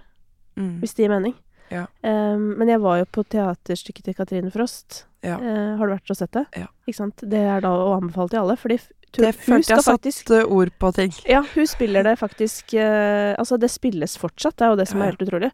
[0.56, 0.78] Mm.
[0.80, 1.34] hvis det gir mening.
[1.72, 1.86] Ja.
[2.02, 5.04] Um, men jeg var jo på teaterstykket til Katrine Frost.
[5.26, 5.38] Ja.
[5.40, 6.44] Uh, har du vært og sett det?
[6.58, 6.68] Ja.
[6.86, 7.24] Ikke sant?
[7.34, 8.78] Det er da å anbefale til alle, fordi
[9.16, 11.12] Det følte jeg satt faktisk eh, ord på ting.
[11.30, 15.02] Ja, hun spiller det faktisk uh, Altså, det spilles fortsatt, det er jo det som
[15.02, 15.52] er helt utrolig.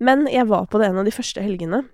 [0.00, 1.84] Men jeg var på det en av de første helgene.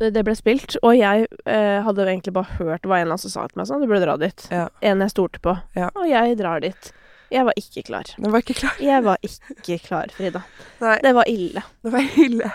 [0.00, 3.22] Det det ble spilt, og jeg eh, hadde egentlig bare hørt hva en eller annen
[3.22, 4.46] som sa til meg sånn, du burde dra dit.
[4.50, 4.66] Ja.
[4.80, 5.54] En jeg stolte på.
[5.78, 5.90] Ja.
[5.98, 6.92] Og jeg drar dit.
[7.32, 8.08] Jeg var ikke klar.
[8.20, 8.74] Du var ikke klar.
[8.82, 10.42] Jeg var ikke klar, Frida.
[10.82, 11.62] Nei, Det var ille.
[11.82, 12.50] det var ille.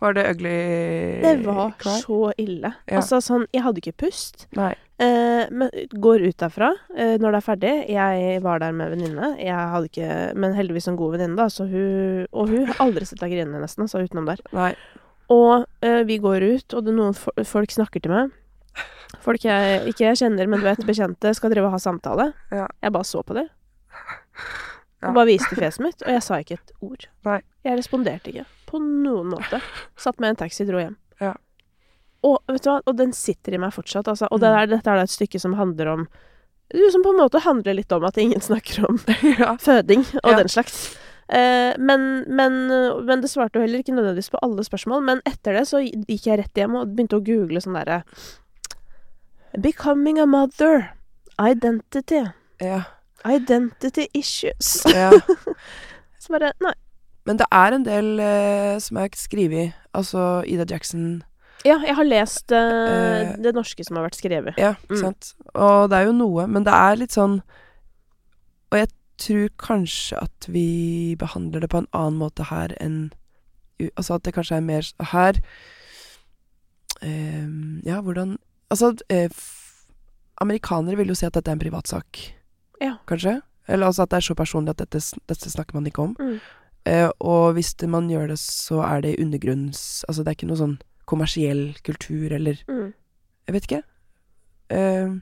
[0.00, 0.54] Var det ugly
[1.22, 1.98] Det var klar?
[2.00, 2.72] så ille.
[2.88, 2.96] Ja.
[3.02, 4.46] Altså sånn, jeg hadde ikke pust.
[4.56, 4.72] Nei.
[5.02, 7.74] Eh, men går ut derfra eh, når det er ferdig.
[7.90, 9.32] Jeg var der med venninne.
[9.42, 13.04] Jeg hadde ikke Men heldigvis en god venninne, da, så hun Og hun har aldri
[13.08, 14.40] sett deg grine, nesten, altså, utenom der.
[14.56, 14.72] Nei.
[15.32, 18.30] Og eh, vi går ut, og det er noen fo folk snakker til meg.
[19.22, 22.30] Folk jeg ikke jeg kjenner, men du vet, bekjente, skal drive og ha samtale.
[22.50, 22.66] Ja.
[22.82, 23.44] Jeg bare så på det.
[25.02, 25.08] Ja.
[25.10, 27.06] Og bare viste fjeset mitt, og jeg sa ikke et ord.
[27.26, 27.40] Nei.
[27.66, 29.58] Jeg responderte ikke på noen måte.
[29.98, 30.94] Satt med en taxi, dro hjem.
[31.20, 31.32] Ja.
[32.22, 34.28] Og vet du hva, og den sitter i meg fortsatt, altså.
[34.30, 34.58] Og det Mm.
[34.60, 36.08] er, dette er da et stykke som handler om
[36.92, 38.96] Som på en måte handler litt om at ingen snakker om
[39.38, 39.56] ja.
[39.60, 40.96] føding og den slags.
[41.28, 42.54] Eh, men, men,
[43.04, 45.02] men det svarte jo heller ikke nødvendigvis på alle spørsmål.
[45.04, 48.04] Men etter det så gikk jeg rett hjem og begynte å google sånn derre
[49.58, 50.94] Becoming a mother.
[51.38, 52.24] Identity.
[52.60, 52.82] ja.
[53.24, 54.82] Identity issues.
[54.86, 55.10] ja.
[56.22, 56.72] Så bare Nei.
[57.26, 61.22] Men det er en del eh, som er skrevet Altså Ida Jackson
[61.64, 64.54] Ja, jeg har lest eh, Eh, det norske som har vært skrevet.
[64.58, 65.00] Ja, ikke Mm.
[65.04, 65.34] sant.
[65.54, 67.40] Og det er jo noe, men det er litt sånn
[68.72, 68.88] Og jeg
[69.22, 73.12] tror kanskje at vi behandler det på en annen måte her enn
[73.96, 75.38] Altså at det kanskje er mer Her
[77.02, 77.46] eh,
[77.86, 78.36] Ja, hvordan
[78.70, 79.28] Altså, eh,
[80.40, 82.22] amerikanere vil jo si at dette er en privatsak,
[82.82, 82.96] Ja.
[83.06, 83.38] kanskje?
[83.70, 86.16] Eller altså at det er så personlig at dette, dette snakker man ikke om.
[86.18, 86.38] Mm.
[86.90, 90.02] Eh, og hvis det, man gjør det, så er det undergrunns...
[90.08, 92.92] Altså det er ikke noe sånn kommersiell kultur eller Mm.
[93.46, 93.82] Jeg vet ikke.
[94.70, 95.14] Eh,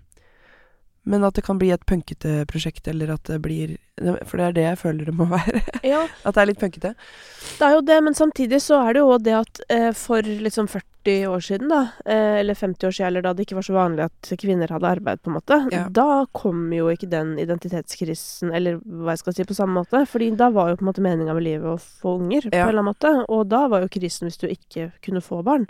[1.10, 3.78] men at det kan bli et punkete prosjekt, eller at det blir
[4.28, 5.62] For det er det jeg føler det må være.
[5.84, 6.94] Ja, at det er litt punkete.
[7.58, 10.68] det er jo det, men samtidig så er det jo det at eh, for liksom
[10.68, 13.72] 40 år siden, da, eh, eller 50 år siden, eller da det ikke var så
[13.72, 15.88] vanlig at kvinner hadde arbeid, på en måte, Ja.
[15.88, 20.04] da kom jo ikke den identitetskrisen, eller hva jeg skal si, på samme måte.
[20.06, 22.68] Fordi da var jo på en måte meninga med livet å få unger, på en
[22.68, 23.24] eller annen måte.
[23.28, 25.66] Og da var jo krisen hvis du ikke kunne få barn.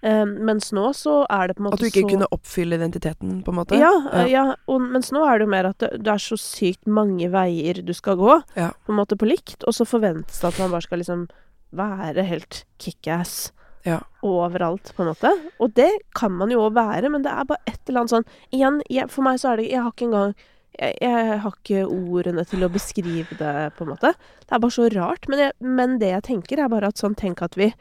[0.00, 2.28] Eh, mens nå så er det på en måte så At du ikke så kunne
[2.30, 3.78] oppfylle identiteten, på en måte.
[3.78, 4.26] Ja, ja.
[4.26, 4.54] ja.
[4.68, 7.82] og, mens nå er det jo mer at det, det er så sykt mange veier
[7.84, 8.70] du skal gå, Ja.
[8.86, 11.28] på en måte på likt, og så forventes det at man bare skal liksom
[11.74, 13.50] være helt kickass
[13.86, 14.00] Ja.
[14.22, 15.30] overalt, på en måte.
[15.60, 18.26] Og det kan man jo òg være, men det er bare et eller annet sånn
[18.52, 20.34] Igjen, jeg, for meg så er det Jeg har ikke engang
[20.78, 24.12] jeg, jeg har ikke ordene til å beskrive det, på en måte.
[24.46, 25.24] Det er bare så rart.
[25.28, 27.72] Men, jeg, men det jeg tenker, er bare at sånn Tenk at vi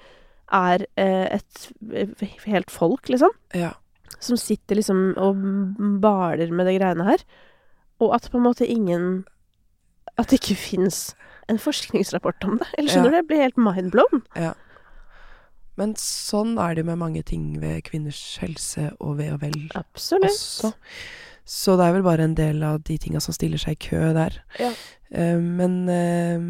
[0.50, 3.74] er eh, et eh, helt folk, liksom Ja.
[4.20, 5.36] som sitter liksom og
[6.02, 7.22] baler med de greiene her.
[8.00, 9.26] Og at på en måte ingen
[10.18, 11.14] At det ikke fins
[11.50, 12.68] en forskningsrapport om det.
[12.78, 13.12] Eller skjønner Ja.
[13.12, 13.18] du?
[13.22, 14.24] Jeg blir helt mindblown.
[15.78, 19.58] Men sånn er det jo med mange ting ved kvinners helse og ve og vel
[19.78, 20.32] Absolutt.
[20.32, 20.74] også.
[21.48, 24.12] Så det er vel bare en del av de tinga som stiller seg i kø
[24.18, 24.42] der.
[24.60, 24.74] Ja.
[25.14, 26.42] Uh, men, uh,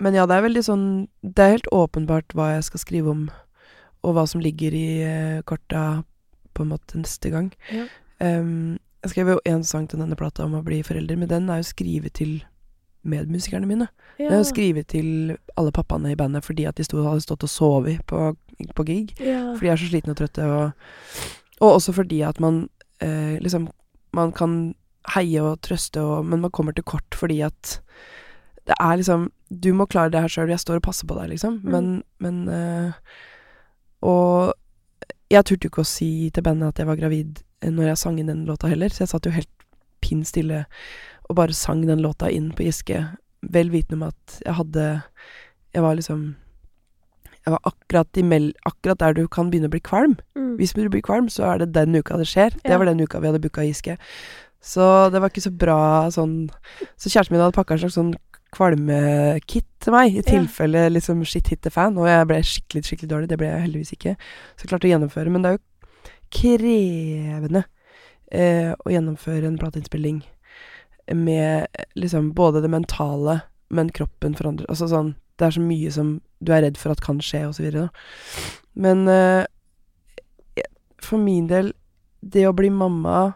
[0.00, 0.84] men ja, det er veldig sånn
[1.20, 3.26] Det er helt åpenbart hva jeg skal skrive om,
[4.00, 6.04] og hva som ligger i uh, korta
[6.56, 7.50] på en måte neste gang.
[7.68, 7.84] Ja.
[8.24, 11.52] Um, jeg skrev jo én sang til denne plata om å bli forelder, men den
[11.52, 12.40] er jo skrevet til
[13.08, 13.86] medmusikerne mine.
[14.18, 17.52] Den er jo skrevet til alle pappaene i bandet fordi at de hadde stått og
[17.52, 18.32] sovet på,
[18.76, 19.14] på gig.
[19.20, 19.54] Ja.
[19.54, 20.46] Fordi de er så slitne og trøtte.
[20.46, 21.24] Og,
[21.60, 22.68] og også fordi at man
[23.00, 23.68] eh, liksom
[24.16, 24.74] Man kan
[25.14, 27.80] heie og trøste, og, men man kommer til kort fordi at
[28.68, 31.28] det er liksom Du må klare det her sjøl, jeg står og passer på deg,
[31.32, 31.60] liksom.
[31.64, 31.70] Mm.
[31.72, 32.90] Men, men eh,
[34.04, 34.54] Og
[35.28, 38.00] jeg turte jo ikke å si til bandet at jeg var gravid eh, når jeg
[38.02, 39.50] sang inn den låta heller, så jeg satt jo helt
[40.04, 40.64] pinn stille
[41.28, 43.02] og bare sang den låta inn på Giske,
[43.42, 44.84] vel vitende om at jeg hadde
[45.74, 46.22] Jeg var liksom
[47.56, 50.18] akkurat, mel, akkurat der du kan begynne å bli kvalm.
[50.36, 50.56] Mm.
[50.60, 52.54] Hvis du blir kvalm, så er det den uka det skjer.
[52.64, 53.98] Det var den uka vi hadde booka Giske.
[54.60, 56.48] Så det var ikke så bra sånn
[56.98, 58.16] Så kjæresten min hadde pakka en slags sånn
[58.50, 61.98] kvalmekit til meg, i tilfelle liksom shit hit the fan.
[62.00, 63.30] Og jeg ble skikkelig, skikkelig dårlig.
[63.30, 64.14] Det ble jeg heldigvis ikke.
[64.56, 65.32] Så jeg klarte å gjennomføre.
[65.34, 65.64] Men det er jo
[66.38, 67.64] krevende
[68.32, 70.22] eh, å gjennomføre en plateinnspilling
[71.14, 73.40] med liksom både det mentale,
[73.72, 77.02] men kroppen forandrer Altså sånn Det er så mye som du er redd for at
[77.04, 77.88] kan skje, videre.
[78.74, 79.44] Men uh,
[81.02, 81.72] for min del,
[82.20, 83.34] det å bli mamma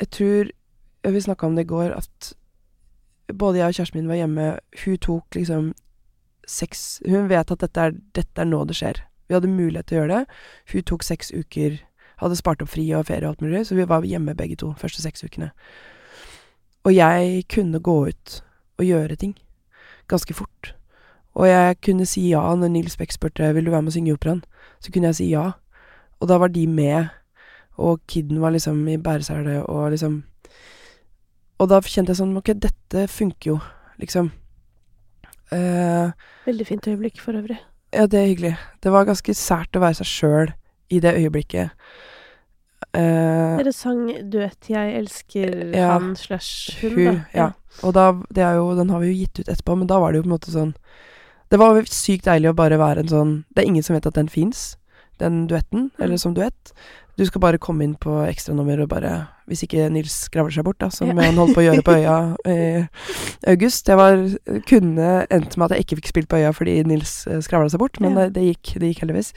[0.00, 0.48] Jeg tror
[1.04, 2.32] Vi snakka om det i går, at
[3.36, 4.46] både jeg og kjæresten min var hjemme.
[4.84, 5.68] Hun tok liksom
[6.48, 9.02] seks Hun vet at dette er, dette er nå det skjer.
[9.28, 10.40] Vi hadde mulighet til å gjøre det.
[10.72, 11.78] Hun tok seks uker
[12.20, 14.74] Hadde spart opp fri og ferie og alt mulig, så vi var hjemme begge to
[14.76, 15.46] første seks ukene.
[16.84, 18.34] Og jeg kunne gå ut
[18.76, 19.32] og gjøre ting.
[20.08, 20.74] Ganske fort.
[21.34, 24.10] Og jeg kunne si ja når Nils Beck spurte vil du være med og synge
[24.10, 24.42] i operaen.
[24.80, 25.52] Så kunne jeg si ja.
[26.20, 27.08] Og da var de med,
[27.78, 30.22] og kiden var liksom i bæreselet og liksom
[31.60, 33.58] Og da kjente jeg sånn Ok, dette funker jo,
[34.00, 34.30] liksom.
[35.52, 36.12] Uh,
[36.46, 37.58] Veldig fint øyeblikk for øvrig.
[37.92, 38.56] ja, det er hyggelig.
[38.82, 40.52] Det var ganske sært å være seg sjøl
[40.90, 41.70] i det øyeblikket.
[42.94, 45.92] Uh, Dere sang duett 'Jeg elsker Ja.
[45.98, 47.24] han slash hun', Hun, da.
[47.34, 47.50] ja.
[47.82, 50.12] og da, det er jo, den har vi jo gitt ut etterpå, men da var
[50.12, 50.74] det jo på en måte sånn
[51.50, 54.14] Det var sykt deilig å bare være en sånn Det er ingen som vet at
[54.14, 54.76] den fins,
[55.18, 56.18] den duetten, eller Mm.
[56.18, 56.72] som duett.
[57.18, 60.78] Du skal bare komme inn på ekstranummer og bare Hvis ikke Nils skravler seg bort,
[60.78, 61.14] da, som Ja.
[61.24, 62.88] han holdt på å gjøre på Øya i
[63.50, 63.88] august.
[63.88, 67.40] Jeg var kunne endt med at jeg ikke fikk spilt på Øya fordi Nils eh,
[67.40, 68.28] skravla seg bort, men Ja.
[68.28, 69.32] det, det gikk det gikk heldigvis.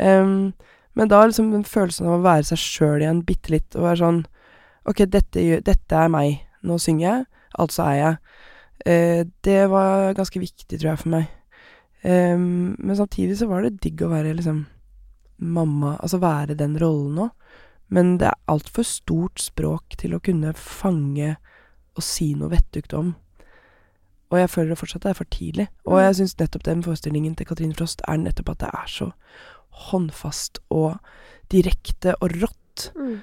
[0.00, 0.52] Um,
[0.96, 3.98] men da liksom den følelsen av å være seg sjøl igjen bitte litt, og være
[4.02, 4.24] sånn
[4.84, 6.40] Ok, dette, dette er meg.
[6.64, 7.26] Nå synger jeg,
[7.56, 8.16] altså er jeg.
[8.84, 11.28] Uh, det var ganske viktig, tror jeg, for meg.
[12.04, 14.64] Em, men samtidig så var det digg å være liksom
[15.42, 17.30] mamma, altså være den rollen òg.
[17.92, 21.36] Men det er altfor stort språk til å kunne fange
[21.96, 23.14] og si noe vettugt om.
[24.32, 25.68] Og jeg føler det fortsatt er for tidlig.
[25.84, 26.04] Og Mm.
[26.06, 29.12] jeg syns nettopp den forestillingen til Katrine Frost er nettopp at det er så
[29.90, 30.98] håndfast og
[31.52, 32.92] direkte og rått.
[32.96, 33.20] Mm.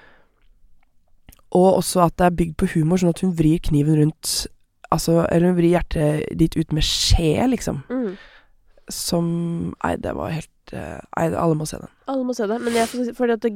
[1.51, 4.47] Og også at det er bygd på humor, sånn at hun vrir kniven rundt
[4.91, 7.83] Altså, eller hun vrir hjertet ditt ut med skje, liksom.
[7.91, 8.15] Mm.
[8.89, 9.27] Som
[9.83, 11.91] Nei, det var helt eh, Nei, alle må se den.
[12.09, 12.59] Alle må se det.
[12.63, 12.89] Men jeg,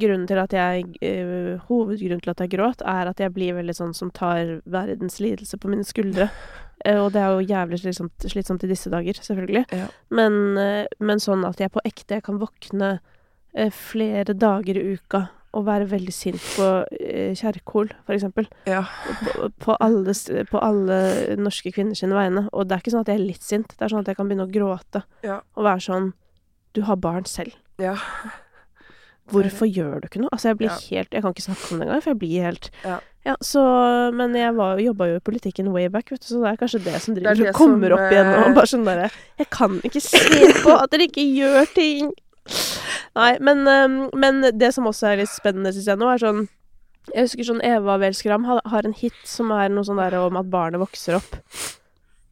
[0.01, 3.77] grunnen til at jeg uh, Hovedgrunnen til at jeg gråt, er at jeg blir veldig
[3.77, 6.29] sånn som tar verdens lidelse på mine skuldre.
[6.85, 9.65] Uh, og det er jo jævlig slitsomt, slitsomt i disse dager, selvfølgelig.
[9.73, 9.89] Ja.
[10.13, 12.97] Men, uh, men sånn at jeg på ekte kan våkne
[13.53, 16.67] flere dager i uka og være veldig sint på
[16.97, 18.47] eh, Kjerkol, for eksempel.
[18.69, 18.81] Ja.
[19.21, 20.15] På, på, alle,
[20.49, 20.99] på alle
[21.37, 22.47] norske kvinner sine vegne.
[22.51, 24.17] Og det er ikke sånn at jeg er litt sint, det er sånn at jeg
[24.17, 25.03] kan begynne å gråte.
[25.25, 25.41] Ja.
[25.57, 26.13] Og være sånn
[26.73, 27.53] Du har barn selv.
[27.81, 27.93] Ja.
[29.31, 30.31] Hvorfor gjør du ikke noe?
[30.35, 32.69] Altså, jeg blir helt Jeg kan ikke snakke om det engang, for jeg blir helt
[32.83, 33.35] Ja.
[33.39, 33.61] Så
[34.17, 36.83] Men jeg var, jobba jo i politikken way back, vet du, så det er kanskje
[36.83, 39.09] det som er driver det det kommer som, opp igjen og eh, bare sånn derre
[39.39, 42.11] Jeg kan ikke se på at dere ikke gjør ting!
[43.15, 43.63] Nei, men,
[44.17, 46.43] men det som også er litt spennende, syns jeg nå, er sånn
[47.13, 50.49] Jeg husker sånn Eva Welskram har, en hit som er noe sånn der om at
[50.49, 51.35] barnet vokser opp.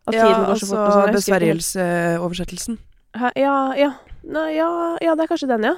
[0.08, 1.02] At ja, tiden går så fort Ja, sånn.
[1.02, 2.78] ikke helt- Besvergelseoversettelsen.
[3.36, 3.92] Ja, ja.
[4.24, 5.76] Nei, ja, ja, det er kanskje den, ja.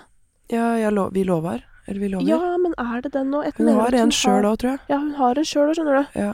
[0.53, 1.63] Ja, lo vi lover.
[1.87, 2.27] Eller vi lover.
[2.27, 3.43] Ja, men er det den nå?
[3.57, 4.79] Hun har en sjøl òg, tror jeg.
[4.89, 6.19] Ja, hun har en sjøl òg, skjønner du.
[6.19, 6.33] Ja.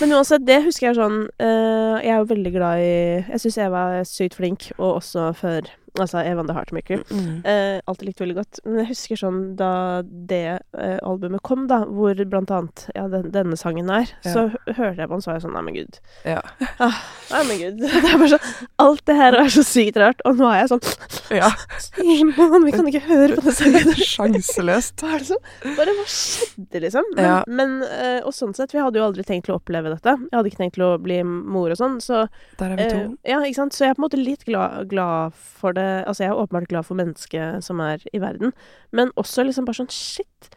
[0.00, 2.92] Men uansett, det husker jeg sånn uh, Jeg er jo veldig glad i
[3.26, 5.66] Jeg syns Eva er sykt flink, og også før
[5.98, 7.02] Altså Evan the Heartmaker.
[7.10, 7.40] Mm.
[7.44, 8.60] Eh, alltid likt veldig godt.
[8.64, 9.70] Men jeg husker sånn da
[10.04, 14.32] det eh, albumet kom, da, hvor blant annet ja, den, denne sangen er, Ja.
[14.32, 14.44] så
[14.76, 15.98] hørte jeg på den, så var jeg sånn Nei, men gud.
[16.24, 16.40] Ja.
[16.78, 17.80] Nei, men gud.
[17.90, 20.70] Det er bare sånn Alt det her er så sykt rart, og nå er jeg
[20.72, 20.84] sånn
[21.40, 21.50] ja.
[21.82, 23.90] Simon, vi kan ikke høre på den sangen.
[23.98, 25.00] Sjanseløst.
[25.02, 27.10] Hva er det som Bare hva skjedde, liksom?
[27.16, 27.36] Men, Ja.
[27.48, 30.14] men eh, Og sånn sett, vi hadde jo aldri tenkt til å oppleve dette.
[30.28, 32.24] Jeg hadde ikke tenkt til å bli mor og sånn, så
[32.60, 33.00] Der er vi to.
[33.24, 33.74] eh, Ja, ikke sant.
[33.76, 36.68] Så jeg er på en måte litt glad, glad for det Altså, jeg er åpenbart
[36.70, 38.52] glad for mennesket som er i verden,
[38.92, 40.50] men også liksom bare sånn shit.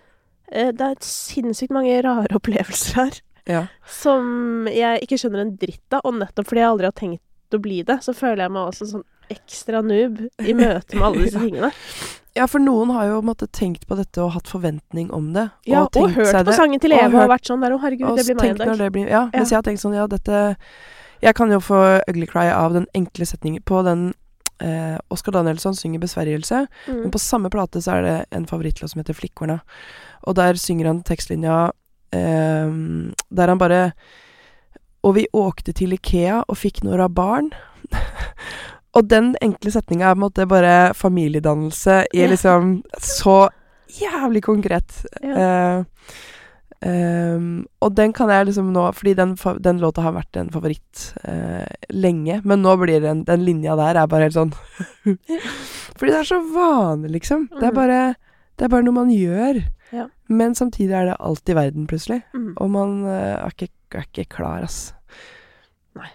[0.52, 3.62] eh, det er sinnssykt mange rare opplevelser her Ja.
[3.90, 7.22] som jeg ikke skjønner en dritt av, og nettopp fordi jeg aldri har tenkt
[7.58, 11.24] å bli det, så føler jeg meg også sånn ekstra noob i møte med alle
[11.26, 11.70] disse tingene.
[12.36, 15.50] ja, for noen har jo måte tenkt på dette og hatt forventning om det.
[15.70, 18.10] Ja, og, hørt på det, sangen til Eva og hørt- vært sånn der, å herregud,
[18.10, 18.78] Og det blir meg en dag.
[18.82, 20.56] det blir, ja, mens jeg har tenkt sånn, ja, dette
[21.24, 21.78] Jeg kan jo få
[22.10, 24.14] ugly cry av den enkle setningen på den
[24.62, 27.02] eh, Oskar Danielsson synger 'Besvergelse', Mm.
[27.02, 29.60] men på samme plate så er det en favorittlåt som heter 'Flikkorna'.
[30.28, 31.72] Og der synger han tekstlinja
[32.14, 32.70] eh,
[33.32, 33.94] der han bare
[35.04, 37.50] Og vi åkte til Ikea og fikk noen barn.
[38.96, 43.50] og den enkle setninga er på en måte bare familiedannelse i liksom så
[44.00, 45.06] jævlig konkret.
[45.22, 45.34] Ja.
[45.80, 45.84] Eh,
[46.84, 51.04] ehm, og den kan jeg liksom nå Fordi den, den låta har vært en favoritt
[51.28, 54.54] uh, lenge, men nå blir den, den linja der er bare helt sånn
[55.98, 57.48] Fordi det er så vanlig, liksom.
[57.54, 57.76] Det er Mhm.
[57.78, 58.02] bare
[58.58, 59.64] Det er bare noe man gjør.
[59.94, 60.08] Ja.
[60.30, 62.20] Men samtidig er det alt i verden, plutselig.
[62.34, 62.52] Mm.
[62.62, 64.94] Og man uh, er, ikke, er ikke klar, ass.
[65.98, 66.10] Nei.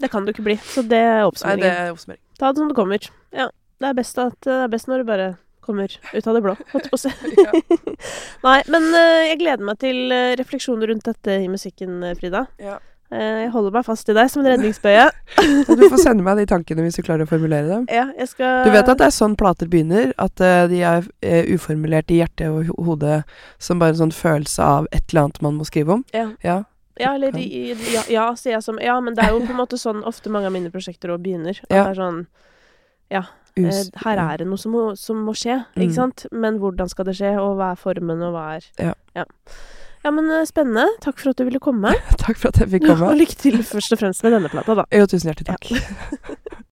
[0.00, 0.56] Det kan du ikke bli.
[0.56, 2.20] Så det er Nei, det er oppsummering.
[2.38, 3.08] Ta det som det kommer.
[3.32, 3.48] Ja.
[3.80, 5.30] Det er best, at, det er best når du bare
[5.62, 7.12] kommer ut av det blå, holdt på å si.
[7.46, 7.52] Ja.
[8.46, 12.46] Nei, men uh, jeg gleder meg til eh, refleksjoner rundt dette i musikken, eh, Frida.
[12.62, 12.78] Ja.
[13.12, 15.04] Uh, jeg holder meg fast i deg som en redningsbøye.
[15.78, 17.86] Du får sende meg de tankene hvis du klarer å formulere dem.
[17.92, 20.14] Ja, jeg skal Du vet at det er sånn plater begynner?
[20.22, 23.22] At uh, de er eh, uformulert i hjertet og hodet
[23.60, 26.06] som bare en sånn følelse av et eller annet man må skrive om?
[26.16, 26.30] Ja.
[26.46, 26.62] Ja.
[27.00, 27.44] Ja, eller de,
[27.88, 30.32] ja, ja, sier jeg som Ja, men det er jo på en måte sånn ofte
[30.32, 31.56] mange av mine prosjekter òg begynner.
[31.68, 31.84] At Ja.
[31.84, 32.18] det er sånn
[33.12, 35.94] eh, Us Her er det noe som må, som må skje, ikke Mm.
[35.94, 36.26] sant?
[36.32, 38.94] Men hvordan skal det skje, og hva er formen, og hva er Ja.
[39.14, 39.24] Ja,
[40.04, 40.86] ja men eh, spennende.
[41.00, 41.92] Takk for at du ville komme.
[42.24, 43.06] Takk for at jeg fikk komme.
[43.12, 44.84] Og lykke til først og fremst med denne plata, da.
[44.92, 45.68] Jo, tusen hjertelig takk.